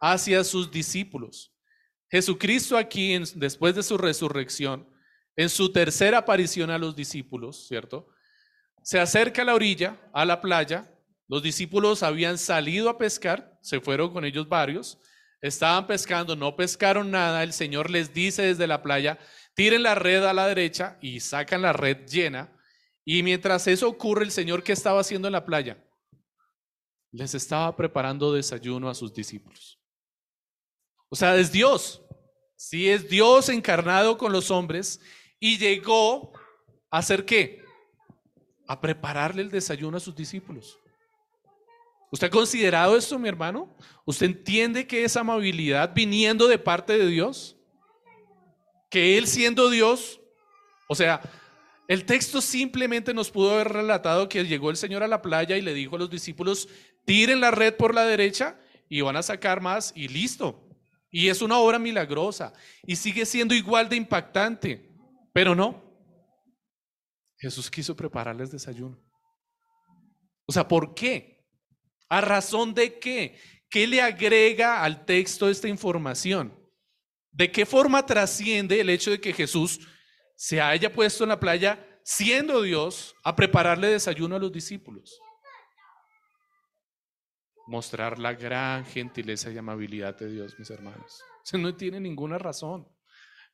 Hacia 0.00 0.44
sus 0.44 0.70
discípulos. 0.70 1.52
Jesucristo 2.08 2.76
aquí, 2.78 3.18
después 3.34 3.74
de 3.74 3.82
su 3.82 3.98
resurrección, 3.98 4.88
en 5.34 5.48
su 5.48 5.72
tercera 5.72 6.18
aparición 6.18 6.70
a 6.70 6.78
los 6.78 6.94
discípulos, 6.94 7.66
¿cierto? 7.66 8.08
Se 8.84 9.00
acerca 9.00 9.42
a 9.42 9.44
la 9.44 9.56
orilla, 9.56 10.00
a 10.12 10.24
la 10.24 10.40
playa. 10.40 10.94
Los 11.26 11.42
discípulos 11.42 12.04
habían 12.04 12.38
salido 12.38 12.88
a 12.88 12.98
pescar, 12.98 13.58
se 13.62 13.80
fueron 13.80 14.12
con 14.12 14.24
ellos 14.24 14.48
varios, 14.48 14.98
estaban 15.42 15.88
pescando, 15.88 16.36
no 16.36 16.54
pescaron 16.54 17.10
nada. 17.10 17.42
El 17.42 17.52
Señor 17.52 17.90
les 17.90 18.14
dice 18.14 18.42
desde 18.42 18.68
la 18.68 18.80
playa, 18.80 19.18
tiren 19.54 19.82
la 19.82 19.96
red 19.96 20.22
a 20.22 20.32
la 20.32 20.46
derecha 20.46 20.98
y 21.00 21.18
sacan 21.18 21.62
la 21.62 21.72
red 21.72 22.06
llena. 22.06 22.56
Y 23.04 23.24
mientras 23.24 23.66
eso 23.66 23.88
ocurre, 23.88 24.22
el 24.24 24.30
Señor, 24.30 24.62
¿qué 24.62 24.72
estaba 24.72 25.00
haciendo 25.00 25.26
en 25.26 25.32
la 25.32 25.44
playa? 25.44 25.84
Les 27.12 27.34
estaba 27.34 27.74
preparando 27.76 28.32
desayuno 28.32 28.88
a 28.88 28.94
sus 28.94 29.12
discípulos. 29.12 29.78
O 31.08 31.16
sea, 31.16 31.36
es 31.36 31.50
Dios. 31.50 32.02
Sí, 32.56 32.88
es 32.88 33.08
Dios 33.08 33.48
encarnado 33.48 34.16
con 34.18 34.32
los 34.32 34.50
hombres 34.50 35.00
y 35.38 35.58
llegó 35.58 36.32
a 36.90 36.98
hacer 36.98 37.24
qué? 37.24 37.64
A 38.68 38.80
prepararle 38.80 39.42
el 39.42 39.50
desayuno 39.50 39.96
a 39.96 40.00
sus 40.00 40.14
discípulos. 40.14 40.78
¿Usted 42.12 42.26
ha 42.26 42.30
considerado 42.30 42.96
esto, 42.96 43.18
mi 43.18 43.28
hermano? 43.28 43.74
¿Usted 44.04 44.26
entiende 44.26 44.86
que 44.86 45.04
esa 45.04 45.20
amabilidad 45.20 45.94
viniendo 45.94 46.48
de 46.48 46.58
parte 46.58 46.98
de 46.98 47.06
Dios? 47.06 47.56
Que 48.90 49.16
Él 49.16 49.26
siendo 49.26 49.70
Dios, 49.70 50.20
o 50.88 50.94
sea, 50.94 51.20
el 51.86 52.04
texto 52.04 52.40
simplemente 52.40 53.14
nos 53.14 53.30
pudo 53.30 53.52
haber 53.52 53.68
relatado 53.68 54.28
que 54.28 54.44
llegó 54.44 54.70
el 54.70 54.76
Señor 54.76 55.04
a 55.04 55.08
la 55.08 55.22
playa 55.22 55.56
y 55.56 55.62
le 55.62 55.72
dijo 55.72 55.96
a 55.96 55.98
los 56.00 56.10
discípulos, 56.10 56.68
tiren 57.04 57.40
la 57.40 57.50
red 57.50 57.76
por 57.76 57.94
la 57.94 58.04
derecha 58.04 58.58
y 58.88 59.00
van 59.00 59.16
a 59.16 59.22
sacar 59.22 59.60
más 59.60 59.92
y 59.94 60.08
listo. 60.08 60.66
Y 61.10 61.28
es 61.28 61.42
una 61.42 61.58
obra 61.58 61.78
milagrosa 61.78 62.52
y 62.86 62.96
sigue 62.96 63.26
siendo 63.26 63.54
igual 63.54 63.88
de 63.88 63.96
impactante, 63.96 64.88
pero 65.32 65.54
no. 65.54 65.82
Jesús 67.38 67.70
quiso 67.70 67.96
prepararles 67.96 68.50
desayuno. 68.50 68.98
O 70.46 70.52
sea, 70.52 70.68
¿por 70.68 70.94
qué? 70.94 71.46
¿A 72.08 72.20
razón 72.20 72.74
de 72.74 72.98
qué? 72.98 73.38
¿Qué 73.68 73.86
le 73.86 74.02
agrega 74.02 74.82
al 74.82 75.04
texto 75.04 75.48
esta 75.48 75.68
información? 75.68 76.52
¿De 77.30 77.50
qué 77.50 77.64
forma 77.64 78.04
trasciende 78.04 78.80
el 78.80 78.90
hecho 78.90 79.12
de 79.12 79.20
que 79.20 79.32
Jesús 79.32 79.80
se 80.36 80.60
haya 80.60 80.92
puesto 80.92 81.24
en 81.24 81.28
la 81.28 81.38
playa 81.38 81.86
siendo 82.02 82.62
Dios 82.62 83.14
a 83.22 83.36
prepararle 83.36 83.88
desayuno 83.88 84.36
a 84.36 84.40
los 84.40 84.52
discípulos? 84.52 85.20
Mostrar 87.70 88.18
la 88.18 88.34
gran 88.34 88.84
gentileza 88.84 89.48
y 89.50 89.56
amabilidad 89.56 90.18
de 90.18 90.28
Dios, 90.28 90.58
mis 90.58 90.68
hermanos. 90.70 91.22
No 91.52 91.74
tiene 91.76 92.00
ninguna 92.00 92.36
razón. 92.36 92.88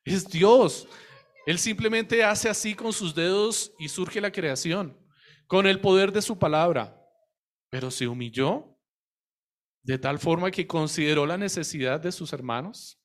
Es 0.03 0.27
Dios. 0.27 0.87
Él 1.45 1.59
simplemente 1.59 2.23
hace 2.23 2.49
así 2.49 2.73
con 2.73 2.91
sus 2.93 3.13
dedos 3.13 3.71
y 3.77 3.87
surge 3.89 4.19
la 4.19 4.31
creación, 4.31 4.97
con 5.45 5.67
el 5.67 5.79
poder 5.79 6.11
de 6.11 6.23
su 6.23 6.37
palabra. 6.39 6.99
Pero 7.69 7.91
se 7.91 8.07
humilló 8.07 8.75
de 9.83 9.99
tal 9.99 10.17
forma 10.17 10.49
que 10.49 10.65
consideró 10.65 11.27
la 11.27 11.37
necesidad 11.37 11.99
de 11.99 12.11
sus 12.11 12.33
hermanos, 12.33 12.99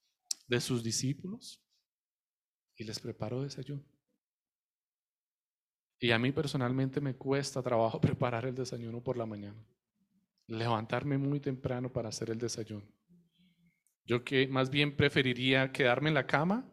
de 0.46 0.62
sus 0.62 0.82
discípulos, 0.82 1.62
y 2.74 2.84
les 2.84 2.98
preparó 2.98 3.42
desayuno. 3.42 3.84
Y 6.00 6.10
a 6.10 6.18
mí 6.18 6.32
personalmente 6.32 7.02
me 7.02 7.14
cuesta 7.16 7.62
trabajo 7.62 8.00
preparar 8.00 8.46
el 8.46 8.54
desayuno 8.54 9.02
por 9.02 9.18
la 9.18 9.26
mañana 9.26 9.62
levantarme 10.46 11.18
muy 11.18 11.40
temprano 11.40 11.92
para 11.92 12.08
hacer 12.08 12.30
el 12.30 12.38
desayuno. 12.38 12.86
Yo 14.04 14.24
que 14.24 14.48
más 14.48 14.70
bien 14.70 14.96
preferiría 14.96 15.72
quedarme 15.72 16.08
en 16.08 16.14
la 16.14 16.26
cama 16.26 16.70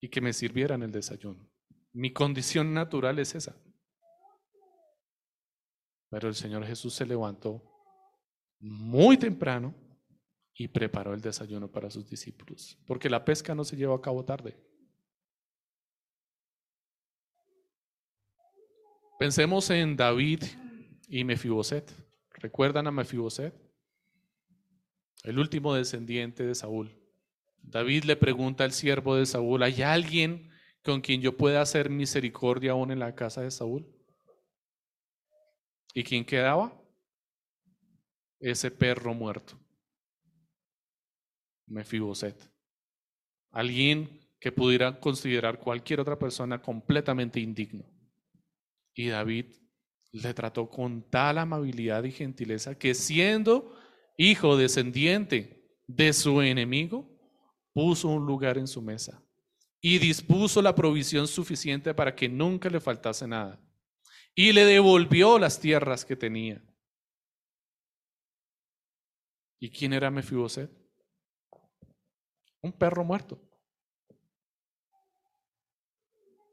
y 0.00 0.08
que 0.08 0.20
me 0.20 0.32
sirvieran 0.32 0.82
el 0.82 0.92
desayuno. 0.92 1.48
Mi 1.92 2.12
condición 2.12 2.74
natural 2.74 3.18
es 3.18 3.34
esa. 3.34 3.56
Pero 6.10 6.28
el 6.28 6.34
Señor 6.34 6.64
Jesús 6.66 6.94
se 6.94 7.06
levantó 7.06 7.62
muy 8.60 9.16
temprano 9.16 9.74
y 10.54 10.68
preparó 10.68 11.14
el 11.14 11.20
desayuno 11.20 11.70
para 11.70 11.90
sus 11.90 12.08
discípulos, 12.08 12.78
porque 12.86 13.10
la 13.10 13.24
pesca 13.24 13.54
no 13.54 13.64
se 13.64 13.76
llevó 13.76 13.94
a 13.94 14.02
cabo 14.02 14.24
tarde. 14.24 14.56
Pensemos 19.18 19.70
en 19.70 19.96
David 19.96 20.42
y 21.08 21.24
Mefiboset. 21.24 22.03
¿Recuerdan 22.44 22.86
a 22.86 22.90
Mefiboset? 22.90 23.54
El 25.22 25.38
último 25.38 25.72
descendiente 25.72 26.44
de 26.44 26.54
Saúl. 26.54 26.94
David 27.62 28.04
le 28.04 28.16
pregunta 28.16 28.64
al 28.64 28.72
siervo 28.72 29.16
de 29.16 29.24
Saúl, 29.24 29.62
¿hay 29.62 29.80
alguien 29.80 30.50
con 30.82 31.00
quien 31.00 31.22
yo 31.22 31.38
pueda 31.38 31.62
hacer 31.62 31.88
misericordia 31.88 32.72
aún 32.72 32.90
en 32.90 32.98
la 32.98 33.14
casa 33.14 33.40
de 33.40 33.50
Saúl? 33.50 33.90
¿Y 35.94 36.04
quién 36.04 36.26
quedaba? 36.26 36.78
Ese 38.38 38.70
perro 38.70 39.14
muerto. 39.14 39.58
Mefiboset. 41.64 42.36
Alguien 43.52 44.20
que 44.38 44.52
pudiera 44.52 45.00
considerar 45.00 45.60
cualquier 45.60 45.98
otra 45.98 46.18
persona 46.18 46.60
completamente 46.60 47.40
indigno. 47.40 47.86
Y 48.92 49.08
David 49.08 49.63
le 50.14 50.32
trató 50.32 50.70
con 50.70 51.02
tal 51.10 51.38
amabilidad 51.38 52.04
y 52.04 52.12
gentileza 52.12 52.78
que 52.78 52.94
siendo 52.94 53.76
hijo 54.16 54.56
descendiente 54.56 55.68
de 55.88 56.12
su 56.12 56.40
enemigo, 56.40 57.10
puso 57.72 58.08
un 58.08 58.24
lugar 58.24 58.56
en 58.56 58.68
su 58.68 58.80
mesa 58.80 59.20
y 59.80 59.98
dispuso 59.98 60.62
la 60.62 60.72
provisión 60.72 61.26
suficiente 61.26 61.92
para 61.94 62.14
que 62.14 62.28
nunca 62.28 62.70
le 62.70 62.78
faltase 62.78 63.26
nada. 63.26 63.60
Y 64.36 64.52
le 64.52 64.64
devolvió 64.64 65.38
las 65.38 65.60
tierras 65.60 66.04
que 66.04 66.14
tenía. 66.14 66.62
¿Y 69.58 69.68
quién 69.70 69.92
era 69.92 70.12
Mefiboset? 70.12 70.70
Un 72.62 72.72
perro 72.72 73.04
muerto. 73.04 73.40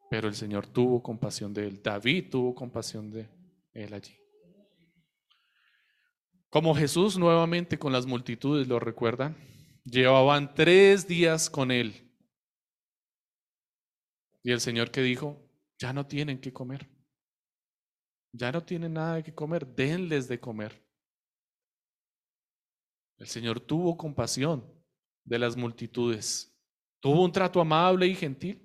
Pero 0.10 0.28
el 0.28 0.36
Señor 0.36 0.66
tuvo 0.66 1.02
compasión 1.02 1.54
de 1.54 1.68
él. 1.68 1.82
David 1.82 2.30
tuvo 2.32 2.56
compasión 2.56 3.12
de 3.12 3.22
él 3.22 3.41
él 3.74 3.94
allí. 3.94 4.18
Como 6.50 6.76
Jesús 6.76 7.18
nuevamente 7.18 7.80
con 7.80 7.94
las 7.94 8.06
multitudes, 8.06 8.68
lo 8.68 8.80
recuerdan, 8.80 9.38
llevaban 9.86 10.54
tres 10.54 11.08
días 11.08 11.50
con 11.50 11.72
él. 11.72 12.12
Y 14.44 14.52
el 14.52 14.60
Señor 14.60 14.92
que 14.92 15.02
dijo, 15.02 15.50
ya 15.80 15.94
no 15.94 16.06
tienen 16.06 16.42
que 16.42 16.52
comer. 16.52 16.90
Ya 18.34 18.52
no 18.52 18.64
tienen 18.64 18.94
nada 18.94 19.24
que 19.24 19.34
comer, 19.34 19.66
denles 19.66 20.28
de 20.28 20.40
comer. 20.40 20.82
El 23.18 23.28
Señor 23.28 23.60
tuvo 23.60 23.98
compasión 23.98 24.66
de 25.24 25.40
las 25.40 25.56
multitudes. 25.56 26.54
Tuvo 27.00 27.24
un 27.24 27.32
trato 27.32 27.62
amable 27.62 28.08
y 28.08 28.16
gentil 28.16 28.62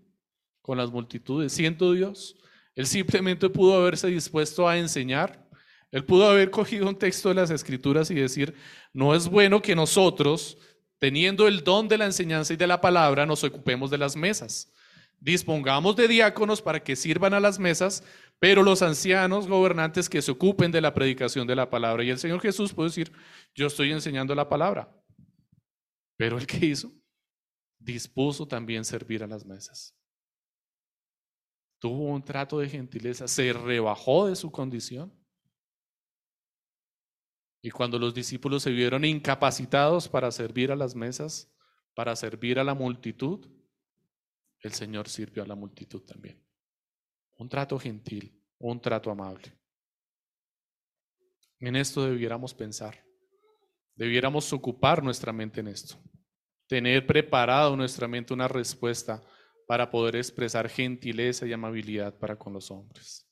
con 0.60 0.78
las 0.78 0.90
multitudes, 0.90 1.52
siendo 1.52 1.92
Dios. 1.92 2.36
Él 2.76 2.86
simplemente 2.86 3.48
pudo 3.48 3.74
haberse 3.74 4.06
dispuesto 4.06 4.68
a 4.68 4.78
enseñar. 4.78 5.44
Él 5.90 6.04
pudo 6.04 6.28
haber 6.28 6.50
cogido 6.50 6.88
un 6.88 6.96
texto 6.96 7.30
de 7.30 7.34
las 7.34 7.50
escrituras 7.50 8.10
y 8.12 8.14
decir, 8.14 8.54
no 8.92 9.14
es 9.14 9.28
bueno 9.28 9.60
que 9.60 9.74
nosotros 9.74 10.58
teniendo 10.98 11.46
el 11.46 11.62
don 11.62 11.88
de 11.88 11.98
la 11.98 12.06
enseñanza 12.06 12.52
y 12.52 12.56
de 12.56 12.66
la 12.66 12.80
palabra, 12.80 13.26
nos 13.26 13.44
ocupemos 13.44 13.90
de 13.90 13.98
las 13.98 14.16
mesas. 14.16 14.72
Dispongamos 15.18 15.96
de 15.96 16.08
diáconos 16.08 16.62
para 16.62 16.82
que 16.82 16.96
sirvan 16.96 17.34
a 17.34 17.40
las 17.40 17.58
mesas, 17.58 18.04
pero 18.38 18.62
los 18.62 18.82
ancianos 18.82 19.46
gobernantes 19.46 20.08
que 20.08 20.22
se 20.22 20.30
ocupen 20.30 20.70
de 20.70 20.80
la 20.80 20.94
predicación 20.94 21.46
de 21.46 21.56
la 21.56 21.70
palabra. 21.70 22.04
Y 22.04 22.10
el 22.10 22.18
Señor 22.18 22.40
Jesús 22.40 22.72
puede 22.72 22.90
decir, 22.90 23.12
yo 23.54 23.66
estoy 23.66 23.92
enseñando 23.92 24.34
la 24.34 24.48
palabra. 24.48 24.92
Pero 26.16 26.38
el 26.38 26.46
que 26.46 26.64
hizo, 26.66 26.92
dispuso 27.78 28.46
también 28.46 28.84
servir 28.84 29.22
a 29.22 29.26
las 29.26 29.44
mesas. 29.44 29.95
Tuvo 31.78 32.04
un 32.04 32.24
trato 32.24 32.58
de 32.58 32.68
gentileza, 32.68 33.28
se 33.28 33.52
rebajó 33.52 34.28
de 34.28 34.36
su 34.36 34.50
condición. 34.50 35.12
Y 37.62 37.70
cuando 37.70 37.98
los 37.98 38.14
discípulos 38.14 38.62
se 38.62 38.70
vieron 38.70 39.04
incapacitados 39.04 40.08
para 40.08 40.30
servir 40.30 40.70
a 40.70 40.76
las 40.76 40.94
mesas, 40.94 41.52
para 41.94 42.14
servir 42.14 42.58
a 42.58 42.64
la 42.64 42.74
multitud, 42.74 43.46
el 44.60 44.72
Señor 44.72 45.08
sirvió 45.08 45.42
a 45.42 45.46
la 45.46 45.54
multitud 45.54 46.02
también. 46.02 46.42
Un 47.38 47.48
trato 47.48 47.78
gentil, 47.78 48.42
un 48.58 48.80
trato 48.80 49.10
amable. 49.10 49.52
En 51.58 51.76
esto 51.76 52.04
debiéramos 52.04 52.54
pensar. 52.54 53.04
Debiéramos 53.94 54.52
ocupar 54.52 55.02
nuestra 55.02 55.32
mente 55.32 55.60
en 55.60 55.68
esto. 55.68 55.96
Tener 56.66 57.06
preparado 57.06 57.76
nuestra 57.76 58.06
mente 58.08 58.34
una 58.34 58.48
respuesta 58.48 59.22
para 59.66 59.90
poder 59.90 60.16
expresar 60.16 60.68
gentileza 60.68 61.46
y 61.46 61.52
amabilidad 61.52 62.18
para 62.18 62.38
con 62.38 62.52
los 62.52 62.70
hombres. 62.70 63.28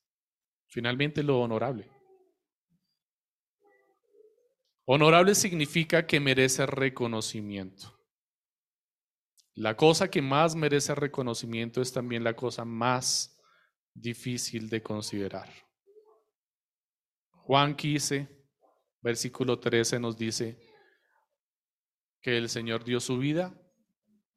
Finalmente, 0.66 1.22
lo 1.22 1.40
honorable. 1.40 1.90
Honorable 4.84 5.34
significa 5.34 6.06
que 6.06 6.20
merece 6.20 6.66
reconocimiento. 6.66 7.98
La 9.54 9.76
cosa 9.76 10.10
que 10.10 10.20
más 10.20 10.56
merece 10.56 10.94
reconocimiento 10.94 11.80
es 11.80 11.92
también 11.92 12.24
la 12.24 12.34
cosa 12.34 12.64
más 12.64 13.40
difícil 13.94 14.68
de 14.68 14.82
considerar. 14.82 15.48
Juan 17.30 17.76
15, 17.76 18.28
versículo 19.00 19.60
13 19.60 20.00
nos 20.00 20.16
dice 20.16 20.58
que 22.20 22.36
el 22.36 22.48
Señor 22.48 22.84
dio 22.84 22.98
su 22.98 23.18
vida 23.18 23.54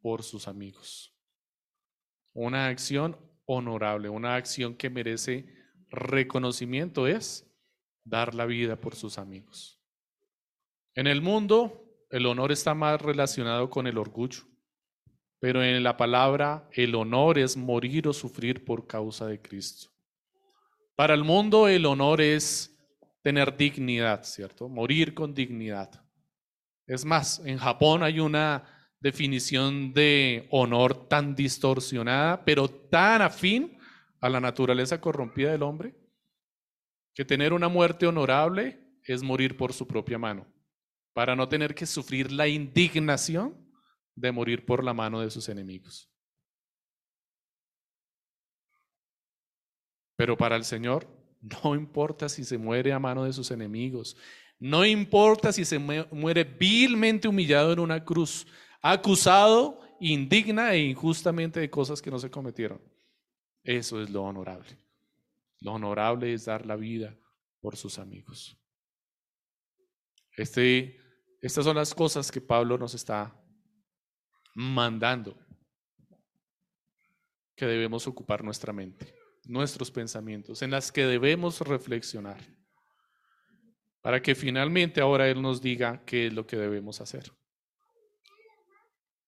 por 0.01 0.21
sus 0.23 0.47
amigos. 0.47 1.16
Una 2.39 2.67
acción 2.67 3.17
honorable, 3.47 4.09
una 4.09 4.35
acción 4.35 4.75
que 4.75 4.91
merece 4.91 5.47
reconocimiento 5.89 7.07
es 7.07 7.51
dar 8.03 8.35
la 8.35 8.45
vida 8.45 8.79
por 8.79 8.93
sus 8.93 9.17
amigos. 9.17 9.81
En 10.93 11.07
el 11.07 11.23
mundo, 11.23 11.83
el 12.11 12.27
honor 12.27 12.51
está 12.51 12.75
más 12.75 13.01
relacionado 13.01 13.71
con 13.71 13.87
el 13.87 13.97
orgullo. 13.97 14.43
Pero 15.39 15.63
en 15.63 15.81
la 15.81 15.97
palabra, 15.97 16.69
el 16.73 16.93
honor 16.93 17.39
es 17.39 17.57
morir 17.57 18.07
o 18.07 18.13
sufrir 18.13 18.63
por 18.63 18.85
causa 18.85 19.25
de 19.25 19.41
Cristo. 19.41 19.89
Para 20.95 21.15
el 21.15 21.23
mundo, 21.23 21.67
el 21.67 21.87
honor 21.87 22.21
es 22.21 22.71
tener 23.23 23.57
dignidad, 23.57 24.23
¿cierto? 24.23 24.69
Morir 24.69 25.15
con 25.15 25.33
dignidad. 25.33 26.05
Es 26.85 27.03
más, 27.03 27.39
en 27.43 27.57
Japón 27.57 28.03
hay 28.03 28.19
una 28.19 28.76
definición 28.99 29.93
de 29.93 30.47
honor 30.51 31.07
tan 31.07 31.35
distorsionada, 31.35 32.43
pero 32.43 32.69
tan 32.69 33.21
afín 33.21 33.77
a 34.19 34.29
la 34.29 34.39
naturaleza 34.39 34.99
corrompida 34.99 35.51
del 35.51 35.63
hombre, 35.63 35.95
que 37.13 37.25
tener 37.25 37.53
una 37.53 37.67
muerte 37.67 38.07
honorable 38.07 38.79
es 39.03 39.23
morir 39.23 39.57
por 39.57 39.73
su 39.73 39.87
propia 39.87 40.17
mano, 40.17 40.47
para 41.13 41.35
no 41.35 41.47
tener 41.47 41.73
que 41.73 41.85
sufrir 41.85 42.31
la 42.31 42.47
indignación 42.47 43.55
de 44.15 44.31
morir 44.31 44.65
por 44.65 44.83
la 44.83 44.93
mano 44.93 45.21
de 45.21 45.29
sus 45.29 45.47
enemigos. 45.49 46.11
Pero 50.15 50.35
para 50.35 50.55
el 50.55 50.63
Señor 50.63 51.07
no 51.41 51.75
importa 51.75 52.27
si 52.27 52.43
se 52.43 52.57
muere 52.57 52.91
a 52.91 52.99
mano 52.99 53.23
de 53.23 53.33
sus 53.33 53.51
enemigos, 53.51 54.17
no 54.59 54.83
importa 54.83 55.53
si 55.53 55.63
se 55.63 55.77
muere 55.77 56.43
vilmente 56.43 57.27
humillado 57.27 57.71
en 57.71 57.79
una 57.79 58.03
cruz, 58.03 58.47
acusado 58.81 59.79
indigna 59.99 60.73
e 60.73 60.79
injustamente 60.79 61.59
de 61.59 61.69
cosas 61.69 62.01
que 62.01 62.11
no 62.11 62.19
se 62.19 62.29
cometieron. 62.29 62.81
Eso 63.63 64.01
es 64.01 64.09
lo 64.09 64.23
honorable. 64.23 64.77
Lo 65.59 65.73
honorable 65.73 66.33
es 66.33 66.45
dar 66.45 66.65
la 66.65 66.75
vida 66.75 67.17
por 67.59 67.75
sus 67.75 67.99
amigos. 67.99 68.57
Este, 70.35 70.99
estas 71.41 71.65
son 71.65 71.75
las 71.75 71.93
cosas 71.93 72.31
que 72.31 72.41
Pablo 72.41 72.77
nos 72.77 72.93
está 72.93 73.35
mandando 74.53 75.37
que 77.55 77.65
debemos 77.65 78.05
ocupar 78.05 78.43
nuestra 78.43 78.71
mente, 78.71 79.15
nuestros 79.45 79.89
pensamientos, 79.89 80.61
en 80.61 80.69
las 80.71 80.91
que 80.91 81.05
debemos 81.05 81.59
reflexionar, 81.61 82.39
para 84.01 84.21
que 84.21 84.35
finalmente 84.35 85.01
ahora 85.01 85.27
Él 85.27 85.41
nos 85.41 85.59
diga 85.59 86.05
qué 86.05 86.27
es 86.27 86.33
lo 86.33 86.45
que 86.45 86.55
debemos 86.55 87.01
hacer. 87.01 87.31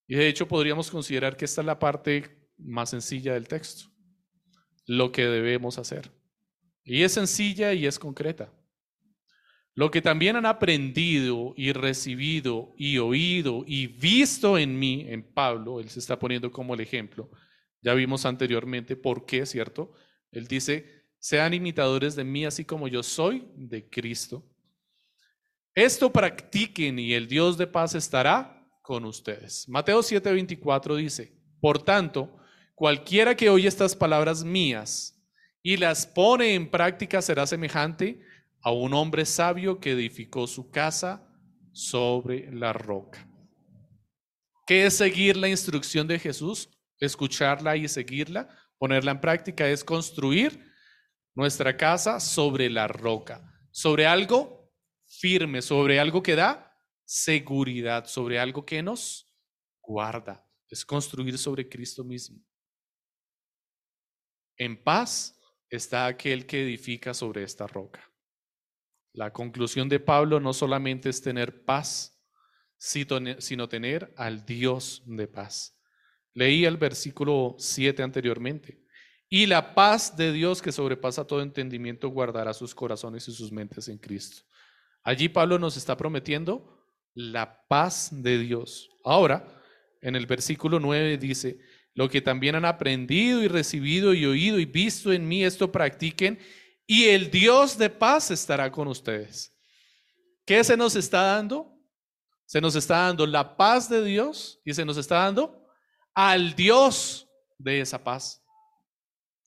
Y 0.10 0.16
de 0.16 0.28
hecho 0.28 0.48
podríamos 0.48 0.90
considerar 0.90 1.38
que 1.38 1.46
esta 1.46 1.62
es 1.62 1.68
la 1.68 1.78
parte 1.78 2.36
más 2.58 2.90
sencilla 2.90 3.36
del 3.36 3.48
texto, 3.48 3.92
lo 4.88 5.12
que 5.12 5.24
debemos 5.28 5.78
hacer. 5.78 6.12
Y 6.84 7.04
es 7.04 7.14
sencilla 7.14 7.74
y 7.74 7.86
es 7.86 8.00
concreta. 8.00 8.52
Lo 9.76 9.92
que 9.92 10.02
también 10.02 10.36
han 10.36 10.48
aprendido 10.48 11.54
y 11.56 11.74
recibido 11.74 12.74
y 12.76 12.98
oído 12.98 13.64
y 13.68 13.86
visto 13.86 14.58
en 14.58 14.80
mí, 14.80 15.06
en 15.08 15.22
Pablo, 15.22 15.80
él 15.80 15.90
se 15.90 16.00
está 16.00 16.18
poniendo 16.18 16.52
como 16.52 16.74
el 16.74 16.80
ejemplo. 16.80 17.30
Ya 17.80 17.94
vimos 17.94 18.26
anteriormente 18.26 18.96
por 18.96 19.28
qué, 19.28 19.46
¿cierto? 19.46 19.94
Él 20.32 20.48
dice, 20.48 21.06
sean 21.20 21.54
imitadores 21.54 22.16
de 22.16 22.24
mí 22.24 22.46
así 22.46 22.66
como 22.66 22.88
yo 22.88 23.04
soy 23.04 23.48
de 23.56 23.88
Cristo. 23.88 24.44
Esto 25.76 26.12
practiquen 26.12 26.98
y 26.98 27.14
el 27.14 27.28
Dios 27.28 27.60
de 27.60 27.68
paz 27.68 27.94
estará 27.94 28.59
con 28.90 29.06
ustedes. 29.06 29.70
Mateo 29.70 30.00
7:24 30.00 30.96
dice, 30.96 31.32
por 31.62 31.78
tanto, 31.78 32.36
cualquiera 32.74 33.36
que 33.36 33.48
oye 33.48 33.68
estas 33.68 33.96
palabras 33.96 34.44
mías 34.44 35.16
y 35.62 35.78
las 35.78 36.08
pone 36.08 36.56
en 36.56 36.72
práctica 36.72 37.22
será 37.22 37.46
semejante 37.46 38.20
a 38.64 38.72
un 38.72 38.96
hombre 38.96 39.28
sabio 39.28 39.80
que 39.80 39.92
edificó 39.92 40.48
su 40.48 40.72
casa 40.72 41.24
sobre 41.72 42.52
la 42.52 42.74
roca. 42.74 43.30
¿Qué 44.66 44.88
es 44.88 44.96
seguir 44.96 45.38
la 45.38 45.50
instrucción 45.50 46.08
de 46.08 46.18
Jesús? 46.18 46.68
Escucharla 47.00 47.78
y 47.78 47.88
seguirla, 47.88 48.50
ponerla 48.80 49.12
en 49.12 49.22
práctica, 49.22 49.70
es 49.70 49.84
construir 49.84 50.66
nuestra 51.36 51.78
casa 51.78 52.20
sobre 52.20 52.72
la 52.72 52.88
roca, 52.88 53.54
sobre 53.70 54.08
algo 54.08 54.74
firme, 55.06 55.62
sobre 55.62 56.00
algo 56.00 56.24
que 56.24 56.36
da 56.36 56.69
seguridad, 57.12 58.06
sobre 58.06 58.38
algo 58.38 58.64
que 58.64 58.84
nos 58.84 59.28
guarda. 59.82 60.48
Es 60.68 60.86
construir 60.86 61.40
sobre 61.40 61.68
Cristo 61.68 62.04
mismo. 62.04 62.40
En 64.56 64.84
paz 64.84 65.36
está 65.72 66.06
aquel 66.06 66.46
que 66.46 66.62
edifica 66.62 67.16
sobre 67.16 67.42
esta 67.42 67.66
roca. 67.66 68.08
La 69.12 69.34
conclusión 69.34 69.90
de 69.90 70.00
Pablo 70.00 70.40
no 70.40 70.54
solamente 70.54 71.10
es 71.10 71.20
tener 71.20 71.66
paz, 71.66 72.16
sino 72.78 73.68
tener 73.68 74.14
al 74.16 74.46
Dios 74.46 75.02
de 75.08 75.28
paz. 75.28 75.76
Leí 76.36 76.64
el 76.64 76.78
versículo 76.78 77.56
7 77.58 78.04
anteriormente. 78.04 78.86
Y 79.28 79.48
la 79.48 79.74
paz 79.74 80.16
de 80.16 80.32
Dios 80.32 80.62
que 80.62 80.72
sobrepasa 80.72 81.26
todo 81.26 81.42
entendimiento 81.42 82.10
guardará 82.10 82.54
sus 82.54 82.76
corazones 82.76 83.28
y 83.28 83.32
sus 83.32 83.52
mentes 83.52 83.88
en 83.88 83.98
Cristo. 83.98 84.44
Allí 85.02 85.28
Pablo 85.28 85.58
nos 85.58 85.76
está 85.76 85.98
prometiendo 85.98 86.79
la 87.14 87.66
paz 87.68 88.10
de 88.12 88.38
Dios. 88.40 88.90
Ahora, 89.04 89.48
en 90.02 90.16
el 90.16 90.26
versículo 90.26 90.80
9 90.80 91.18
dice, 91.18 91.60
lo 91.94 92.10
que 92.10 92.22
también 92.22 92.56
han 92.56 92.66
aprendido 92.66 93.42
y 93.44 93.48
recibido 93.48 94.14
y 94.14 94.26
oído 94.26 94.60
y 94.60 94.66
visto 94.66 95.12
en 95.12 95.28
mí, 95.28 95.44
esto 95.44 95.72
practiquen 95.72 96.40
y 96.88 97.06
el 97.06 97.30
Dios 97.30 97.78
de 97.78 97.90
paz 97.90 98.32
estará 98.32 98.72
con 98.72 98.88
ustedes. 98.88 99.56
¿Qué 100.46 100.64
se 100.64 100.76
nos 100.76 100.96
está 100.96 101.22
dando? 101.22 101.78
Se 102.46 102.60
nos 102.60 102.76
está 102.76 103.00
dando 103.00 103.28
la 103.28 103.56
paz 103.56 103.90
de 103.90 104.04
Dios 104.04 104.60
y 104.66 104.74
se 104.74 104.84
nos 104.86 104.98
está 104.98 105.16
dando 105.16 105.68
al 106.16 106.56
Dios 106.56 107.30
de 107.58 107.82
esa 107.82 108.04
paz. 108.04 108.44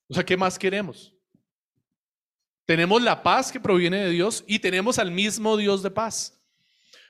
O 0.08 0.14
sea, 0.14 0.24
¿qué 0.24 0.36
más 0.36 0.58
queremos? 0.58 1.12
Tenemos 2.64 3.02
la 3.02 3.22
paz 3.22 3.50
que 3.50 3.58
proviene 3.58 4.04
de 4.04 4.10
Dios 4.10 4.44
y 4.46 4.58
tenemos 4.58 4.98
al 4.98 5.10
mismo 5.10 5.56
Dios 5.56 5.82
de 5.82 5.90
paz. 5.90 6.40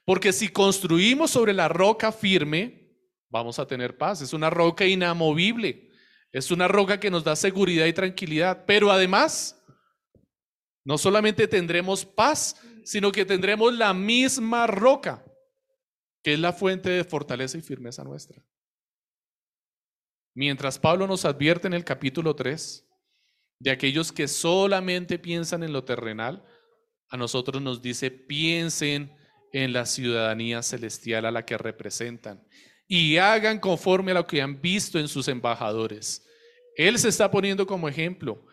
Porque 0.05 0.32
si 0.32 0.48
construimos 0.48 1.30
sobre 1.30 1.53
la 1.53 1.68
roca 1.68 2.12
firme, 2.12 2.96
vamos 3.28 3.59
a 3.59 3.66
tener 3.66 3.96
paz. 3.96 4.20
Es 4.20 4.32
una 4.32 4.50
roca 4.50 4.84
inamovible. 4.84 5.90
Es 6.32 6.50
una 6.50 6.66
roca 6.66 6.98
que 6.98 7.11
nos 7.11 7.24
da 7.24 7.36
seguridad 7.36 7.86
y 7.86 7.92
tranquilidad. 7.92 8.64
Pero 8.66 8.90
además, 8.90 9.62
no 10.84 10.98
solamente 10.98 11.46
tendremos 11.46 12.05
paz, 12.05 12.61
sino 12.84 13.12
que 13.12 13.24
tendremos 13.24 13.72
la 13.74 13.94
misma 13.94 14.66
roca. 14.66 15.24
que 16.24 16.34
es 16.34 16.38
la 16.38 16.53
fuente 16.53 16.88
de 16.88 17.03
fortaleza 17.03 17.59
y 17.59 17.62
firmeza 17.62 18.05
nuestra. 18.05 18.46
Mientras 20.34 20.78
Pablo 20.78 21.09
nos 21.09 21.24
advierte 21.24 21.66
en 21.66 21.74
el 21.74 21.84
capítulo 21.84 22.36
3 22.36 22.88
de 23.59 23.70
aquellos 23.72 24.12
que 24.12 24.28
solamente 24.28 25.18
piensan 25.18 25.64
en 25.64 25.72
lo 25.72 25.82
terrenal, 25.84 26.46
a 27.09 27.16
nosotros 27.16 27.61
nos 27.61 27.82
dice, 27.82 28.12
piensen 28.12 29.12
en 29.53 29.72
la 29.72 29.86
ciudadanía 29.86 30.62
celestial 30.62 31.26
a 31.26 31.30
la 31.30 31.44
que 31.44 31.59
representan 31.59 32.42
y 32.88 33.16
hagan 33.16 33.59
conforme 33.59 34.11
a 34.12 34.16
lo 34.16 34.26
que 34.26 34.42
han 34.42 34.61
visto 34.61 34.98
en 34.98 35.09
sus 35.09 35.28
embajadores. 35.28 36.26
Él 36.76 36.98
se 36.98 37.09
está 37.09 37.30
poniendo 37.30 37.66
como 37.66 37.88
ejemplo. 37.88 38.44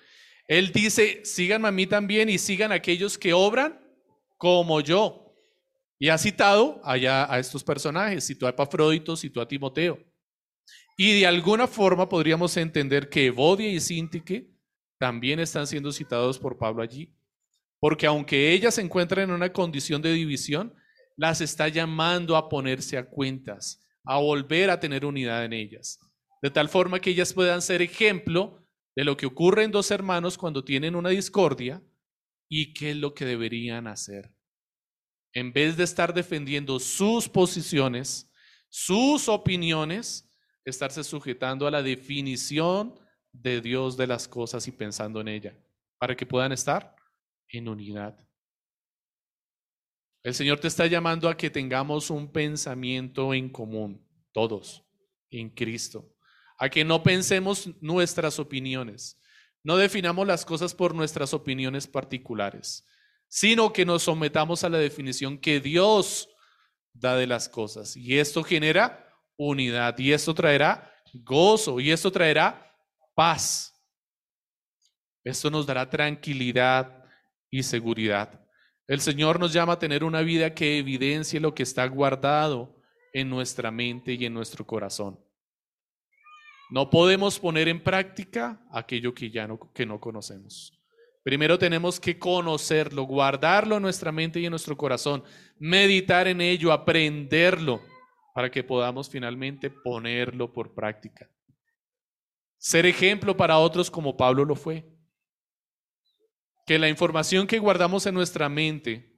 Él 0.48 0.72
dice, 0.72 1.22
síganme 1.26 1.68
a 1.68 1.72
mí 1.72 1.86
también 1.86 2.30
y 2.30 2.38
sigan 2.38 2.72
aquellos 2.72 3.18
que 3.18 3.34
obran 3.34 3.80
como 4.38 4.82
yo. 4.82 5.36
Y 6.00 6.10
ha 6.10 6.18
citado 6.18 6.80
allá 6.84 7.32
a 7.32 7.40
estos 7.40 7.64
personajes, 7.64 8.26
citó 8.26 8.48
a 8.48 8.52
Epafrodito, 8.52 9.18
citó 9.18 9.42
a 9.42 9.48
Timoteo. 9.48 10.00
Y 10.98 11.20
de 11.20 11.28
alguna 11.28 11.68
forma 11.68 12.08
podríamos 12.08 12.56
entender 12.58 13.10
que 13.10 13.26
Evodia 13.26 13.70
y 13.70 13.80
Sintique 13.80 14.50
también 14.98 15.40
están 15.40 15.68
siendo 15.68 15.92
citados 15.92 16.40
por 16.40 16.58
Pablo 16.58 16.82
allí. 16.82 17.14
Porque 17.80 18.06
aunque 18.06 18.54
ellas 18.54 18.76
se 18.76 18.82
encuentran 18.82 19.26
en 19.30 19.36
una 19.36 19.52
condición 19.52 20.02
de 20.02 20.14
división, 20.14 20.74
las 21.20 21.42
está 21.42 21.68
llamando 21.68 22.38
a 22.38 22.48
ponerse 22.48 22.98
a 22.98 23.06
cuentas, 23.06 23.86
a 24.06 24.18
volver 24.20 24.70
a 24.70 24.80
tener 24.80 25.04
unidad 25.04 25.44
en 25.44 25.52
ellas, 25.52 26.00
de 26.42 26.50
tal 26.50 26.70
forma 26.70 27.02
que 27.02 27.10
ellas 27.10 27.34
puedan 27.34 27.62
ser 27.62 27.82
ejemplo 27.82 28.66
de 28.96 29.04
lo 29.04 29.18
que 29.18 29.26
ocurre 29.26 29.66
en 29.66 29.72
dos 29.72 29.92
hermanos 29.92 30.38
cuando 30.38 30.64
tienen 30.64 30.96
una 30.96 31.10
discordia 31.10 31.84
y 32.48 32.74
qué 32.74 32.92
es 32.92 32.96
lo 32.96 33.14
que 33.14 33.26
deberían 33.26 33.86
hacer. 33.86 34.34
En 35.34 35.52
vez 35.52 35.76
de 35.76 35.84
estar 35.84 36.14
defendiendo 36.14 36.80
sus 36.80 37.28
posiciones, 37.28 38.32
sus 38.70 39.28
opiniones, 39.28 40.32
estarse 40.64 41.04
sujetando 41.04 41.68
a 41.68 41.72
la 41.72 41.84
definición 41.84 42.98
de 43.34 43.60
Dios 43.60 43.98
de 43.98 44.08
las 44.08 44.26
cosas 44.26 44.66
y 44.70 44.72
pensando 44.72 45.20
en 45.20 45.28
ella, 45.28 45.60
para 45.98 46.16
que 46.16 46.26
puedan 46.26 46.54
estar 46.54 46.96
en 47.50 47.68
unidad. 47.68 48.18
El 50.22 50.34
Señor 50.34 50.60
te 50.60 50.68
está 50.68 50.86
llamando 50.86 51.30
a 51.30 51.38
que 51.38 51.50
tengamos 51.50 52.10
un 52.10 52.32
pensamiento 52.32 53.34
en 53.34 53.50
común, 53.50 54.06
todos, 54.34 54.84
en 55.30 55.50
Cristo. 55.50 56.14
A 56.58 56.70
que 56.70 56.84
no 56.84 57.02
pensemos 57.04 57.70
nuestras 57.80 58.38
opiniones, 58.38 59.18
no 59.64 59.78
definamos 59.78 60.28
las 60.28 60.44
cosas 60.46 60.74
por 60.74 60.94
nuestras 60.94 61.34
opiniones 61.34 61.88
particulares, 61.88 62.86
sino 63.28 63.72
que 63.72 63.86
nos 63.86 64.04
sometamos 64.04 64.64
a 64.64 64.70
la 64.70 64.78
definición 64.78 65.38
que 65.38 65.60
Dios 65.60 66.30
da 66.94 67.16
de 67.16 67.28
las 67.28 67.48
cosas. 67.48 67.96
Y 67.96 68.20
esto 68.20 68.44
genera 68.44 69.08
unidad, 69.38 69.98
y 70.00 70.12
esto 70.12 70.34
traerá 70.34 70.94
gozo, 71.14 71.80
y 71.80 71.92
esto 71.92 72.12
traerá 72.12 72.76
paz. 73.16 73.74
Esto 75.24 75.50
nos 75.50 75.66
dará 75.66 75.90
tranquilidad 75.90 77.04
y 77.50 77.64
seguridad. 77.64 78.49
El 78.90 79.02
Señor 79.02 79.40
nos 79.40 79.54
llama 79.54 79.74
a 79.74 79.80
tener 79.80 80.04
una 80.04 80.24
vida 80.24 80.56
que 80.56 80.80
evidencie 80.80 81.40
lo 81.40 81.54
que 81.54 81.62
está 81.62 81.86
guardado 81.86 82.76
en 83.14 83.30
nuestra 83.30 83.70
mente 83.70 84.16
y 84.16 84.26
en 84.26 84.34
nuestro 84.34 84.66
corazón. 84.66 85.20
No 86.72 86.90
podemos 86.90 87.38
poner 87.38 87.68
en 87.68 87.84
práctica 87.84 88.60
aquello 88.72 89.14
que 89.14 89.30
ya 89.30 89.48
no, 89.48 89.60
que 89.76 89.86
no 89.86 90.00
conocemos. 90.00 90.74
Primero 91.22 91.60
tenemos 91.60 92.00
que 92.00 92.18
conocerlo, 92.18 93.04
guardarlo 93.04 93.76
en 93.76 93.84
nuestra 93.84 94.12
mente 94.12 94.40
y 94.40 94.48
en 94.48 94.50
nuestro 94.50 94.76
corazón, 94.76 95.24
meditar 95.60 96.28
en 96.28 96.42
ello, 96.42 96.72
aprenderlo, 96.72 97.84
para 98.34 98.50
que 98.50 98.64
podamos 98.64 99.08
finalmente 99.08 99.70
ponerlo 99.70 100.52
por 100.52 100.74
práctica. 100.74 101.30
Ser 102.58 102.88
ejemplo 102.88 103.38
para 103.38 103.60
otros 103.60 103.92
como 103.92 104.18
Pablo 104.18 104.46
lo 104.46 104.56
fue 104.56 104.99
que 106.70 106.78
la 106.78 106.88
información 106.88 107.48
que 107.48 107.58
guardamos 107.58 108.06
en 108.06 108.14
nuestra 108.14 108.48
mente 108.48 109.18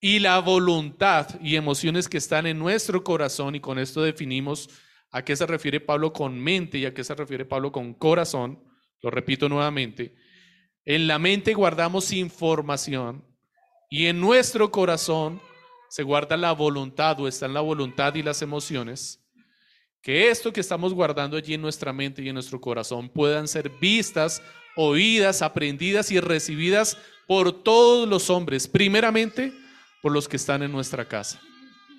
y 0.00 0.18
la 0.18 0.38
voluntad 0.38 1.28
y 1.42 1.56
emociones 1.56 2.08
que 2.08 2.16
están 2.16 2.46
en 2.46 2.58
nuestro 2.58 3.04
corazón, 3.04 3.54
y 3.54 3.60
con 3.60 3.78
esto 3.78 4.00
definimos 4.00 4.70
a 5.10 5.22
qué 5.22 5.36
se 5.36 5.44
refiere 5.44 5.78
Pablo 5.78 6.10
con 6.14 6.40
mente 6.40 6.78
y 6.78 6.86
a 6.86 6.94
qué 6.94 7.04
se 7.04 7.14
refiere 7.14 7.44
Pablo 7.44 7.70
con 7.70 7.92
corazón, 7.92 8.64
lo 9.02 9.10
repito 9.10 9.46
nuevamente, 9.46 10.14
en 10.86 11.06
la 11.06 11.18
mente 11.18 11.52
guardamos 11.52 12.14
información 12.14 13.26
y 13.90 14.06
en 14.06 14.18
nuestro 14.18 14.70
corazón 14.70 15.38
se 15.90 16.02
guarda 16.02 16.38
la 16.38 16.52
voluntad 16.52 17.20
o 17.20 17.28
está 17.28 17.44
en 17.44 17.52
la 17.52 17.60
voluntad 17.60 18.14
y 18.14 18.22
las 18.22 18.40
emociones, 18.40 19.22
que 20.02 20.30
esto 20.30 20.52
que 20.52 20.60
estamos 20.60 20.94
guardando 20.94 21.36
allí 21.36 21.54
en 21.54 21.62
nuestra 21.62 21.92
mente 21.92 22.22
y 22.22 22.28
en 22.28 22.34
nuestro 22.34 22.60
corazón 22.60 23.08
puedan 23.08 23.46
ser 23.46 23.70
vistas 23.80 24.42
oídas, 24.76 25.42
aprendidas 25.42 26.10
y 26.10 26.20
recibidas 26.20 26.96
por 27.26 27.62
todos 27.62 28.08
los 28.08 28.30
hombres, 28.30 28.66
primeramente 28.66 29.52
por 30.02 30.12
los 30.12 30.28
que 30.28 30.36
están 30.36 30.62
en 30.62 30.72
nuestra 30.72 31.06
casa, 31.06 31.40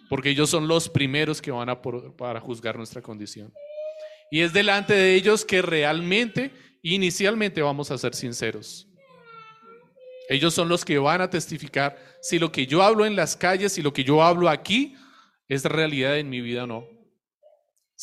porque 0.10 0.30
ellos 0.30 0.50
son 0.50 0.68
los 0.68 0.90
primeros 0.90 1.42
que 1.42 1.52
van 1.52 1.70
a 1.70 1.82
para 1.82 2.40
juzgar 2.40 2.76
nuestra 2.76 3.02
condición. 3.02 3.54
Y 4.32 4.42
es 4.42 4.54
delante 4.54 4.94
de 4.94 5.16
ellos 5.16 5.46
que 5.46 5.62
realmente, 5.62 6.52
inicialmente 6.82 7.62
vamos 7.62 7.92
a 7.92 7.98
ser 7.98 8.16
sinceros. 8.16 8.88
Ellos 10.30 10.54
son 10.54 10.70
los 10.70 10.86
que 10.86 10.98
van 10.98 11.22
a 11.22 11.30
testificar 11.30 11.98
si 12.22 12.40
lo 12.40 12.52
que 12.52 12.66
yo 12.66 12.82
hablo 12.82 13.06
en 13.06 13.16
las 13.16 13.36
calles, 13.36 13.74
si 13.74 13.82
lo 13.82 13.92
que 13.92 14.06
yo 14.06 14.24
hablo 14.24 14.50
aquí 14.50 14.96
es 15.50 15.66
realidad 15.66 16.18
en 16.18 16.30
mi 16.30 16.40
vida 16.40 16.64
o 16.64 16.68
no. 16.68 17.01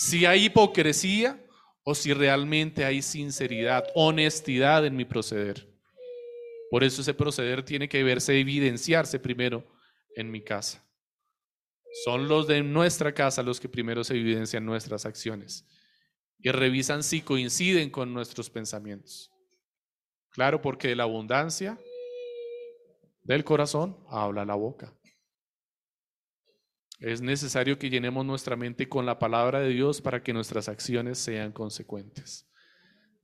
Si 0.00 0.26
hay 0.26 0.44
hipocresía, 0.44 1.44
o 1.82 1.92
si 1.92 2.14
realmente 2.14 2.84
hay 2.84 3.02
sinceridad, 3.02 3.84
honestidad 3.96 4.86
en 4.86 4.94
mi 4.94 5.04
proceder. 5.04 5.68
Por 6.70 6.84
eso 6.84 7.02
ese 7.02 7.14
proceder 7.14 7.64
tiene 7.64 7.88
que 7.88 8.04
verse, 8.04 8.38
evidenciarse 8.38 9.18
primero 9.18 9.66
en 10.14 10.30
mi 10.30 10.40
casa. 10.40 10.88
Son 12.04 12.28
los 12.28 12.46
de 12.46 12.62
nuestra 12.62 13.12
casa 13.12 13.42
los 13.42 13.58
que 13.58 13.68
primero 13.68 14.04
se 14.04 14.14
evidencian 14.14 14.64
nuestras 14.64 15.04
acciones 15.04 15.66
y 16.38 16.48
revisan 16.52 17.02
si 17.02 17.20
coinciden 17.20 17.90
con 17.90 18.14
nuestros 18.14 18.50
pensamientos. 18.50 19.32
Claro, 20.30 20.62
porque 20.62 20.86
de 20.86 20.94
la 20.94 21.02
abundancia 21.02 21.76
del 23.24 23.42
corazón 23.42 23.98
habla 24.08 24.44
la 24.44 24.54
boca. 24.54 24.96
Es 26.98 27.20
necesario 27.20 27.78
que 27.78 27.90
llenemos 27.90 28.26
nuestra 28.26 28.56
mente 28.56 28.88
con 28.88 29.06
la 29.06 29.18
palabra 29.18 29.60
de 29.60 29.68
Dios 29.68 30.00
para 30.00 30.22
que 30.22 30.32
nuestras 30.32 30.68
acciones 30.68 31.18
sean 31.18 31.52
consecuentes. 31.52 32.48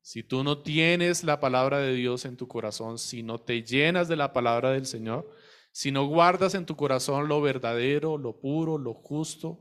Si 0.00 0.22
tú 0.22 0.44
no 0.44 0.62
tienes 0.62 1.24
la 1.24 1.40
palabra 1.40 1.78
de 1.78 1.94
Dios 1.94 2.24
en 2.24 2.36
tu 2.36 2.46
corazón, 2.46 2.98
si 2.98 3.22
no 3.22 3.40
te 3.40 3.62
llenas 3.62 4.06
de 4.06 4.16
la 4.16 4.32
palabra 4.32 4.70
del 4.70 4.86
Señor, 4.86 5.28
si 5.72 5.90
no 5.90 6.06
guardas 6.06 6.54
en 6.54 6.66
tu 6.66 6.76
corazón 6.76 7.26
lo 7.26 7.40
verdadero, 7.40 8.16
lo 8.16 8.38
puro, 8.38 8.78
lo 8.78 8.94
justo, 8.94 9.58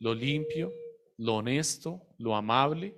lo 0.00 0.14
limpio, 0.14 0.72
lo 1.16 1.36
honesto, 1.36 2.02
lo 2.18 2.34
amable, 2.34 2.96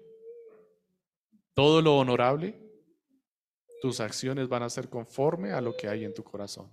todo 1.53 1.83
lo 1.83 1.99
honorable, 1.99 2.59
tus 3.83 4.01
acciones 4.01 4.49
van 4.49 4.63
a 4.63 4.71
ser 4.71 4.89
conforme 4.89 5.53
a 5.53 5.61
lo 5.61 5.77
que 5.77 5.89
hay 5.89 6.05
en 6.05 6.15
tu 6.15 6.23
corazón. 6.23 6.73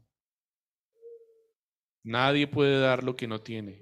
Nadie 2.04 2.48
puede 2.48 2.80
dar 2.80 3.04
lo 3.04 3.16
que 3.16 3.28
no 3.28 3.42
tiene. 3.42 3.82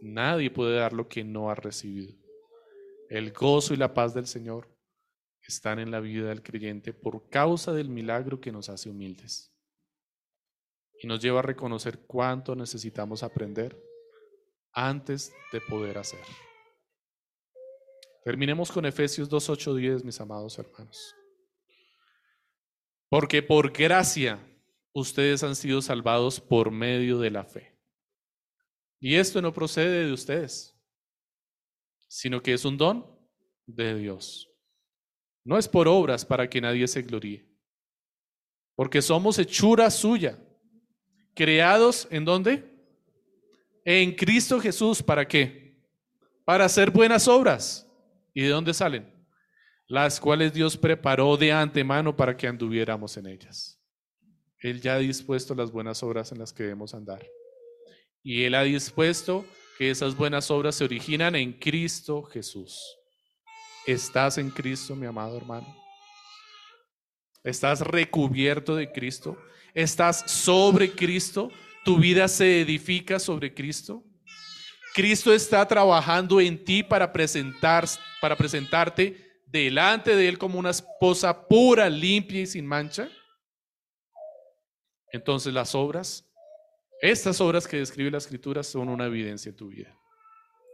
Nadie 0.00 0.50
puede 0.50 0.76
dar 0.76 0.92
lo 0.92 1.08
que 1.08 1.24
no 1.24 1.50
ha 1.50 1.54
recibido. 1.54 2.14
El 3.08 3.32
gozo 3.32 3.74
y 3.74 3.76
la 3.76 3.94
paz 3.94 4.12
del 4.12 4.26
Señor 4.26 4.68
están 5.40 5.78
en 5.78 5.90
la 5.90 6.00
vida 6.00 6.28
del 6.28 6.42
creyente 6.42 6.92
por 6.92 7.28
causa 7.28 7.72
del 7.72 7.88
milagro 7.88 8.40
que 8.40 8.50
nos 8.50 8.68
hace 8.68 8.90
humildes. 8.90 9.52
Y 11.00 11.06
nos 11.06 11.20
lleva 11.20 11.40
a 11.40 11.42
reconocer 11.42 12.00
cuánto 12.06 12.56
necesitamos 12.56 13.22
aprender 13.22 13.80
antes 14.72 15.32
de 15.52 15.60
poder 15.60 15.98
hacer. 15.98 16.20
Terminemos 18.24 18.72
con 18.72 18.86
Efesios 18.86 19.28
2, 19.28 19.50
8, 19.50 19.74
10, 19.74 20.04
mis 20.04 20.20
amados 20.20 20.58
hermanos. 20.58 21.14
Porque 23.08 23.42
por 23.42 23.70
gracia 23.70 24.40
ustedes 24.94 25.42
han 25.42 25.56
sido 25.56 25.82
salvados 25.82 26.40
por 26.40 26.70
medio 26.70 27.18
de 27.18 27.30
la 27.30 27.44
fe. 27.44 27.76
Y 29.00 29.16
esto 29.16 29.42
no 29.42 29.52
procede 29.52 30.06
de 30.06 30.12
ustedes, 30.12 30.74
sino 32.08 32.40
que 32.40 32.54
es 32.54 32.64
un 32.64 32.78
don 32.78 33.06
de 33.66 33.96
Dios. 33.96 34.48
No 35.44 35.58
es 35.58 35.68
por 35.68 35.88
obras 35.88 36.24
para 36.24 36.48
que 36.48 36.60
nadie 36.60 36.88
se 36.88 37.02
gloríe, 37.02 37.46
porque 38.74 39.02
somos 39.02 39.38
hechura 39.38 39.90
suya, 39.90 40.38
creados 41.34 42.08
en 42.10 42.24
dónde? 42.24 42.72
En 43.84 44.14
Cristo 44.14 44.58
Jesús, 44.58 45.02
¿para 45.02 45.28
qué? 45.28 45.84
Para 46.46 46.64
hacer 46.64 46.90
buenas 46.90 47.28
obras. 47.28 47.86
¿Y 48.32 48.42
de 48.42 48.48
dónde 48.48 48.72
salen? 48.72 49.12
Las 49.86 50.18
cuales 50.18 50.54
Dios 50.54 50.76
preparó 50.76 51.36
de 51.36 51.52
antemano 51.52 52.16
para 52.16 52.36
que 52.36 52.46
anduviéramos 52.46 53.16
en 53.18 53.26
ellas. 53.26 53.83
Él 54.64 54.80
ya 54.80 54.94
ha 54.94 54.98
dispuesto 54.98 55.54
las 55.54 55.70
buenas 55.70 56.02
obras 56.02 56.32
en 56.32 56.38
las 56.38 56.50
que 56.50 56.62
debemos 56.62 56.94
andar. 56.94 57.22
Y 58.22 58.44
Él 58.44 58.54
ha 58.54 58.62
dispuesto 58.62 59.44
que 59.76 59.90
esas 59.90 60.16
buenas 60.16 60.50
obras 60.50 60.76
se 60.76 60.84
originan 60.84 61.36
en 61.36 61.52
Cristo 61.52 62.22
Jesús. 62.22 62.80
¿Estás 63.86 64.38
en 64.38 64.48
Cristo, 64.48 64.96
mi 64.96 65.04
amado 65.04 65.36
hermano? 65.36 65.66
¿Estás 67.42 67.82
recubierto 67.82 68.74
de 68.74 68.90
Cristo? 68.90 69.36
¿Estás 69.74 70.30
sobre 70.30 70.92
Cristo? 70.92 71.50
¿Tu 71.84 71.98
vida 71.98 72.26
se 72.26 72.62
edifica 72.62 73.18
sobre 73.18 73.52
Cristo? 73.52 74.02
Cristo 74.94 75.34
está 75.34 75.68
trabajando 75.68 76.40
en 76.40 76.64
ti 76.64 76.82
para, 76.82 77.12
presentar, 77.12 77.84
para 78.18 78.34
presentarte 78.34 79.42
delante 79.46 80.16
de 80.16 80.26
Él 80.26 80.38
como 80.38 80.58
una 80.58 80.70
esposa 80.70 81.46
pura, 81.46 81.90
limpia 81.90 82.40
y 82.40 82.46
sin 82.46 82.64
mancha. 82.64 83.10
Entonces 85.14 85.54
las 85.54 85.76
obras, 85.76 86.28
estas 87.00 87.40
obras 87.40 87.68
que 87.68 87.76
describe 87.76 88.10
la 88.10 88.18
escritura 88.18 88.64
son 88.64 88.88
una 88.88 89.06
evidencia 89.06 89.48
en 89.48 89.54
tu 89.54 89.68
vida. 89.68 89.96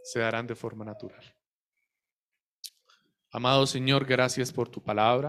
Se 0.02 0.18
darán 0.18 0.46
de 0.46 0.54
forma 0.54 0.82
natural. 0.82 1.22
Amado 3.30 3.66
Señor, 3.66 4.06
gracias 4.06 4.50
por 4.50 4.70
tu 4.70 4.82
palabra. 4.82 5.28